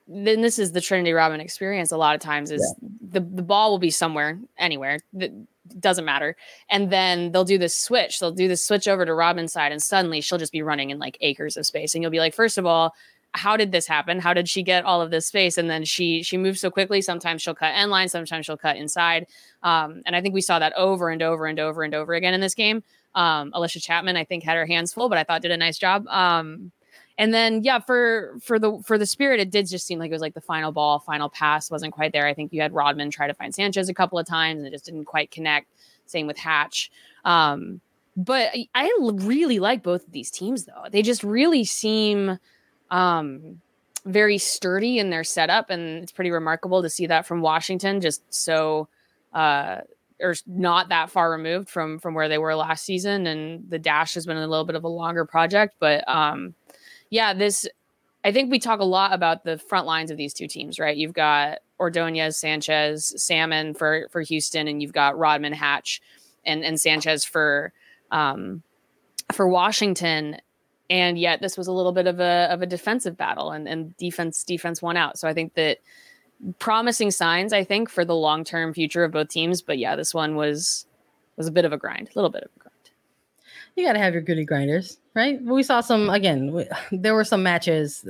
then 0.06 0.40
this 0.40 0.58
is 0.58 0.72
the 0.72 0.80
Trinity 0.80 1.12
Rodman 1.12 1.40
experience. 1.40 1.90
A 1.90 1.96
lot 1.96 2.14
of 2.14 2.20
times 2.20 2.50
is 2.50 2.76
yeah. 2.80 2.88
the 3.10 3.20
the 3.20 3.42
ball 3.42 3.70
will 3.70 3.78
be 3.78 3.90
somewhere, 3.90 4.38
anywhere. 4.56 5.00
The, 5.12 5.32
doesn't 5.80 6.04
matter. 6.04 6.36
And 6.70 6.90
then 6.90 7.32
they'll 7.32 7.44
do 7.44 7.58
this 7.58 7.76
switch. 7.76 8.20
They'll 8.20 8.32
do 8.32 8.48
this 8.48 8.66
switch 8.66 8.88
over 8.88 9.04
to 9.04 9.14
Rodman's 9.14 9.52
side, 9.52 9.72
and 9.72 9.82
suddenly 9.82 10.20
she'll 10.20 10.38
just 10.38 10.52
be 10.52 10.62
running 10.62 10.90
in 10.90 10.98
like 10.98 11.18
acres 11.20 11.56
of 11.56 11.66
space. 11.66 11.94
And 11.94 12.02
you'll 12.02 12.10
be 12.10 12.20
like, 12.20 12.34
first 12.34 12.58
of 12.58 12.66
all, 12.66 12.94
how 13.32 13.56
did 13.56 13.72
this 13.72 13.86
happen? 13.86 14.18
How 14.18 14.32
did 14.32 14.48
she 14.48 14.62
get 14.62 14.84
all 14.84 15.02
of 15.02 15.10
this 15.10 15.26
space? 15.26 15.58
And 15.58 15.68
then 15.68 15.84
she 15.84 16.22
she 16.22 16.36
moves 16.36 16.60
so 16.60 16.70
quickly. 16.70 17.00
Sometimes 17.00 17.42
she'll 17.42 17.54
cut 17.54 17.74
end 17.74 17.90
line, 17.90 18.08
sometimes 18.08 18.46
she'll 18.46 18.56
cut 18.56 18.76
inside. 18.76 19.26
Um, 19.62 20.02
and 20.06 20.16
I 20.16 20.20
think 20.20 20.34
we 20.34 20.40
saw 20.40 20.58
that 20.58 20.72
over 20.74 21.10
and 21.10 21.22
over 21.22 21.46
and 21.46 21.58
over 21.60 21.82
and 21.82 21.94
over 21.94 22.14
again 22.14 22.34
in 22.34 22.40
this 22.40 22.54
game. 22.54 22.82
Um, 23.14 23.52
Allysha 23.52 23.82
Chapman, 23.82 24.16
I 24.16 24.24
think, 24.24 24.44
had 24.44 24.56
her 24.56 24.66
hands 24.66 24.92
full, 24.92 25.08
but 25.08 25.18
I 25.18 25.24
thought 25.24 25.42
did 25.42 25.50
a 25.50 25.56
nice 25.56 25.78
job. 25.78 26.06
Um, 26.08 26.72
and 27.18 27.34
then 27.34 27.64
yeah, 27.64 27.80
for 27.80 28.38
for 28.40 28.60
the 28.60 28.80
for 28.84 28.96
the 28.96 29.04
spirit, 29.04 29.40
it 29.40 29.50
did 29.50 29.66
just 29.66 29.86
seem 29.86 29.98
like 29.98 30.10
it 30.10 30.14
was 30.14 30.22
like 30.22 30.34
the 30.34 30.40
final 30.40 30.70
ball, 30.70 31.00
final 31.00 31.28
pass 31.28 31.68
wasn't 31.68 31.92
quite 31.92 32.12
there. 32.12 32.28
I 32.28 32.32
think 32.32 32.52
you 32.52 32.62
had 32.62 32.72
Rodman 32.72 33.10
try 33.10 33.26
to 33.26 33.34
find 33.34 33.52
Sanchez 33.52 33.88
a 33.88 33.94
couple 33.94 34.18
of 34.20 34.26
times 34.26 34.58
and 34.58 34.66
it 34.68 34.70
just 34.70 34.84
didn't 34.84 35.06
quite 35.06 35.32
connect. 35.32 35.66
Same 36.06 36.28
with 36.28 36.38
Hatch. 36.38 36.90
Um, 37.24 37.80
but 38.16 38.52
I 38.74 38.90
really 39.00 39.58
like 39.58 39.82
both 39.82 40.06
of 40.06 40.12
these 40.12 40.30
teams 40.30 40.64
though. 40.64 40.84
They 40.90 41.02
just 41.02 41.24
really 41.24 41.64
seem 41.64 42.38
um, 42.90 43.60
very 44.04 44.38
sturdy 44.38 44.98
in 45.00 45.10
their 45.10 45.24
setup, 45.24 45.70
and 45.70 46.02
it's 46.02 46.12
pretty 46.12 46.30
remarkable 46.30 46.82
to 46.82 46.90
see 46.90 47.06
that 47.06 47.26
from 47.26 47.40
Washington. 47.40 48.00
Just 48.00 48.22
so, 48.32 48.88
uh, 49.32 49.78
or 50.20 50.34
not 50.46 50.88
that 50.88 51.10
far 51.10 51.32
removed 51.32 51.68
from 51.68 51.98
from 51.98 52.14
where 52.14 52.28
they 52.28 52.38
were 52.38 52.54
last 52.54 52.84
season, 52.84 53.26
and 53.26 53.68
the 53.68 53.78
dash 53.78 54.14
has 54.14 54.24
been 54.24 54.36
a 54.36 54.46
little 54.46 54.64
bit 54.64 54.76
of 54.76 54.84
a 54.84 54.88
longer 54.88 55.24
project. 55.24 55.74
But 55.78 56.08
um, 56.08 56.54
yeah, 57.10 57.34
this 57.34 57.66
I 58.24 58.32
think 58.32 58.50
we 58.50 58.58
talk 58.58 58.80
a 58.80 58.84
lot 58.84 59.12
about 59.12 59.44
the 59.44 59.58
front 59.58 59.86
lines 59.86 60.10
of 60.10 60.16
these 60.16 60.34
two 60.34 60.48
teams, 60.48 60.78
right? 60.78 60.96
You've 60.96 61.12
got 61.12 61.58
Ordonez, 61.78 62.36
Sanchez, 62.36 63.14
Salmon 63.16 63.74
for 63.74 64.08
for 64.10 64.20
Houston, 64.22 64.68
and 64.68 64.82
you've 64.82 64.92
got 64.92 65.18
Rodman, 65.18 65.52
Hatch, 65.52 66.02
and 66.44 66.64
and 66.64 66.80
Sanchez 66.80 67.24
for 67.24 67.72
um, 68.10 68.62
for 69.32 69.48
Washington. 69.48 70.38
And 70.90 71.18
yet 71.18 71.40
this 71.40 71.58
was 71.58 71.66
a 71.66 71.72
little 71.72 71.92
bit 71.92 72.06
of 72.06 72.18
a 72.18 72.48
of 72.50 72.62
a 72.62 72.66
defensive 72.66 73.16
battle 73.16 73.50
and, 73.50 73.68
and 73.68 73.96
defense 73.96 74.42
defense 74.42 74.80
won 74.80 74.96
out. 74.96 75.18
So 75.18 75.28
i 75.28 75.34
think 75.34 75.54
that 75.54 75.78
promising 76.58 77.10
signs 77.10 77.52
i 77.52 77.64
think 77.64 77.90
for 77.90 78.04
the 78.04 78.14
long-term 78.14 78.72
future 78.72 79.04
of 79.04 79.12
both 79.12 79.28
teams. 79.28 79.60
But 79.60 79.78
yeah 79.78 79.96
this 79.96 80.14
one 80.14 80.34
was 80.34 80.86
was 81.36 81.46
a 81.46 81.52
bit 81.52 81.66
of 81.66 81.72
a 81.72 81.76
grind 81.76 82.08
a 82.08 82.12
little 82.14 82.30
bit 82.30 82.44
of 82.44 82.50
a 82.56 82.58
grind 82.60 82.67
you 83.78 83.86
got 83.86 83.94
to 83.94 83.98
have 83.98 84.12
your 84.12 84.22
goody 84.22 84.44
grinders 84.44 84.98
right 85.14 85.40
we 85.42 85.62
saw 85.62 85.80
some 85.80 86.10
again 86.10 86.52
we, 86.52 86.66
there 86.92 87.14
were 87.14 87.24
some 87.24 87.42
matches 87.42 88.06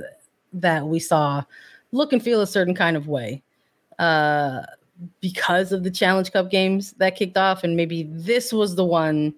that 0.51 0.87
we 0.87 0.99
saw 0.99 1.43
look 1.91 2.11
and 2.11 2.23
feel 2.23 2.41
a 2.41 2.47
certain 2.47 2.75
kind 2.75 2.97
of 2.97 3.07
way 3.07 3.41
uh 3.99 4.61
because 5.21 5.71
of 5.71 5.83
the 5.83 5.91
challenge 5.91 6.31
cup 6.31 6.51
games 6.51 6.91
that 6.93 7.15
kicked 7.15 7.37
off 7.37 7.63
and 7.63 7.77
maybe 7.77 8.03
this 8.11 8.51
was 8.51 8.75
the 8.75 8.83
one 8.83 9.33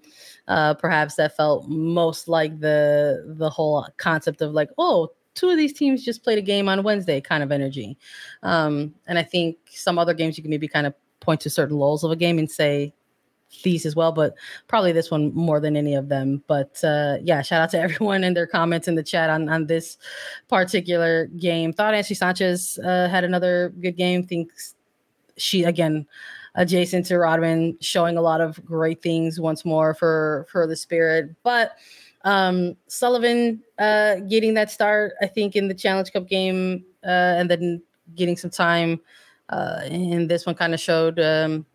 uh, 0.48 0.74
perhaps 0.74 1.16
that 1.16 1.36
felt 1.36 1.68
most 1.68 2.28
like 2.28 2.60
the 2.60 3.24
the 3.38 3.50
whole 3.50 3.88
concept 3.98 4.42
of 4.42 4.52
like, 4.52 4.70
oh, 4.78 5.10
two 5.34 5.50
of 5.50 5.58
these 5.58 5.74
teams 5.74 6.04
just 6.04 6.24
played 6.24 6.38
a 6.38 6.42
game 6.42 6.68
on 6.68 6.84
Wednesday 6.84 7.22
kind 7.22 7.44
of 7.44 7.52
energy. 7.52 7.98
Um, 8.44 8.94
and 9.08 9.18
I 9.18 9.24
think 9.24 9.58
some 9.70 9.98
other 9.98 10.14
games 10.14 10.38
you 10.38 10.44
can 10.44 10.50
maybe 10.50 10.68
kind 10.68 10.88
of 10.88 10.94
point 11.20 11.40
to 11.42 11.50
certain 11.50 11.78
lulls 11.78 12.04
of 12.04 12.12
a 12.12 12.16
game 12.16 12.38
and 12.38 12.52
say 12.52 12.94
these 13.64 13.86
as 13.86 13.96
well, 13.96 14.12
but 14.12 14.36
probably 14.68 14.92
this 14.92 15.12
one 15.12 15.34
more 15.34 15.60
than 15.60 15.76
any 15.76 15.94
of 15.94 16.10
them. 16.10 16.44
But 16.48 16.84
uh, 16.84 17.18
yeah, 17.22 17.42
shout 17.42 17.62
out 17.62 17.70
to 17.72 17.80
everyone 17.82 18.24
and 18.24 18.36
their 18.36 18.48
comments 18.48 18.88
in 18.88 18.96
the 18.96 19.04
chat 19.04 19.30
on, 19.30 19.50
on 19.50 19.68
this 19.68 19.98
particular 20.48 21.28
game. 21.28 21.74
Thought 21.74 21.94
Ashley 21.94 22.16
Sanchez 22.16 22.80
uh, 22.84 23.08
had 23.10 23.24
another 23.24 23.74
good 23.82 23.98
game. 23.98 24.26
Thinks 24.26 24.76
she 25.38 25.64
again 25.64 26.08
adjacent 26.56 27.06
to 27.08 27.18
Rodman, 27.18 27.78
showing 27.80 28.18
a 28.18 28.22
lot 28.22 28.42
of 28.42 28.64
great 28.66 29.02
things 29.02 29.40
once 29.40 29.64
more 29.66 29.94
for 29.94 30.46
for 30.50 30.68
the 30.68 30.76
Spirit. 30.76 31.36
But 31.44 31.78
um, 32.24 32.76
Sullivan 32.88 33.62
uh, 33.80 34.18
getting 34.30 34.54
that 34.56 34.72
start, 34.72 35.14
I 35.22 35.28
think, 35.28 35.56
in 35.56 35.68
the 35.68 35.74
Challenge 35.74 36.12
Cup 36.12 36.28
game, 36.28 36.86
uh, 37.04 37.36
and 37.38 37.50
then 37.50 37.82
getting 38.16 38.38
some 38.38 38.52
time 38.52 39.00
uh, 39.50 39.82
in 39.86 40.28
this 40.28 40.46
one 40.46 40.56
kind 40.56 40.74
of 40.74 40.80
showed 40.80 41.20
um, 41.20 41.66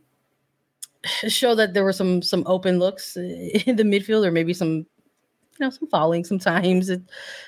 show 1.29 1.55
that 1.55 1.75
there 1.75 1.85
were 1.85 1.93
some 1.93 2.23
some 2.23 2.43
open 2.47 2.79
looks 2.79 3.17
in 3.17 3.77
the 3.77 3.83
midfield, 3.83 4.27
or 4.27 4.31
maybe 4.31 4.55
some 4.55 4.87
you 5.59 5.61
know 5.61 5.71
some 5.71 5.89
falling 5.89 6.25
sometimes. 6.25 6.89
It 6.91 7.03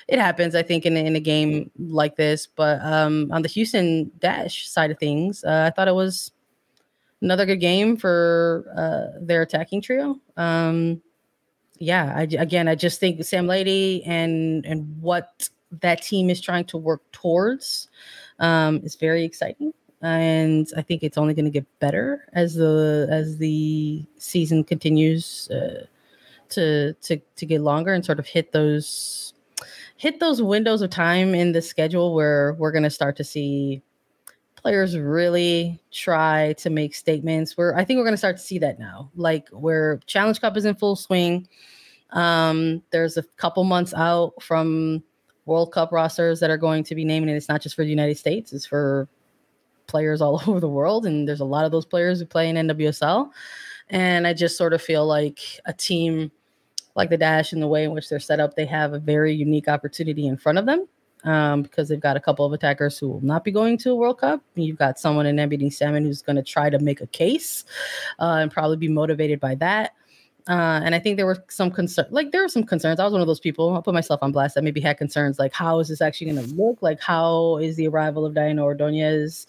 it 0.07 0.19
happens 0.19 0.55
i 0.55 0.63
think 0.63 0.85
in, 0.85 0.97
in 0.97 1.15
a 1.15 1.19
game 1.19 1.71
like 1.77 2.15
this. 2.15 2.47
But 2.47 2.79
um 2.83 3.31
on 3.31 3.41
the 3.41 3.49
houston 3.49 4.11
dash 4.19 4.67
side 4.67 4.91
of 4.91 4.99
things 4.99 5.43
uh, 5.43 5.65
i 5.67 5.69
thought 5.69 5.87
it 5.87 5.95
was 5.95 6.31
another 7.21 7.45
good 7.45 7.59
game 7.59 7.97
for 7.97 8.65
uh, 8.75 9.19
their 9.21 9.41
attacking 9.41 9.81
trio. 9.81 10.19
Um, 10.37 11.01
yeah, 11.77 12.13
I, 12.15 12.23
again, 12.23 12.67
I 12.67 12.75
just 12.75 12.99
think 12.99 13.23
Sam 13.23 13.47
Laity 13.47 14.03
and 14.05 14.65
and 14.65 15.01
what 15.01 15.49
that 15.81 16.01
team 16.01 16.29
is 16.29 16.41
trying 16.41 16.65
to 16.65 16.77
work 16.77 17.01
towards 17.11 17.87
um, 18.39 18.81
is 18.83 18.95
very 18.95 19.23
exciting, 19.23 19.73
and 20.01 20.67
I 20.77 20.81
think 20.81 21.03
it's 21.03 21.17
only 21.17 21.33
going 21.33 21.45
to 21.45 21.51
get 21.51 21.65
better 21.79 22.25
as 22.33 22.55
the 22.55 23.07
as 23.09 23.37
the 23.37 24.05
season 24.17 24.63
continues 24.63 25.49
uh, 25.49 25.85
to 26.49 26.93
to 26.93 27.17
to 27.17 27.45
get 27.45 27.61
longer 27.61 27.93
and 27.93 28.05
sort 28.05 28.19
of 28.19 28.27
hit 28.27 28.51
those 28.51 29.33
hit 29.97 30.19
those 30.19 30.41
windows 30.41 30.81
of 30.81 30.89
time 30.89 31.35
in 31.35 31.51
the 31.51 31.61
schedule 31.61 32.15
where 32.15 32.53
we're 32.53 32.71
going 32.71 32.83
to 32.83 32.89
start 32.89 33.17
to 33.17 33.23
see 33.23 33.81
players 34.55 34.97
really 34.97 35.79
try 35.91 36.53
to 36.53 36.69
make 36.69 36.95
statements. 36.95 37.57
Where 37.57 37.75
I 37.75 37.83
think 37.83 37.97
we're 37.97 38.03
going 38.03 38.13
to 38.13 38.17
start 38.17 38.37
to 38.37 38.43
see 38.43 38.59
that 38.59 38.79
now, 38.79 39.11
like 39.15 39.49
where 39.49 39.99
Challenge 40.05 40.39
Cup 40.39 40.55
is 40.57 40.65
in 40.65 40.75
full 40.75 40.95
swing. 40.95 41.47
Um, 42.11 42.81
there's 42.91 43.17
a 43.17 43.23
couple 43.37 43.63
months 43.65 43.93
out 43.93 44.41
from 44.41 45.03
World 45.45 45.71
Cup 45.71 45.91
rosters 45.91 46.39
that 46.39 46.49
are 46.49 46.57
going 46.57 46.83
to 46.85 46.95
be 46.95 47.05
naming 47.05 47.29
it. 47.29 47.35
It's 47.35 47.49
not 47.49 47.61
just 47.61 47.75
for 47.75 47.83
the 47.83 47.89
United 47.89 48.17
States; 48.17 48.53
it's 48.53 48.65
for 48.65 49.07
players 49.89 50.21
all 50.21 50.41
over 50.47 50.59
the 50.59 50.69
world, 50.69 51.05
and 51.05 51.27
there's 51.27 51.41
a 51.41 51.45
lot 51.45 51.65
of 51.65 51.71
those 51.71 51.85
players 51.85 52.19
who 52.19 52.25
play 52.25 52.49
in 52.49 52.55
NWSL. 52.55 53.29
And 53.89 54.27
I 54.27 54.33
just 54.33 54.55
sort 54.55 54.73
of 54.73 54.81
feel 54.81 55.05
like 55.05 55.39
a 55.65 55.73
team 55.73 56.31
like 56.95 57.09
the 57.09 57.17
Dash, 57.17 57.53
in 57.53 57.59
the 57.59 57.67
way 57.67 57.85
in 57.85 57.91
which 57.91 58.09
they're 58.09 58.19
set 58.19 58.39
up, 58.39 58.55
they 58.55 58.65
have 58.65 58.93
a 58.93 58.99
very 58.99 59.33
unique 59.33 59.67
opportunity 59.67 60.27
in 60.27 60.37
front 60.37 60.57
of 60.57 60.65
them 60.65 60.87
um, 61.23 61.61
because 61.61 61.87
they've 61.87 61.99
got 61.99 62.17
a 62.17 62.19
couple 62.19 62.45
of 62.45 62.53
attackers 62.53 62.97
who 62.97 63.07
will 63.07 63.21
not 63.21 63.43
be 63.43 63.51
going 63.51 63.77
to 63.79 63.91
a 63.91 63.95
World 63.95 64.19
Cup. 64.19 64.41
You've 64.55 64.77
got 64.77 64.99
someone 64.99 65.25
in 65.25 65.39
Ebony 65.39 65.69
Salmon 65.69 66.03
who's 66.03 66.21
going 66.21 66.35
to 66.35 66.43
try 66.43 66.69
to 66.69 66.79
make 66.79 67.01
a 67.01 67.07
case 67.07 67.63
uh, 68.19 68.39
and 68.41 68.51
probably 68.51 68.77
be 68.77 68.89
motivated 68.89 69.39
by 69.39 69.55
that. 69.55 69.93
Uh, 70.47 70.81
and 70.83 70.95
I 70.95 70.99
think 70.99 71.17
there 71.17 71.25
were 71.25 71.43
some 71.47 71.69
concerns, 71.69 72.11
like 72.11 72.31
there 72.31 72.41
were 72.41 72.49
some 72.49 72.63
concerns. 72.63 72.99
I 72.99 73.03
was 73.03 73.13
one 73.13 73.21
of 73.21 73.27
those 73.27 73.39
people. 73.39 73.73
I'll 73.73 73.83
put 73.83 73.93
myself 73.93 74.21
on 74.23 74.31
blast 74.31 74.55
that 74.55 74.63
maybe 74.63 74.81
had 74.81 74.97
concerns, 74.97 75.37
like 75.37 75.53
how 75.53 75.79
is 75.79 75.89
this 75.89 76.01
actually 76.01 76.31
going 76.31 76.47
to 76.47 76.55
look? 76.55 76.81
Like 76.81 76.99
how 76.99 77.57
is 77.57 77.75
the 77.75 77.87
arrival 77.87 78.25
of 78.25 78.33
Diana 78.33 78.63
Ordonez 78.63 79.45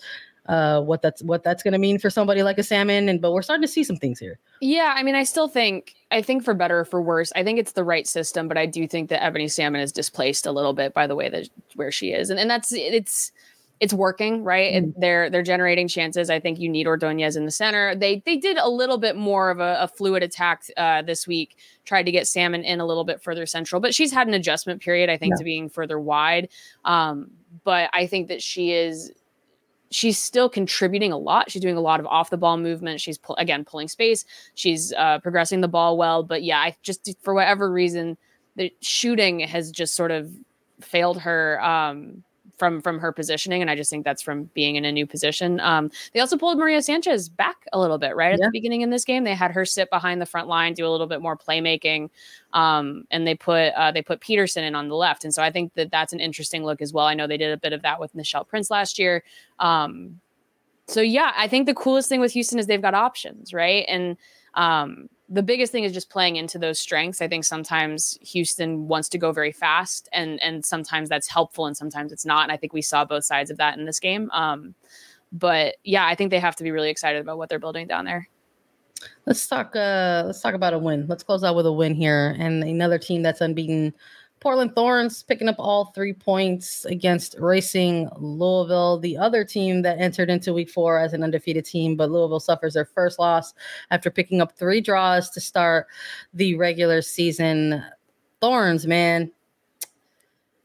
uh, 0.50 0.80
what 0.80 1.00
that's 1.00 1.22
what 1.22 1.44
that's 1.44 1.62
going 1.62 1.72
to 1.72 1.78
mean 1.78 1.96
for 1.96 2.10
somebody 2.10 2.42
like 2.42 2.58
a 2.58 2.62
salmon. 2.64 3.08
And 3.08 3.20
but 3.20 3.32
we're 3.32 3.40
starting 3.40 3.62
to 3.62 3.68
see 3.68 3.84
some 3.84 3.96
things 3.96 4.18
here. 4.18 4.40
Yeah, 4.60 4.94
I 4.96 5.04
mean, 5.04 5.14
I 5.14 5.22
still 5.22 5.46
think 5.46 5.94
I 6.10 6.22
think 6.22 6.42
for 6.42 6.54
better 6.54 6.80
or 6.80 6.84
for 6.84 7.00
worse, 7.00 7.32
I 7.36 7.44
think 7.44 7.60
it's 7.60 7.72
the 7.72 7.84
right 7.84 8.06
system, 8.06 8.48
but 8.48 8.58
I 8.58 8.66
do 8.66 8.88
think 8.88 9.10
that 9.10 9.22
Ebony 9.22 9.46
Salmon 9.46 9.80
is 9.80 9.92
displaced 9.92 10.46
a 10.46 10.52
little 10.52 10.72
bit 10.72 10.92
by 10.92 11.06
the 11.06 11.14
way 11.14 11.28
that 11.28 11.48
where 11.76 11.92
she 11.92 12.10
is, 12.10 12.30
and 12.30 12.40
and 12.40 12.50
that's 12.50 12.72
it's 12.72 13.30
it's 13.78 13.94
working 13.94 14.44
right 14.44 14.74
and 14.74 14.88
mm-hmm. 14.88 15.00
they're 15.00 15.30
they're 15.30 15.42
generating 15.42 15.88
chances 15.88 16.28
i 16.28 16.38
think 16.38 16.58
you 16.58 16.68
need 16.68 16.86
ordonez 16.86 17.34
in 17.34 17.46
the 17.46 17.50
center 17.50 17.94
they 17.94 18.22
they 18.26 18.36
did 18.36 18.58
a 18.58 18.68
little 18.68 18.98
bit 18.98 19.16
more 19.16 19.48
of 19.48 19.58
a, 19.58 19.78
a 19.80 19.88
fluid 19.88 20.22
attack 20.22 20.64
uh, 20.76 21.00
this 21.00 21.26
week 21.26 21.56
tried 21.86 22.02
to 22.02 22.12
get 22.12 22.26
salmon 22.26 22.62
in 22.62 22.78
a 22.78 22.84
little 22.84 23.04
bit 23.04 23.22
further 23.22 23.46
central 23.46 23.80
but 23.80 23.94
she's 23.94 24.12
had 24.12 24.28
an 24.28 24.34
adjustment 24.34 24.82
period 24.82 25.08
i 25.08 25.16
think 25.16 25.32
yeah. 25.32 25.38
to 25.38 25.44
being 25.44 25.66
further 25.66 25.98
wide 25.98 26.46
um, 26.84 27.30
but 27.64 27.88
i 27.94 28.06
think 28.06 28.28
that 28.28 28.42
she 28.42 28.72
is 28.72 29.12
she's 29.90 30.18
still 30.18 30.48
contributing 30.48 31.12
a 31.12 31.18
lot. 31.18 31.50
She's 31.50 31.62
doing 31.62 31.76
a 31.76 31.80
lot 31.80 32.00
of 32.00 32.06
off 32.06 32.30
the 32.30 32.36
ball 32.36 32.56
movement. 32.56 33.00
She's 33.00 33.18
pull, 33.18 33.36
again 33.36 33.64
pulling 33.64 33.88
space. 33.88 34.24
She's 34.54 34.92
uh, 34.92 35.18
progressing 35.18 35.60
the 35.60 35.68
ball 35.68 35.96
well. 35.96 36.22
But 36.22 36.42
yeah, 36.42 36.58
I 36.58 36.76
just 36.82 37.16
for 37.22 37.34
whatever 37.34 37.70
reason, 37.70 38.16
the 38.56 38.72
shooting 38.80 39.40
has 39.40 39.70
just 39.70 39.94
sort 39.94 40.10
of 40.10 40.30
failed 40.80 41.20
her. 41.20 41.62
Um, 41.62 42.24
from 42.60 42.80
from 42.80 43.00
her 43.00 43.10
positioning, 43.10 43.62
and 43.62 43.70
I 43.70 43.74
just 43.74 43.90
think 43.90 44.04
that's 44.04 44.22
from 44.22 44.44
being 44.54 44.76
in 44.76 44.84
a 44.84 44.92
new 44.92 45.06
position. 45.06 45.58
Um, 45.58 45.90
they 46.12 46.20
also 46.20 46.36
pulled 46.36 46.58
Maria 46.58 46.82
Sanchez 46.82 47.28
back 47.28 47.56
a 47.72 47.80
little 47.80 47.98
bit 47.98 48.14
right 48.14 48.32
at 48.32 48.38
yeah. 48.38 48.46
the 48.46 48.50
beginning 48.52 48.82
in 48.82 48.90
this 48.90 49.04
game. 49.04 49.24
They 49.24 49.34
had 49.34 49.50
her 49.50 49.64
sit 49.64 49.90
behind 49.90 50.20
the 50.20 50.26
front 50.26 50.46
line, 50.46 50.74
do 50.74 50.86
a 50.86 50.90
little 50.92 51.08
bit 51.08 51.20
more 51.20 51.36
playmaking, 51.36 52.10
um, 52.52 53.04
and 53.10 53.26
they 53.26 53.34
put 53.34 53.72
uh, 53.72 53.90
they 53.90 54.02
put 54.02 54.20
Peterson 54.20 54.62
in 54.62 54.76
on 54.76 54.88
the 54.88 54.94
left. 54.94 55.24
And 55.24 55.34
so 55.34 55.42
I 55.42 55.50
think 55.50 55.74
that 55.74 55.90
that's 55.90 56.12
an 56.12 56.20
interesting 56.20 56.62
look 56.62 56.80
as 56.80 56.92
well. 56.92 57.06
I 57.06 57.14
know 57.14 57.26
they 57.26 57.38
did 57.38 57.50
a 57.50 57.56
bit 57.56 57.72
of 57.72 57.82
that 57.82 57.98
with 57.98 58.14
Michelle 58.14 58.44
Prince 58.44 58.70
last 58.70 58.98
year. 58.98 59.24
Um, 59.58 60.20
so 60.86 61.00
yeah, 61.00 61.32
I 61.36 61.48
think 61.48 61.66
the 61.66 61.74
coolest 61.74 62.08
thing 62.08 62.20
with 62.20 62.32
Houston 62.32 62.58
is 62.58 62.66
they've 62.66 62.82
got 62.82 62.94
options, 62.94 63.54
right? 63.54 63.84
And 63.88 64.16
um, 64.54 65.08
the 65.32 65.42
biggest 65.44 65.70
thing 65.70 65.84
is 65.84 65.92
just 65.92 66.10
playing 66.10 66.34
into 66.34 66.58
those 66.58 66.80
strengths. 66.80 67.22
I 67.22 67.28
think 67.28 67.44
sometimes 67.44 68.18
Houston 68.20 68.88
wants 68.88 69.08
to 69.10 69.18
go 69.18 69.30
very 69.30 69.52
fast, 69.52 70.08
and 70.12 70.42
and 70.42 70.64
sometimes 70.64 71.08
that's 71.08 71.28
helpful, 71.28 71.66
and 71.66 71.76
sometimes 71.76 72.12
it's 72.12 72.26
not. 72.26 72.42
And 72.42 72.52
I 72.52 72.56
think 72.56 72.72
we 72.72 72.82
saw 72.82 73.04
both 73.04 73.24
sides 73.24 73.50
of 73.50 73.56
that 73.58 73.78
in 73.78 73.84
this 73.84 74.00
game. 74.00 74.28
Um, 74.32 74.74
but 75.32 75.76
yeah, 75.84 76.04
I 76.04 76.16
think 76.16 76.32
they 76.32 76.40
have 76.40 76.56
to 76.56 76.64
be 76.64 76.72
really 76.72 76.90
excited 76.90 77.20
about 77.20 77.38
what 77.38 77.48
they're 77.48 77.60
building 77.60 77.86
down 77.86 78.04
there. 78.04 78.28
Let's 79.24 79.46
talk. 79.46 79.76
Uh, 79.76 80.24
let's 80.26 80.40
talk 80.40 80.54
about 80.54 80.74
a 80.74 80.78
win. 80.78 81.06
Let's 81.08 81.22
close 81.22 81.44
out 81.44 81.54
with 81.54 81.66
a 81.66 81.72
win 81.72 81.94
here, 81.94 82.34
and 82.38 82.64
another 82.64 82.98
team 82.98 83.22
that's 83.22 83.40
unbeaten 83.40 83.94
Portland 84.40 84.74
Thorns 84.74 85.22
picking 85.22 85.48
up 85.48 85.56
all 85.58 85.86
three 85.86 86.14
points 86.14 86.86
against 86.86 87.36
Racing 87.38 88.08
Louisville, 88.16 88.98
the 88.98 89.18
other 89.18 89.44
team 89.44 89.82
that 89.82 89.98
entered 89.98 90.30
into 90.30 90.54
week 90.54 90.70
four 90.70 90.98
as 90.98 91.12
an 91.12 91.22
undefeated 91.22 91.66
team. 91.66 91.94
But 91.94 92.10
Louisville 92.10 92.40
suffers 92.40 92.72
their 92.72 92.86
first 92.86 93.18
loss 93.18 93.52
after 93.90 94.10
picking 94.10 94.40
up 94.40 94.56
three 94.56 94.80
draws 94.80 95.28
to 95.30 95.40
start 95.40 95.88
the 96.32 96.54
regular 96.54 97.02
season. 97.02 97.84
Thorns, 98.40 98.86
man, 98.86 99.30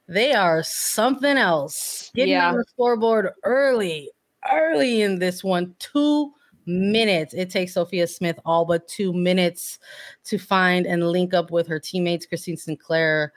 they 0.08 0.34
are 0.34 0.64
something 0.64 1.38
else. 1.38 2.12
Getting 2.16 2.34
yeah. 2.34 2.50
on 2.50 2.58
the 2.58 2.66
scoreboard 2.70 3.32
early, 3.44 4.10
early 4.50 5.02
in 5.02 5.20
this 5.20 5.44
one. 5.44 5.76
Two 5.80 6.32
minutes. 6.66 7.34
It 7.34 7.50
takes 7.50 7.74
Sophia 7.74 8.08
Smith 8.08 8.40
all 8.46 8.64
but 8.64 8.88
two 8.88 9.12
minutes 9.12 9.80
to 10.24 10.38
find 10.38 10.86
and 10.86 11.10
link 11.10 11.34
up 11.34 11.52
with 11.52 11.68
her 11.68 11.80
teammates, 11.80 12.26
Christine 12.26 12.56
Sinclair 12.56 13.34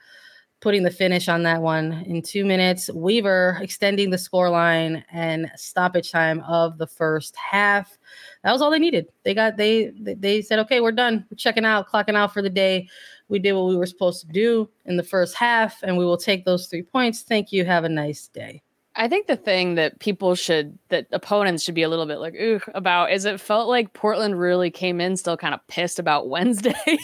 putting 0.61 0.83
the 0.83 0.91
finish 0.91 1.29
on 1.29 1.43
that 1.43 1.61
one 1.61 2.03
in 2.05 2.21
two 2.21 2.43
minutes. 2.45 2.89
Weaver 2.93 3.57
extending 3.61 4.09
the 4.09 4.17
score 4.17 4.49
line 4.49 5.03
and 5.11 5.49
stoppage 5.55 6.11
time 6.11 6.41
of 6.41 6.77
the 6.77 6.87
first 6.87 7.35
half. 7.35 7.97
That 8.43 8.51
was 8.51 8.61
all 8.61 8.69
they 8.69 8.79
needed. 8.79 9.07
They 9.23 9.33
got 9.33 9.57
they 9.57 9.91
they 9.97 10.41
said, 10.41 10.59
okay, 10.59 10.81
we're 10.81 10.91
done. 10.91 11.25
We're 11.29 11.37
checking 11.37 11.65
out, 11.65 11.87
clocking 11.89 12.15
out 12.15 12.33
for 12.33 12.41
the 12.41 12.49
day. 12.49 12.89
We 13.29 13.39
did 13.39 13.53
what 13.53 13.67
we 13.67 13.77
were 13.77 13.85
supposed 13.85 14.21
to 14.21 14.27
do 14.27 14.69
in 14.85 14.97
the 14.97 15.03
first 15.03 15.35
half, 15.35 15.83
and 15.83 15.97
we 15.97 16.05
will 16.05 16.17
take 16.17 16.45
those 16.45 16.67
three 16.67 16.83
points. 16.83 17.21
Thank 17.21 17.51
you. 17.51 17.63
Have 17.63 17.83
a 17.83 17.89
nice 17.89 18.27
day. 18.27 18.63
I 18.95 19.07
think 19.07 19.27
the 19.27 19.37
thing 19.37 19.75
that 19.75 19.99
people 19.99 20.35
should, 20.35 20.77
that 20.89 21.07
opponents 21.11 21.63
should 21.63 21.75
be 21.75 21.83
a 21.83 21.89
little 21.89 22.05
bit 22.05 22.17
like, 22.17 22.33
ooh, 22.33 22.59
about 22.73 23.11
is 23.11 23.23
it 23.23 23.39
felt 23.39 23.69
like 23.69 23.93
Portland 23.93 24.37
really 24.37 24.71
came 24.71 24.99
in 24.99 25.15
still 25.15 25.37
kind 25.37 25.53
of 25.53 25.65
pissed 25.67 25.99
about 25.99 26.27
Wednesday. 26.29 26.75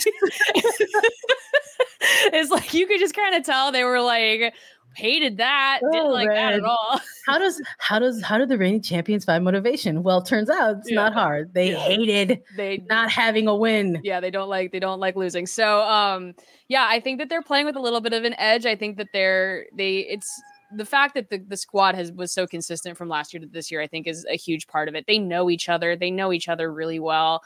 it's 2.33 2.51
like 2.51 2.73
you 2.73 2.87
could 2.87 2.99
just 2.99 3.15
kind 3.15 3.35
of 3.35 3.43
tell 3.43 3.71
they 3.71 3.83
were 3.83 4.01
like 4.01 4.53
hated 4.95 5.37
that 5.37 5.81
oh, 5.83 5.91
didn't 5.91 6.11
like 6.11 6.27
man. 6.27 6.35
that 6.35 6.53
at 6.53 6.63
all. 6.63 6.99
How 7.25 7.39
does 7.39 7.59
how 7.79 7.97
does 7.97 8.21
how 8.21 8.37
did 8.37 8.49
the 8.49 8.57
reigning 8.57 8.83
champions 8.83 9.25
find 9.25 9.43
motivation? 9.43 10.03
Well 10.03 10.21
turns 10.21 10.47
out 10.47 10.77
it's 10.77 10.91
yeah. 10.91 10.95
not 10.95 11.13
hard. 11.13 11.55
They 11.55 11.71
yeah. 11.71 11.79
hated 11.79 12.43
they 12.55 12.83
not 12.87 13.09
having 13.09 13.47
a 13.47 13.55
win. 13.55 13.99
Yeah 14.03 14.19
they 14.19 14.29
don't 14.29 14.47
like 14.47 14.71
they 14.71 14.79
don't 14.79 14.99
like 14.99 15.15
losing. 15.15 15.47
So 15.47 15.81
um 15.81 16.35
yeah 16.67 16.87
i 16.87 16.99
think 16.99 17.17
that 17.19 17.29
they're 17.29 17.41
playing 17.41 17.65
with 17.65 17.75
a 17.75 17.79
little 17.79 17.99
bit 17.99 18.13
of 18.13 18.25
an 18.25 18.35
edge. 18.37 18.67
I 18.67 18.75
think 18.75 18.97
that 18.97 19.07
they're 19.11 19.65
they 19.75 19.97
it's 19.97 20.29
the 20.75 20.85
fact 20.85 21.15
that 21.15 21.31
the, 21.31 21.39
the 21.39 21.57
squad 21.57 21.95
has 21.95 22.11
was 22.11 22.31
so 22.31 22.45
consistent 22.45 22.95
from 22.95 23.09
last 23.09 23.33
year 23.33 23.41
to 23.41 23.47
this 23.47 23.71
year 23.71 23.81
i 23.81 23.87
think 23.87 24.07
is 24.07 24.25
a 24.29 24.37
huge 24.37 24.67
part 24.67 24.87
of 24.87 24.93
it. 24.93 25.05
They 25.07 25.17
know 25.17 25.49
each 25.49 25.67
other. 25.67 25.95
They 25.95 26.11
know 26.11 26.31
each 26.31 26.47
other 26.47 26.71
really 26.71 26.99
well. 26.99 27.41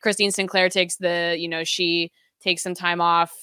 Christine 0.00 0.30
sinclair 0.30 0.68
takes 0.68 0.94
the 0.96 1.34
you 1.36 1.48
know 1.48 1.64
she 1.64 2.12
takes 2.40 2.62
some 2.62 2.74
time 2.74 3.00
off 3.00 3.34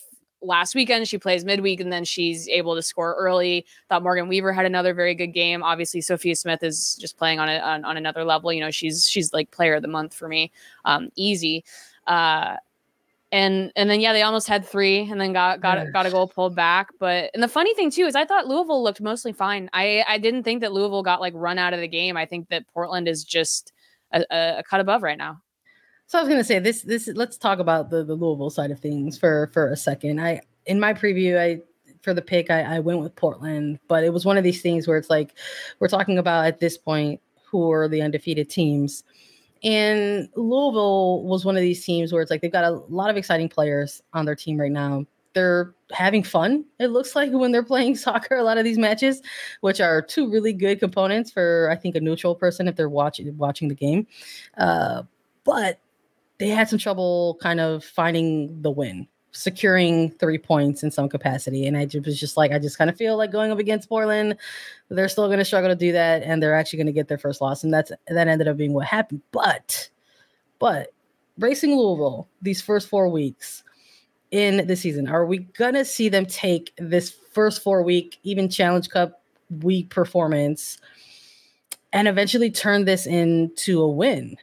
last 0.42 0.76
weekend. 0.76 1.08
She 1.08 1.18
plays 1.18 1.46
midweek 1.46 1.80
and 1.80 1.92
then 1.92 2.04
she's 2.04 2.48
able 2.48 2.76
to 2.76 2.82
score 2.82 3.16
early. 3.18 3.66
Thought 3.90 4.04
Morgan 4.04 4.28
Weaver 4.28 4.54
had 4.54 4.66
another 4.66 4.94
very 4.94 5.16
good 5.16 5.34
game. 5.34 5.64
Obviously, 5.64 6.02
Sophia 6.02 6.36
Smith 6.36 6.64
is 6.64 6.96
just 6.96 7.18
playing 7.18 7.40
on, 7.40 7.50
a, 7.50 7.58
on, 7.60 7.86
on 7.86 7.98
another 7.98 8.24
level. 8.24 8.52
You 8.52 8.62
know, 8.62 8.72
she's 8.72 9.08
she's 9.08 9.34
like 9.34 9.52
player 9.52 9.76
of 9.76 9.82
the 9.82 9.88
month 9.88 10.14
for 10.14 10.28
me. 10.28 10.52
Um, 10.86 11.10
easy. 11.16 11.64
Uh, 12.08 12.58
and 13.32 13.72
and 13.76 13.90
then 13.90 14.02
yeah, 14.02 14.12
they 14.12 14.24
almost 14.24 14.48
had 14.48 14.66
three, 14.66 15.10
and 15.10 15.20
then 15.20 15.32
got 15.32 15.62
got 15.62 15.92
got 15.94 16.06
a 16.06 16.12
goal 16.12 16.28
pulled 16.28 16.54
back. 16.56 16.90
But 17.00 17.32
and 17.34 17.42
the 17.42 17.48
funny 17.48 17.74
thing 17.76 17.90
too 17.90 18.06
is 18.06 18.16
I 18.16 18.26
thought 18.26 18.48
Louisville 18.48 18.84
looked 18.84 19.00
mostly 19.00 19.32
fine. 19.32 19.70
I 19.72 20.04
I 20.08 20.18
didn't 20.18 20.44
think 20.44 20.62
that 20.62 20.74
Louisville 20.74 21.04
got 21.04 21.22
like 21.22 21.34
run 21.36 21.58
out 21.58 21.74
of 21.74 21.80
the 21.80 21.88
game. 21.88 22.18
I 22.18 22.26
think 22.26 22.50
that 22.50 22.68
Portland 22.74 23.08
is 23.08 23.24
just 23.24 23.72
a, 24.12 24.26
a 24.32 24.64
cut 24.70 24.82
above 24.82 25.02
right 25.02 25.18
now. 25.18 25.42
So 26.12 26.20
I 26.20 26.24
was 26.24 26.28
gonna 26.28 26.44
say 26.44 26.60
this. 26.60 26.82
This 26.82 27.08
let's 27.16 27.38
talk 27.38 27.60
about 27.60 27.90
the 27.90 28.04
the 28.04 28.16
Louisville 28.16 28.50
side 28.50 28.70
of 28.70 28.82
things 28.82 29.18
for 29.18 29.50
for 29.54 29.72
a 29.72 29.78
second. 29.78 30.20
I 30.20 30.42
in 30.66 30.78
my 30.78 30.94
preview, 30.94 31.40
I 31.40 31.62
for 32.02 32.14
the 32.14 32.22
pick, 32.22 32.52
I, 32.52 32.64
I 32.64 32.80
went 32.80 33.00
with 33.00 33.16
Portland, 33.16 33.80
but 33.88 34.04
it 34.04 34.12
was 34.12 34.26
one 34.26 34.38
of 34.38 34.44
these 34.44 34.62
things 34.62 34.90
where 34.90 34.98
it's 34.98 35.10
like 35.10 35.38
we're 35.80 35.88
talking 35.88 36.18
about 36.18 36.48
at 36.48 36.60
this 36.60 36.78
point 36.78 37.22
who 37.46 37.72
are 37.72 37.88
the 37.88 38.02
undefeated 38.02 38.50
teams. 38.50 39.06
And 39.64 40.28
Louisville 40.36 41.24
was 41.24 41.46
one 41.46 41.56
of 41.56 41.62
these 41.62 41.86
teams 41.86 42.12
where 42.12 42.22
it's 42.22 42.30
like 42.30 42.42
they've 42.42 42.52
got 42.52 42.66
a 42.66 42.72
lot 42.90 43.10
of 43.10 43.16
exciting 43.16 43.48
players 43.48 44.02
on 44.12 44.26
their 44.26 44.36
team 44.36 44.60
right 44.60 44.70
now. 44.70 45.06
They're 45.32 45.74
having 45.94 46.24
fun, 46.24 46.66
it 46.78 46.88
looks 46.88 47.16
like, 47.16 47.32
when 47.32 47.54
they're 47.54 47.64
playing 47.64 47.96
soccer, 48.08 48.36
a 48.36 48.44
lot 48.44 48.58
of 48.58 48.66
these 48.66 48.78
matches, 48.78 49.22
which 49.62 49.80
are 49.80 50.02
two 50.02 50.30
really 50.30 50.52
good 50.52 50.82
components 50.82 51.32
for, 51.32 51.70
I 51.72 51.78
think, 51.78 51.96
a 51.96 52.02
neutral 52.02 52.36
person 52.36 52.68
if 52.68 52.76
they're 52.76 52.90
watching 52.90 53.38
watching 53.38 53.70
the 53.70 53.76
game. 53.76 54.08
Uh, 54.58 55.04
but 55.46 55.80
they 56.42 56.50
had 56.50 56.68
some 56.68 56.80
trouble 56.80 57.38
kind 57.40 57.60
of 57.60 57.86
finding 57.86 58.60
the 58.64 58.72
win, 58.72 59.08
securing 59.32 60.10
three 60.10 60.40
points 60.40 60.82
in 60.82 60.90
some 60.90 61.08
capacity. 61.08 61.68
And 61.68 61.78
I 61.78 61.86
just 61.86 62.04
was 62.04 62.20
just 62.20 62.36
like, 62.36 62.52
I 62.52 62.58
just 62.58 62.80
kind 62.80 62.90
of 62.90 62.98
feel 62.98 63.16
like 63.16 63.32
going 63.32 63.52
up 63.52 63.60
against 63.60 63.88
Portland, 63.88 64.36
they're 64.90 65.08
still 65.08 65.28
going 65.28 65.38
to 65.38 65.46
struggle 65.46 65.70
to 65.70 65.76
do 65.76 65.92
that, 65.92 66.24
and 66.24 66.42
they're 66.42 66.56
actually 66.56 66.78
going 66.78 66.88
to 66.88 66.94
get 66.94 67.08
their 67.08 67.20
first 67.20 67.42
loss. 67.42 67.64
And 67.64 67.72
that's 67.72 67.92
that 68.08 68.28
ended 68.28 68.48
up 68.48 68.58
being 68.58 68.74
what 68.74 68.88
happened. 68.88 69.22
But, 69.32 69.92
but 70.58 70.92
Racing 71.38 71.78
Louisville, 71.78 72.28
these 72.42 72.60
first 72.60 72.90
four 72.90 73.08
weeks 73.08 73.64
in 74.32 74.66
the 74.66 74.76
season, 74.76 75.08
are 75.08 75.28
we 75.28 75.40
gonna 75.40 75.86
see 75.86 76.10
them 76.10 76.26
take 76.26 76.74
this 76.80 77.12
first 77.12 77.62
four 77.62 77.84
week, 77.84 78.18
even 78.24 78.50
Challenge 78.50 78.90
Cup 78.90 79.22
week 79.62 79.92
performance, 79.92 80.80
and 81.94 82.08
eventually 82.08 82.50
turn 82.50 82.86
this 82.86 83.06
into 83.06 83.80
a 83.80 83.88
win? 83.88 84.38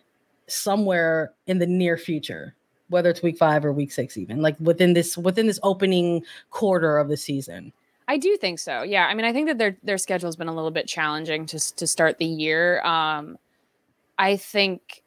Somewhere 0.49 1.33
in 1.47 1.59
the 1.59 1.67
near 1.67 1.97
future, 1.97 2.55
whether 2.89 3.11
it's 3.11 3.23
week 3.23 3.39
five 3.39 3.65
or 3.65 3.73
week 3.73 3.93
six, 3.93 4.17
even 4.17 4.43
like 4.43 4.57
within 4.61 4.95
this 4.95 5.17
within 5.17 5.47
this 5.47 5.61
opening 5.63 6.25
quarter 6.51 6.99
of 6.99 7.09
the 7.09 7.17
season. 7.17 7.73
I 8.09 8.17
do 8.17 8.37
think 8.39 8.59
so. 8.59 8.83
Yeah, 8.83 9.07
I 9.07 9.15
mean, 9.15 9.27
I 9.27 9.33
think 9.33 9.49
that 9.49 9.59
their 9.59 9.77
their 9.83 9.99
schedule's 9.99 10.37
been 10.37 10.49
a 10.49 10.55
little 10.55 10.71
bit 10.71 10.87
challenging 10.87 11.47
to 11.47 11.75
to 11.77 11.87
start 11.87 12.19
the 12.19 12.25
year. 12.25 12.81
Um, 12.83 13.39
I 14.19 14.37
think 14.37 15.03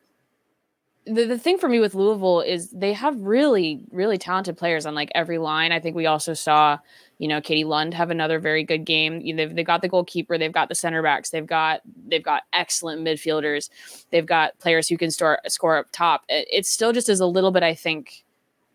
the, 1.06 1.26
the 1.26 1.38
thing 1.38 1.58
for 1.58 1.68
me 1.68 1.80
with 1.80 1.96
Louisville 1.96 2.42
is 2.42 2.70
they 2.70 2.94
have 2.94 3.20
really, 3.20 3.84
really 3.92 4.18
talented 4.18 4.56
players 4.56 4.86
on 4.86 4.94
like 4.94 5.12
every 5.16 5.40
line. 5.40 5.72
I 5.72 5.80
think 5.80 5.96
we 5.96 6.06
also 6.06 6.34
saw, 6.34 6.78
you 7.18 7.28
know, 7.28 7.42
Katie 7.42 7.64
Lund 7.64 7.94
have 7.96 8.12
another 8.12 8.40
very 8.40 8.64
good 8.64 8.86
game. 8.86 9.20
You 9.22 9.34
know, 9.34 9.46
they've, 9.46 9.56
they've 9.56 9.66
got 9.66 9.82
the 9.82 9.90
goalkeeper, 9.90 10.38
they've 10.38 10.52
got 10.52 10.70
the 10.70 10.76
center 10.76 11.02
backs, 11.02 11.32
they've 11.32 11.46
got 11.46 11.82
they've 12.08 12.24
got 12.24 12.44
excellent 12.54 13.02
midfielders, 13.02 13.70
they've 14.12 14.26
got 14.26 14.58
players 14.60 14.88
who 14.88 14.98
can 14.98 15.10
store 15.10 15.40
score 15.48 15.78
up 15.78 15.88
top. 15.92 16.24
It, 16.30 16.48
it 16.52 16.66
still 16.68 16.94
just 16.94 17.10
is 17.10 17.20
a 17.20 17.26
little 17.26 17.52
bit, 17.52 17.64
I 17.64 17.74
think, 17.74 18.24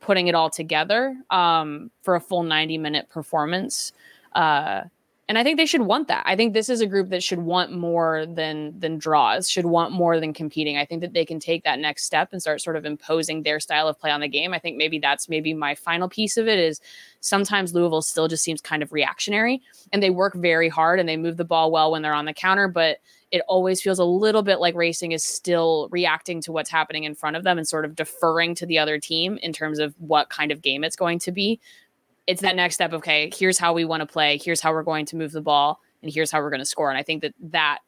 putting 0.01 0.27
it 0.27 0.35
all 0.35 0.51
together 0.51 1.17
um, 1.31 1.93
for 2.03 2.17
a 2.17 2.21
full 2.21 2.43
90 2.43 2.79
minute 2.79 3.09
performance. 3.09 3.93
Uh, 4.35 4.83
and 5.29 5.39
I 5.39 5.43
think 5.43 5.57
they 5.57 5.67
should 5.67 5.83
want 5.83 6.07
that. 6.07 6.23
I 6.25 6.37
think 6.37 6.53
this 6.55 6.69
is 6.69 6.81
a 6.81 6.87
group 6.87 7.09
that 7.09 7.23
should 7.23 7.41
want 7.41 7.73
more 7.73 8.27
than 8.27 8.79
than 8.79 8.97
draws, 8.97 9.51
should 9.51 9.67
want 9.67 9.93
more 9.93 10.21
than 10.21 10.33
competing. 10.33 10.77
I 10.77 10.85
think 10.85 11.01
that 11.01 11.15
they 11.15 11.25
can 11.25 11.41
take 11.41 11.65
that 11.65 11.81
next 11.81 12.05
step 12.05 12.29
and 12.33 12.41
start 12.41 12.61
sort 12.61 12.77
of 12.77 12.85
imposing 12.85 13.43
their 13.43 13.59
style 13.59 13.89
of 13.89 13.99
play 13.99 14.13
on 14.13 14.21
the 14.21 14.29
game. 14.29 14.55
I 14.55 14.61
think 14.61 14.77
maybe 14.77 15.01
that's 15.01 15.29
maybe 15.29 15.53
my 15.53 15.75
final 15.75 16.09
piece 16.09 16.37
of 16.37 16.47
it 16.47 16.61
is 16.61 16.81
sometimes 17.21 17.75
Louisville 17.75 18.03
still 18.03 18.29
just 18.29 18.45
seems 18.45 18.61
kind 18.61 18.85
of 18.85 18.93
reactionary 18.93 19.61
and 19.93 20.01
they 20.01 20.11
work 20.11 20.35
very 20.35 20.69
hard 20.69 21.01
and 21.01 21.09
they 21.09 21.17
move 21.17 21.39
the 21.39 21.45
ball 21.45 21.73
well 21.73 21.91
when 21.91 22.03
they're 22.03 22.15
on 22.15 22.27
the 22.27 22.33
counter, 22.33 22.69
but 22.69 22.99
it 23.33 23.43
always 23.49 23.83
feels 23.83 23.99
a 23.99 24.05
little 24.05 24.43
bit 24.43 24.61
like 24.61 24.77
racing 24.77 25.11
is 25.11 25.25
still 25.25 25.89
reacting 25.91 26.41
to 26.41 26.53
what's 26.53 26.71
happening 26.71 27.03
in 27.03 27.17
front 27.17 27.35
of 27.35 27.43
them 27.43 27.59
and 27.59 27.67
sort 27.67 27.85
of 27.85 27.97
deferring 27.97 28.55
to 28.55 28.67
the 28.67 28.79
other 28.79 29.01
team 29.01 29.39
in 29.43 29.53
terms 29.53 29.81
of 29.81 29.95
what 29.99 30.31
kind 30.31 30.53
of 30.53 30.63
game 30.63 30.85
it's 30.85 30.95
going 30.95 31.19
to 31.19 31.33
be 31.33 31.61
it's 32.27 32.43
that 32.43 32.57
next 32.57 32.75
step. 32.75 32.93
Okay, 32.93 33.31
here's 33.35 33.59
how 33.59 33.73
we 33.73 33.85
want 33.85 34.01
to 34.01 34.07
play. 34.07 34.39
Here's 34.43 34.61
how 34.61 34.73
we're 34.73 34.83
going 34.83 35.07
to 35.07 35.17
move 35.17 35.33
the 35.33 35.41
ball, 35.41 35.81
and 36.03 36.13
here's 36.13 36.31
how 36.31 36.41
we're 36.41 36.51
going 36.51 36.61
to 36.61 36.67
score. 36.67 36.91
And 36.91 36.99
I 36.99 37.03
think 37.03 37.23
that 37.23 37.35
that 37.51 37.79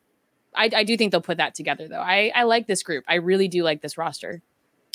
I, 0.55 0.71
I 0.75 0.85
do 0.85 0.97
think 0.97 1.13
they'll 1.13 1.21
put 1.21 1.39
that 1.39 1.55
together 1.55 1.89
though. 1.89 2.01
I, 2.01 2.33
I 2.35 2.43
like 2.45 2.67
this 2.67 2.83
group. 2.83 3.05
I 3.09 3.17
really 3.17 3.49
do 3.49 3.63
like 3.63 3.81
this 3.81 3.99
roster. 3.99 4.43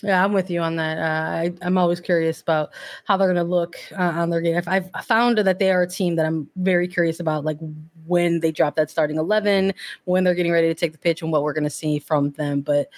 Yeah, 0.02 0.22
I'm 0.22 0.34
with 0.34 0.50
you 0.50 0.60
on 0.60 0.76
that. 0.76 0.98
Uh, 0.98 1.36
I, 1.38 1.54
I'm 1.62 1.78
always 1.78 2.02
curious 2.02 2.42
about 2.42 2.72
how 3.06 3.16
they're 3.16 3.32
going 3.32 3.38
to 3.38 3.50
look 3.50 3.78
uh, 3.94 4.02
on 4.02 4.30
their 4.30 4.42
game. 4.42 4.62
I've, 4.68 4.90
I've 4.94 5.06
found 5.06 5.38
that 5.38 5.60
they 5.60 5.72
are 5.72 5.84
a 5.84 5.88
team 5.88 6.18
that 6.18 6.26
I'm 6.26 6.50
very 6.58 6.90
curious 6.90 7.22
about, 7.22 7.46
like 7.46 7.58
when 8.06 8.42
they 8.42 8.52
drop 8.52 8.76
that 8.76 8.90
starting 8.90 9.18
11, 9.18 9.74
when 10.04 10.26
they're 10.26 10.36
getting 10.36 10.52
ready 10.52 10.68
to 10.68 10.74
take 10.74 10.92
the 10.92 10.98
pitch, 10.98 11.22
and 11.22 11.32
what 11.32 11.42
we're 11.42 11.54
going 11.54 11.64
to 11.64 11.70
see 11.70 12.00
from 12.00 12.32
them. 12.32 12.60
But 12.60 12.90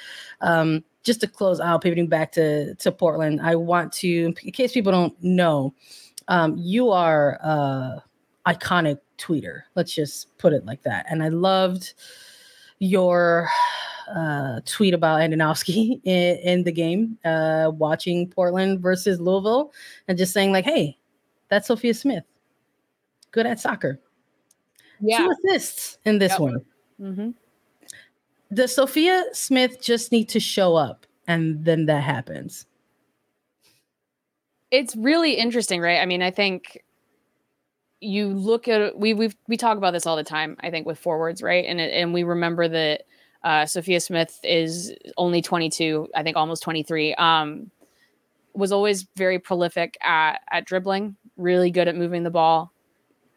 um, 0.41 0.83
just 1.03 1.21
to 1.21 1.27
close 1.27 1.59
out, 1.59 1.83
pivoting 1.83 2.07
back 2.07 2.31
to 2.31 2.73
to 2.73 2.91
Portland, 2.91 3.39
I 3.39 3.53
want 3.53 3.93
to, 3.93 4.33
in 4.43 4.51
case 4.51 4.71
people 4.71 4.91
don't 4.91 5.15
know, 5.23 5.75
um, 6.27 6.55
you 6.57 6.91
are 6.91 7.33
a 7.41 8.03
iconic 8.47 8.99
tweeter. 9.17 9.61
Let's 9.75 9.93
just 9.93 10.37
put 10.37 10.53
it 10.53 10.65
like 10.65 10.83
that. 10.83 11.05
And 11.09 11.23
I 11.23 11.29
loved 11.29 11.93
your 12.79 13.49
uh, 14.13 14.59
tweet 14.65 14.93
about 14.93 15.19
Andonovski 15.19 16.01
in, 16.03 16.37
in 16.37 16.63
the 16.63 16.71
game, 16.71 17.17
uh, 17.25 17.71
watching 17.73 18.29
Portland 18.29 18.81
versus 18.81 19.19
Louisville, 19.19 19.73
and 20.07 20.17
just 20.17 20.33
saying 20.33 20.51
like, 20.51 20.65
"Hey, 20.65 20.97
that's 21.49 21.67
Sophia 21.67 21.93
Smith, 21.93 22.23
good 23.31 23.45
at 23.45 23.59
soccer. 23.59 23.99
Yeah. 24.99 25.19
Two 25.19 25.31
assists 25.31 25.97
in 26.05 26.19
this 26.19 26.33
yep. 26.33 26.39
one." 26.39 26.65
Mm-hmm. 27.01 27.29
Does 28.53 28.75
Sophia 28.75 29.25
Smith 29.33 29.81
just 29.81 30.11
need 30.11 30.29
to 30.29 30.39
show 30.39 30.75
up, 30.75 31.05
and 31.27 31.63
then 31.65 31.87
that 31.87 32.03
happens? 32.03 32.65
It's 34.75 34.95
really 34.95 35.35
interesting, 35.35 35.79
right? 35.79 35.99
I 35.99 36.05
mean, 36.05 36.21
I 36.21 36.31
think 36.31 36.83
you 38.01 38.27
look 38.27 38.67
at 38.67 38.97
we 38.97 39.13
we 39.13 39.31
we 39.47 39.55
talk 39.55 39.77
about 39.77 39.91
this 39.91 40.05
all 40.05 40.17
the 40.17 40.23
time. 40.23 40.57
I 40.59 40.69
think 40.69 40.85
with 40.85 40.99
forwards, 40.99 41.41
right? 41.41 41.65
And 41.65 41.79
it, 41.79 41.93
and 41.93 42.13
we 42.13 42.23
remember 42.23 42.67
that 42.67 43.03
uh, 43.43 43.65
Sophia 43.65 44.01
Smith 44.01 44.37
is 44.43 44.93
only 45.17 45.41
22, 45.41 46.09
I 46.13 46.23
think 46.23 46.35
almost 46.35 46.63
23. 46.63 47.15
Um, 47.15 47.71
was 48.53 48.71
always 48.71 49.07
very 49.15 49.39
prolific 49.39 49.97
at 50.01 50.41
at 50.51 50.65
dribbling, 50.65 51.15
really 51.37 51.71
good 51.71 51.87
at 51.87 51.95
moving 51.95 52.23
the 52.23 52.29
ball. 52.29 52.73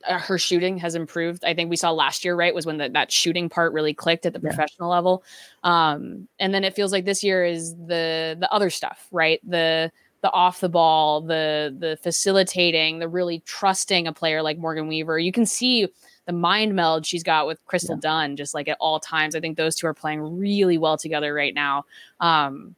Uh, 0.09 0.18
her 0.18 0.39
shooting 0.39 0.78
has 0.78 0.97
improved. 0.97 1.45
I 1.45 1.55
think 1.55 1.70
we 1.70 1.76
saw 1.76 1.91
last 1.93 2.24
year, 2.24 2.34
right, 2.34 2.55
was 2.55 2.66
when 2.66 2.78
the, 2.78 2.89
that 2.91 3.11
shooting 3.12 3.49
part 3.49 3.72
really 3.72 3.95
clicked 3.95 4.26
at 4.26 4.32
the 4.32 4.41
yeah. 4.43 4.51
professional 4.51 4.91
level. 4.91 5.24
Um, 5.64 6.28
and 6.39 6.55
then 6.55 6.62
it 6.62 6.74
feels 6.74 6.93
like 6.93 7.05
this 7.05 7.22
year 7.22 7.45
is 7.45 7.74
the 7.76 8.36
the 8.39 8.53
other 8.53 8.70
stuff, 8.70 9.07
right? 9.12 9.41
The 9.49 9.93
the 10.21 10.33
off 10.33 10.61
the 10.61 10.69
ball, 10.69 11.21
the 11.21 11.75
the 11.79 11.97
facilitating, 12.03 12.99
the 12.99 13.09
really 13.09 13.41
trusting 13.41 14.07
a 14.07 14.12
player 14.12 14.43
like 14.43 14.59
Morgan 14.59 14.89
Weaver. 14.89 15.19
You 15.19 15.33
can 15.33 15.47
see 15.47 15.89
the 16.27 16.33
mind 16.33 16.75
meld 16.75 17.07
she's 17.07 17.23
got 17.23 17.47
with 17.47 17.64
Crystal 17.66 17.95
yeah. 17.95 18.01
Dunn 18.01 18.37
just 18.37 18.55
like 18.55 18.69
at 18.69 18.77
all 18.81 19.01
times. 19.01 19.35
I 19.35 19.41
think 19.41 19.57
those 19.57 19.77
two 19.77 19.87
are 19.87 19.95
playing 19.95 20.39
really 20.39 20.77
well 20.77 20.97
together 20.97 21.33
right 21.33 21.55
now. 21.55 21.85
Um, 22.21 22.75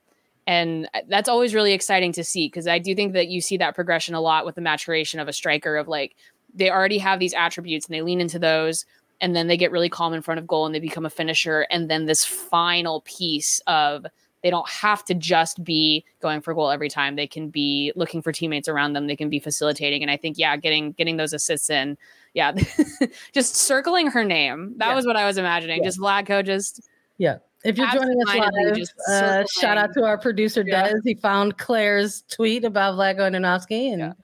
and 0.47 0.89
that's 1.09 1.29
always 1.29 1.55
really 1.55 1.73
exciting 1.73 2.13
to 2.13 2.25
see 2.25 2.49
because 2.49 2.67
I 2.67 2.79
do 2.79 2.95
think 2.95 3.13
that 3.13 3.29
you 3.29 3.41
see 3.41 3.57
that 3.59 3.75
progression 3.75 4.15
a 4.15 4.21
lot 4.21 4.45
with 4.45 4.55
the 4.55 4.61
maturation 4.61 5.21
of 5.21 5.29
a 5.29 5.33
striker 5.33 5.77
of 5.77 5.89
like 5.89 6.17
they 6.55 6.71
already 6.71 6.99
have 6.99 7.21
these 7.21 7.35
attributes 7.35 7.87
and 7.87 7.95
they 7.95 8.03
lean 8.03 8.21
into 8.21 8.39
those 8.39 8.85
and 9.21 9.37
then 9.37 9.47
they 9.47 9.57
get 9.57 9.71
really 9.71 9.89
calm 9.89 10.13
in 10.13 10.23
front 10.23 10.41
of 10.41 10.47
goal 10.47 10.67
and 10.67 10.75
they 10.75 10.81
become 10.81 11.07
a 11.07 11.11
finisher 11.11 11.67
and 11.71 11.91
then 11.91 12.07
this 12.07 12.25
final 12.25 13.03
piece 13.03 13.61
of 13.67 14.07
they 14.43 14.51
don't 14.51 14.69
have 14.69 15.05
to 15.05 15.15
just 15.15 15.63
be 15.63 16.05
going 16.21 16.41
for 16.41 16.55
goal 16.55 16.71
every 16.71 16.89
time 16.89 17.17
they 17.17 17.27
can 17.27 17.49
be 17.49 17.93
looking 17.97 18.23
for 18.23 18.33
teammates 18.33 18.69
around 18.69 18.93
them 18.93 19.07
they 19.07 19.17
can 19.17 19.29
be 19.29 19.39
facilitating 19.39 20.03
and 20.03 20.11
i 20.11 20.17
think 20.17 20.39
yeah 20.39 20.57
getting 20.57 20.93
getting 20.93 21.17
those 21.17 21.33
assists 21.33 21.71
in 21.71 21.97
yeah 22.35 22.53
just 23.33 23.57
circling 23.57 24.09
her 24.09 24.25
name 24.25 24.75
that 24.77 24.89
yeah. 24.89 24.95
was 24.95 25.07
what 25.07 25.17
i 25.17 25.27
was 25.27 25.37
imagining 25.39 25.79
yeah. 25.79 25.85
just 25.85 25.99
Vlatko 25.99 26.45
just 26.45 26.89
yeah 27.19 27.39
if 27.63 27.77
you're 27.77 27.91
joining 27.91 28.19
us 28.27 28.35
live, 28.35 28.89
uh, 29.09 29.45
shout 29.61 29.77
out 29.77 29.93
to 29.93 30.05
our 30.05 30.17
producer 30.17 30.65
yeah. 30.67 30.89
Des. 30.89 31.01
He 31.05 31.15
found 31.15 31.59
Claire's 31.59 32.23
tweet 32.31 32.65
about 32.65 32.95
Vlatko 32.95 33.31
Andonovski 33.31 33.93
and 33.93 34.15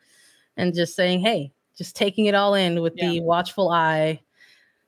and 0.56 0.74
just 0.74 0.96
saying, 0.96 1.20
"Hey, 1.20 1.52
just 1.76 1.94
taking 1.96 2.26
it 2.26 2.34
all 2.34 2.54
in 2.54 2.80
with 2.80 2.94
yeah. 2.96 3.10
the 3.10 3.20
watchful 3.20 3.68
eye 3.68 4.20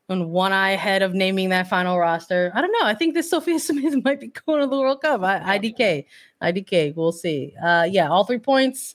and 0.09 0.31
one 0.31 0.53
eye 0.53 0.71
ahead 0.71 1.03
of 1.03 1.15
naming 1.15 1.51
that 1.51 1.69
final 1.69 1.99
roster. 1.99 2.51
I 2.55 2.61
don't 2.61 2.73
know. 2.73 2.87
I 2.87 2.95
think 2.95 3.15
this 3.15 3.31
Sophia 3.31 3.59
Smith 3.61 4.03
might 4.05 4.21
be 4.21 4.29
going 4.29 4.61
to 4.61 4.67
the 4.67 4.79
World 4.79 5.03
Cup. 5.03 5.23
I, 5.23 5.59
IDK, 5.59 6.05
IDK. 6.43 6.95
We'll 6.95 7.13
see. 7.13 7.55
Uh, 7.63 7.87
yeah, 7.91 8.09
all 8.09 8.25
three 8.25 8.39
points 8.39 8.95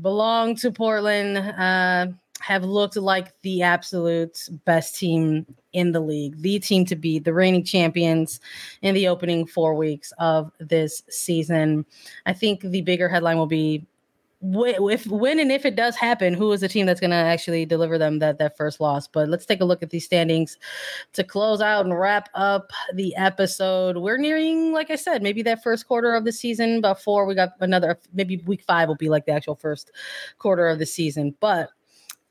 belong 0.00 0.56
to 0.56 0.70
Portland. 0.70 1.36
Uh, 1.38 2.06
have 2.40 2.64
looked 2.64 2.96
like 2.96 3.38
the 3.42 3.62
absolute 3.62 4.48
best 4.64 4.96
team 4.96 5.46
in 5.72 5.92
the 5.92 6.00
league, 6.00 6.40
the 6.40 6.58
team 6.58 6.84
to 6.86 6.96
beat, 6.96 7.24
the 7.24 7.34
reigning 7.34 7.62
champions 7.62 8.40
in 8.82 8.94
the 8.94 9.06
opening 9.06 9.46
four 9.46 9.74
weeks 9.74 10.12
of 10.18 10.50
this 10.58 11.02
season. 11.10 11.84
I 12.26 12.32
think 12.32 12.62
the 12.62 12.80
bigger 12.80 13.08
headline 13.08 13.36
will 13.36 13.46
be 13.46 13.86
if 14.42 15.06
when 15.06 15.38
and 15.38 15.52
if 15.52 15.66
it 15.66 15.76
does 15.76 15.96
happen, 15.96 16.32
who 16.32 16.50
is 16.52 16.60
the 16.60 16.68
team 16.68 16.86
that's 16.86 17.00
going 17.00 17.10
to 17.10 17.16
actually 17.16 17.66
deliver 17.66 17.98
them 17.98 18.20
that 18.20 18.38
that 18.38 18.56
first 18.56 18.80
loss? 18.80 19.06
But 19.06 19.28
let's 19.28 19.44
take 19.44 19.60
a 19.60 19.64
look 19.64 19.82
at 19.82 19.90
these 19.90 20.04
standings 20.04 20.56
to 21.12 21.24
close 21.24 21.60
out 21.60 21.84
and 21.84 21.98
wrap 21.98 22.30
up 22.34 22.70
the 22.94 23.14
episode. 23.16 23.98
We're 23.98 24.16
nearing, 24.16 24.72
like 24.72 24.90
I 24.90 24.96
said, 24.96 25.22
maybe 25.22 25.42
that 25.42 25.62
first 25.62 25.86
quarter 25.86 26.14
of 26.14 26.24
the 26.24 26.32
season. 26.32 26.80
Before 26.80 27.26
we 27.26 27.34
got 27.34 27.50
another, 27.60 28.00
maybe 28.14 28.38
week 28.46 28.62
five 28.62 28.88
will 28.88 28.96
be 28.96 29.10
like 29.10 29.26
the 29.26 29.32
actual 29.32 29.56
first 29.56 29.90
quarter 30.38 30.68
of 30.68 30.78
the 30.78 30.86
season. 30.86 31.34
But 31.40 31.70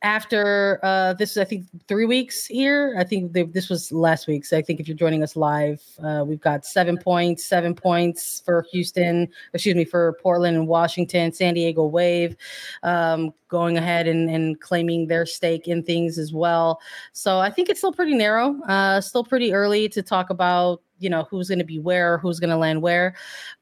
after 0.01 0.79
uh, 0.81 1.13
this, 1.13 1.35
I 1.35 1.43
think 1.43 1.65
three 1.87 2.05
weeks 2.05 2.45
here. 2.45 2.95
I 2.97 3.03
think 3.03 3.33
they, 3.33 3.43
this 3.43 3.69
was 3.69 3.91
last 3.91 4.27
week. 4.27 4.45
So 4.45 4.57
I 4.57 4.61
think 4.61 4.79
if 4.79 4.87
you're 4.87 4.95
joining 4.95 5.23
us 5.23 5.35
live, 5.35 5.81
uh, 6.01 6.23
we've 6.25 6.39
got 6.39 6.65
seven 6.65 6.97
points, 6.97 7.43
seven 7.43 7.75
points 7.75 8.41
for 8.45 8.65
Houston, 8.71 9.27
excuse 9.53 9.75
me, 9.75 9.83
for 9.83 10.13
Portland 10.21 10.55
and 10.55 10.67
Washington, 10.67 11.33
San 11.33 11.53
Diego 11.53 11.85
Wave, 11.85 12.37
um, 12.83 13.33
going 13.49 13.77
ahead 13.77 14.07
and, 14.07 14.29
and 14.29 14.61
claiming 14.61 15.07
their 15.07 15.25
stake 15.25 15.67
in 15.67 15.83
things 15.83 16.17
as 16.17 16.31
well. 16.31 16.79
So 17.11 17.39
I 17.39 17.49
think 17.49 17.67
it's 17.67 17.79
still 17.79 17.93
pretty 17.93 18.15
narrow, 18.15 18.61
uh, 18.63 19.01
still 19.01 19.23
pretty 19.23 19.53
early 19.53 19.89
to 19.89 20.01
talk 20.01 20.29
about 20.29 20.81
you 20.99 21.09
know 21.09 21.27
who's 21.29 21.47
going 21.47 21.59
to 21.59 21.65
be 21.65 21.79
where, 21.79 22.17
who's 22.17 22.39
going 22.39 22.49
to 22.49 22.57
land 22.57 22.81
where. 22.81 23.15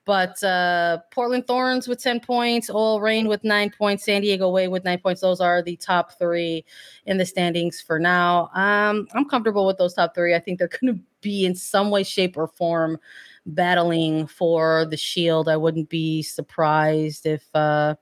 But 0.05 0.41
uh, 0.43 0.99
Portland 1.11 1.47
Thorns 1.47 1.87
with 1.87 2.01
10 2.01 2.21
points, 2.21 2.69
OL 2.69 3.01
Reign 3.01 3.27
with 3.27 3.43
nine 3.43 3.71
points, 3.77 4.05
San 4.05 4.21
Diego 4.21 4.49
Wave 4.49 4.71
with 4.71 4.83
nine 4.83 4.99
points. 4.99 5.21
Those 5.21 5.41
are 5.41 5.61
the 5.61 5.75
top 5.75 6.17
three 6.17 6.65
in 7.05 7.17
the 7.17 7.25
standings 7.25 7.81
for 7.81 7.99
now. 7.99 8.49
Um, 8.53 9.07
I'm 9.13 9.27
comfortable 9.27 9.65
with 9.65 9.77
those 9.77 9.93
top 9.93 10.15
three. 10.15 10.33
I 10.33 10.39
think 10.39 10.59
they're 10.59 10.69
going 10.81 10.95
to 10.95 11.01
be 11.21 11.45
in 11.45 11.55
some 11.55 11.89
way, 11.89 12.03
shape, 12.03 12.37
or 12.37 12.47
form 12.47 12.97
battling 13.45 14.27
for 14.27 14.85
the 14.89 14.97
shield. 14.97 15.49
I 15.49 15.57
wouldn't 15.57 15.89
be 15.89 16.21
surprised 16.21 17.25
if 17.25 17.43
uh, 17.53 17.95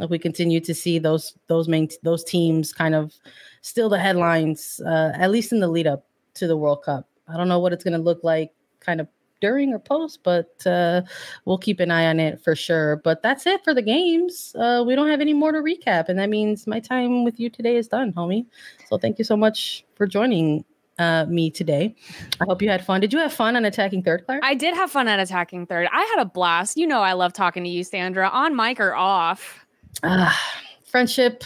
if 0.00 0.10
we 0.10 0.18
continue 0.18 0.60
to 0.60 0.74
see 0.74 0.98
those 0.98 1.36
those 1.46 1.68
main 1.68 1.88
those 2.02 2.24
teams 2.24 2.72
kind 2.72 2.94
of 2.94 3.14
still 3.60 3.88
the 3.88 3.98
headlines, 3.98 4.80
uh, 4.84 5.12
at 5.14 5.30
least 5.30 5.52
in 5.52 5.60
the 5.60 5.68
lead 5.68 5.86
up 5.86 6.06
to 6.34 6.46
the 6.46 6.56
World 6.56 6.82
Cup. 6.82 7.08
I 7.28 7.36
don't 7.36 7.48
know 7.48 7.60
what 7.60 7.72
it's 7.72 7.84
going 7.84 7.96
to 7.96 8.02
look 8.02 8.22
like 8.22 8.52
kind 8.84 9.00
of 9.00 9.08
during 9.40 9.74
or 9.74 9.78
post, 9.78 10.20
but 10.22 10.66
uh, 10.66 11.02
we'll 11.44 11.58
keep 11.58 11.80
an 11.80 11.90
eye 11.90 12.06
on 12.06 12.18
it 12.18 12.40
for 12.42 12.56
sure. 12.56 12.96
But 13.04 13.22
that's 13.22 13.46
it 13.46 13.62
for 13.62 13.74
the 13.74 13.82
games. 13.82 14.54
Uh, 14.58 14.82
we 14.86 14.94
don't 14.94 15.08
have 15.08 15.20
any 15.20 15.34
more 15.34 15.52
to 15.52 15.58
recap, 15.58 16.08
and 16.08 16.18
that 16.18 16.30
means 16.30 16.66
my 16.66 16.80
time 16.80 17.24
with 17.24 17.38
you 17.38 17.50
today 17.50 17.76
is 17.76 17.88
done, 17.88 18.12
homie. 18.12 18.46
So 18.88 18.96
thank 18.96 19.18
you 19.18 19.24
so 19.24 19.36
much 19.36 19.84
for 19.96 20.06
joining 20.06 20.64
uh, 20.98 21.26
me 21.26 21.50
today. 21.50 21.94
I 22.40 22.44
hope 22.44 22.62
you 22.62 22.70
had 22.70 22.84
fun. 22.84 23.00
Did 23.00 23.12
you 23.12 23.18
have 23.18 23.32
fun 23.32 23.56
on 23.56 23.64
attacking 23.64 24.02
third, 24.02 24.24
Claire? 24.24 24.40
I 24.42 24.54
did 24.54 24.74
have 24.74 24.90
fun 24.90 25.08
at 25.08 25.20
attacking 25.20 25.66
third. 25.66 25.88
I 25.92 26.02
had 26.14 26.22
a 26.22 26.26
blast. 26.26 26.76
You 26.76 26.86
know, 26.86 27.00
I 27.00 27.12
love 27.12 27.32
talking 27.32 27.64
to 27.64 27.70
you, 27.70 27.84
Sandra, 27.84 28.28
on 28.28 28.56
mic 28.56 28.80
or 28.80 28.94
off. 28.94 29.66
Uh, 30.02 30.32
friendship 30.84 31.44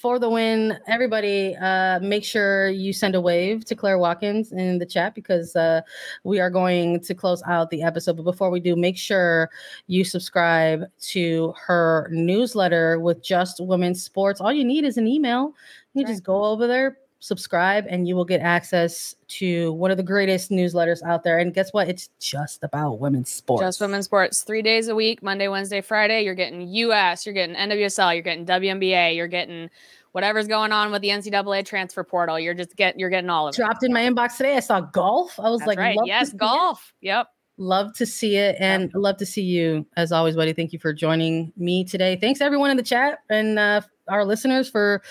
for 0.00 0.18
the 0.18 0.28
win. 0.28 0.78
Everybody, 0.86 1.56
uh, 1.56 2.00
make 2.00 2.24
sure 2.24 2.68
you 2.68 2.92
send 2.92 3.14
a 3.14 3.20
wave 3.20 3.64
to 3.66 3.74
Claire 3.74 3.98
Watkins 3.98 4.52
in 4.52 4.78
the 4.78 4.86
chat 4.86 5.14
because 5.14 5.54
uh, 5.56 5.80
we 6.24 6.40
are 6.40 6.50
going 6.50 7.00
to 7.00 7.14
close 7.14 7.42
out 7.46 7.70
the 7.70 7.82
episode. 7.82 8.16
But 8.16 8.22
before 8.22 8.50
we 8.50 8.60
do, 8.60 8.76
make 8.76 8.96
sure 8.96 9.50
you 9.86 10.04
subscribe 10.04 10.84
to 11.08 11.54
her 11.66 12.08
newsletter 12.12 13.00
with 13.00 13.22
Just 13.22 13.60
Women's 13.60 14.02
Sports. 14.02 14.40
All 14.40 14.52
you 14.52 14.64
need 14.64 14.84
is 14.84 14.96
an 14.96 15.06
email. 15.06 15.54
You 15.94 16.04
right. 16.04 16.10
just 16.10 16.22
go 16.22 16.44
over 16.44 16.66
there, 16.66 16.98
subscribe, 17.20 17.84
and 17.88 18.06
you 18.06 18.14
will 18.14 18.24
get 18.24 18.40
access 18.40 19.14
to 19.26 19.72
one 19.72 19.90
of 19.90 19.96
the 19.96 20.02
greatest 20.02 20.50
newsletters 20.50 21.02
out 21.02 21.24
there. 21.24 21.38
And 21.38 21.52
guess 21.52 21.72
what? 21.72 21.88
It's 21.88 22.08
just 22.20 22.62
about 22.62 23.00
women's 23.00 23.30
sports. 23.30 23.62
Just 23.62 23.80
women's 23.80 24.04
sports. 24.04 24.42
Three 24.42 24.62
days 24.62 24.88
a 24.88 24.94
week, 24.94 25.22
Monday, 25.22 25.48
Wednesday, 25.48 25.80
Friday. 25.80 26.24
You're 26.24 26.34
getting 26.34 26.62
US, 26.68 27.26
you're 27.26 27.34
getting 27.34 27.56
NWSL, 27.56 28.14
you're 28.14 28.22
getting 28.22 28.46
WNBA, 28.46 29.16
you're 29.16 29.28
getting 29.28 29.68
whatever's 30.12 30.46
going 30.46 30.72
on 30.72 30.90
with 30.90 31.02
the 31.02 31.08
NCAA 31.08 31.64
transfer 31.64 32.04
portal. 32.04 32.38
You're 32.38 32.54
just 32.54 32.76
get 32.76 32.98
you're 32.98 33.10
getting 33.10 33.30
all 33.30 33.48
of 33.48 33.54
Dropped 33.54 33.68
it. 33.68 33.70
Dropped 33.70 33.84
in 33.84 33.92
my 33.92 34.02
inbox 34.02 34.36
today. 34.36 34.56
I 34.56 34.60
saw 34.60 34.80
golf. 34.80 35.38
I 35.38 35.50
was 35.50 35.60
That's 35.60 35.68
like, 35.68 35.78
right. 35.78 35.98
yes, 36.04 36.32
golf. 36.32 36.92
Yep. 37.00 37.28
Love 37.60 37.92
to 37.94 38.06
see 38.06 38.36
it 38.36 38.54
and 38.60 38.82
yep. 38.82 38.90
love 38.94 39.16
to 39.16 39.26
see 39.26 39.42
you 39.42 39.84
as 39.96 40.12
always, 40.12 40.36
buddy. 40.36 40.52
Thank 40.52 40.72
you 40.72 40.78
for 40.78 40.92
joining 40.92 41.52
me 41.56 41.84
today. 41.84 42.14
Thanks 42.14 42.40
everyone 42.40 42.70
in 42.70 42.76
the 42.76 42.84
chat 42.84 43.18
and 43.28 43.58
uh, 43.58 43.80
our 44.08 44.24
listeners 44.24 44.68
for 44.68 45.02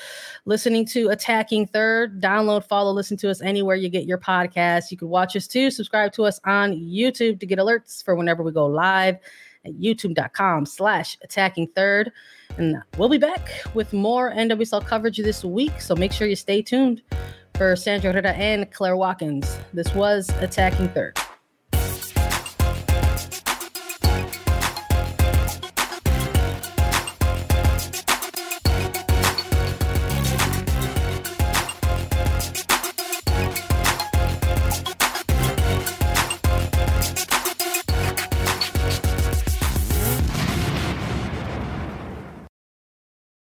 listening 0.45 0.85
to 0.87 1.09
Attacking 1.09 1.67
Third. 1.67 2.21
Download, 2.21 2.63
follow, 2.63 2.91
listen 2.91 3.17
to 3.17 3.29
us 3.29 3.41
anywhere 3.41 3.75
you 3.75 3.89
get 3.89 4.05
your 4.05 4.17
podcast. 4.17 4.91
You 4.91 4.97
can 4.97 5.09
watch 5.09 5.35
us 5.35 5.47
too. 5.47 5.71
Subscribe 5.71 6.13
to 6.13 6.25
us 6.25 6.39
on 6.45 6.73
YouTube 6.73 7.39
to 7.39 7.45
get 7.45 7.59
alerts 7.59 8.03
for 8.03 8.15
whenever 8.15 8.43
we 8.43 8.51
go 8.51 8.65
live 8.65 9.17
at 9.65 9.73
youtube.com 9.73 10.65
slash 10.65 11.17
attacking 11.23 11.67
third. 11.75 12.11
And 12.57 12.77
we'll 12.97 13.09
be 13.09 13.17
back 13.17 13.49
with 13.73 13.93
more 13.93 14.31
NWSL 14.31 14.85
coverage 14.85 15.17
this 15.17 15.43
week. 15.43 15.79
So 15.81 15.95
make 15.95 16.11
sure 16.11 16.27
you 16.27 16.35
stay 16.35 16.61
tuned 16.61 17.01
for 17.55 17.75
Sandra 17.75 18.11
Herrera 18.11 18.33
and 18.33 18.71
Claire 18.71 18.97
Watkins. 18.97 19.57
This 19.73 19.93
was 19.93 20.29
Attacking 20.39 20.89
Third. 20.89 21.17